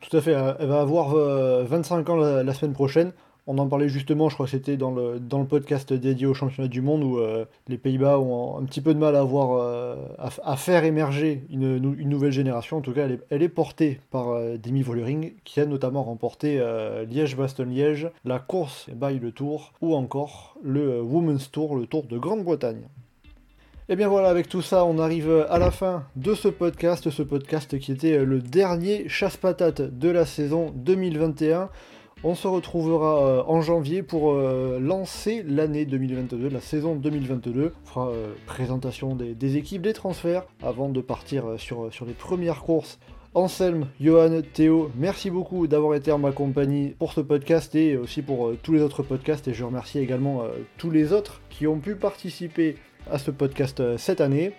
Tout 0.00 0.16
à 0.16 0.20
fait, 0.20 0.34
euh, 0.34 0.54
elle 0.58 0.68
va 0.68 0.80
avoir 0.80 1.14
25 1.14 2.08
euh, 2.08 2.12
ans 2.12 2.16
la, 2.16 2.54
semaine 2.54 2.72
prochaine. 2.72 3.12
On 3.46 3.58
en 3.58 3.66
parlait 3.66 3.88
justement, 3.88 4.28
je 4.28 4.34
crois 4.34 4.46
que 4.46 4.52
c'était 4.52 4.76
dans 4.76 4.92
le, 4.92 5.18
dans 5.18 5.40
le 5.40 5.46
podcast 5.46 5.92
dédié 5.92 6.26
au 6.26 6.34
championnat 6.34 6.68
du 6.68 6.80
monde 6.80 7.02
où 7.02 7.18
euh, 7.18 7.44
les 7.68 7.78
Pays-Bas 7.78 8.18
ont 8.18 8.58
un 8.58 8.64
petit 8.64 8.80
peu 8.80 8.94
de 8.94 8.98
mal 8.98 9.16
à, 9.16 9.26
à, 10.44 10.56
faire 10.56 10.84
émerger 10.84 11.44
une, 11.50 11.78
nouvelle 11.78 12.32
génération. 12.32 12.78
En 12.78 12.80
tout 12.80 12.92
cas, 12.92 13.06
elle 13.06 13.12
est, 13.12 13.20
elle 13.30 13.42
est 13.42 13.48
portée 13.48 14.00
par 14.10 14.38
Demi 14.58 14.82
Vollering 14.82 15.32
qui 15.44 15.60
a 15.60 15.66
notamment 15.66 16.02
remporté 16.02 16.62
Liège-Bastogne-Liège, 17.10 18.10
la 18.24 18.38
course 18.38 18.88
by 18.90 19.18
le 19.18 19.32
Tour 19.32 19.72
ou 19.80 19.94
encore 19.94 20.56
le 20.62 21.00
Women's 21.02 21.50
Tour, 21.50 21.76
le 21.76 21.86
Tour 21.86 22.04
de 22.04 22.18
Grande-Bretagne. 22.18 22.88
Et 23.90 23.94
eh 23.94 23.96
bien 23.96 24.06
voilà, 24.06 24.28
avec 24.28 24.48
tout 24.48 24.62
ça, 24.62 24.84
on 24.84 25.00
arrive 25.00 25.44
à 25.50 25.58
la 25.58 25.72
fin 25.72 26.04
de 26.14 26.32
ce 26.34 26.46
podcast, 26.46 27.10
ce 27.10 27.24
podcast 27.24 27.76
qui 27.80 27.90
était 27.90 28.24
le 28.24 28.38
dernier 28.38 29.08
chasse-patate 29.08 29.80
de 29.80 30.08
la 30.08 30.26
saison 30.26 30.72
2021. 30.76 31.70
On 32.22 32.36
se 32.36 32.46
retrouvera 32.46 33.26
euh, 33.26 33.42
en 33.48 33.62
janvier 33.62 34.04
pour 34.04 34.30
euh, 34.30 34.78
lancer 34.78 35.42
l'année 35.44 35.86
2022, 35.86 36.48
la 36.48 36.60
saison 36.60 36.94
2022. 36.94 37.72
On 37.82 37.88
fera 37.88 38.10
euh, 38.10 38.32
présentation 38.46 39.16
des, 39.16 39.56
équipes, 39.56 39.82
des 39.82 39.92
transferts, 39.92 40.44
avant 40.62 40.88
de 40.88 41.00
partir 41.00 41.58
sur, 41.58 41.92
sur 41.92 42.06
les 42.06 42.12
premières 42.12 42.62
courses. 42.62 43.00
Anselme, 43.34 43.88
Johan, 44.00 44.42
Théo, 44.54 44.92
merci 44.94 45.30
beaucoup 45.30 45.66
d'avoir 45.66 45.96
été 45.96 46.12
en 46.12 46.18
ma 46.18 46.30
compagnie 46.30 46.90
pour 46.90 47.12
ce 47.12 47.20
podcast 47.20 47.74
et 47.74 47.96
aussi 47.96 48.22
pour 48.22 48.52
tous 48.62 48.72
les 48.72 48.82
autres 48.82 49.02
podcasts. 49.02 49.48
Et 49.48 49.52
je 49.52 49.64
remercie 49.64 49.98
également 49.98 50.44
tous 50.78 50.90
les 50.90 51.12
autres 51.12 51.40
qui 51.48 51.66
ont 51.66 51.78
pu 51.78 51.96
participer 51.96 52.76
à 53.10 53.18
ce 53.18 53.30
podcast 53.30 53.80
euh, 53.80 53.98
cette 53.98 54.20
année. 54.20 54.52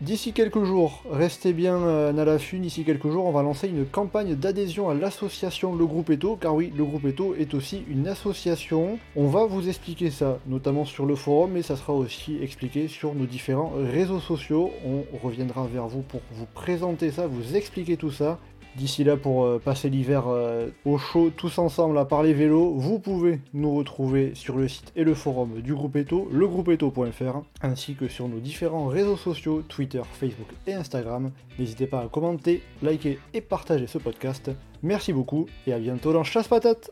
D'ici 0.00 0.32
quelques 0.32 0.64
jours, 0.64 1.02
restez 1.10 1.52
bien 1.52 1.76
euh, 1.76 2.18
à 2.18 2.24
l'affût, 2.24 2.58
d'ici 2.58 2.84
quelques 2.84 3.10
jours, 3.10 3.26
on 3.26 3.32
va 3.32 3.42
lancer 3.42 3.68
une 3.68 3.84
campagne 3.84 4.34
d'adhésion 4.34 4.88
à 4.88 4.94
l'association 4.94 5.74
Le 5.74 5.84
Groupe 5.84 6.08
Eto, 6.08 6.36
car 6.36 6.54
oui, 6.54 6.72
Le 6.74 6.84
Groupe 6.84 7.04
Eto 7.04 7.34
est 7.34 7.52
aussi 7.52 7.82
une 7.86 8.08
association. 8.08 8.98
On 9.14 9.26
va 9.26 9.44
vous 9.44 9.68
expliquer 9.68 10.10
ça, 10.10 10.38
notamment 10.46 10.86
sur 10.86 11.04
le 11.04 11.16
forum, 11.16 11.50
mais 11.52 11.60
ça 11.60 11.76
sera 11.76 11.92
aussi 11.92 12.38
expliqué 12.40 12.88
sur 12.88 13.14
nos 13.14 13.26
différents 13.26 13.74
réseaux 13.92 14.20
sociaux. 14.20 14.70
On 14.86 15.04
reviendra 15.22 15.66
vers 15.66 15.86
vous 15.86 16.00
pour 16.00 16.22
vous 16.32 16.46
présenter 16.54 17.10
ça, 17.10 17.26
vous 17.26 17.54
expliquer 17.54 17.98
tout 17.98 18.10
ça, 18.10 18.38
D'ici 18.76 19.04
là, 19.04 19.16
pour 19.16 19.44
euh, 19.44 19.58
passer 19.58 19.90
l'hiver 19.90 20.24
euh, 20.28 20.68
au 20.84 20.96
chaud 20.96 21.30
tous 21.36 21.58
ensemble 21.58 21.98
à 21.98 22.04
parler 22.04 22.32
vélo, 22.32 22.72
vous 22.74 22.98
pouvez 22.98 23.40
nous 23.52 23.74
retrouver 23.74 24.32
sur 24.34 24.56
le 24.56 24.68
site 24.68 24.92
et 24.94 25.04
le 25.04 25.14
forum 25.14 25.60
du 25.60 25.74
groupe 25.74 25.96
Eto, 25.96 26.28
legroupeeto.fr, 26.32 27.42
ainsi 27.62 27.94
que 27.94 28.08
sur 28.08 28.28
nos 28.28 28.38
différents 28.38 28.86
réseaux 28.86 29.16
sociaux, 29.16 29.62
Twitter, 29.68 30.02
Facebook 30.12 30.48
et 30.66 30.74
Instagram. 30.74 31.30
N'hésitez 31.58 31.86
pas 31.86 32.00
à 32.00 32.08
commenter, 32.08 32.62
liker 32.82 33.18
et 33.34 33.40
partager 33.40 33.86
ce 33.86 33.98
podcast. 33.98 34.50
Merci 34.82 35.12
beaucoup 35.12 35.46
et 35.66 35.72
à 35.72 35.78
bientôt 35.78 36.12
dans 36.12 36.24
Chasse 36.24 36.48
Patate 36.48 36.90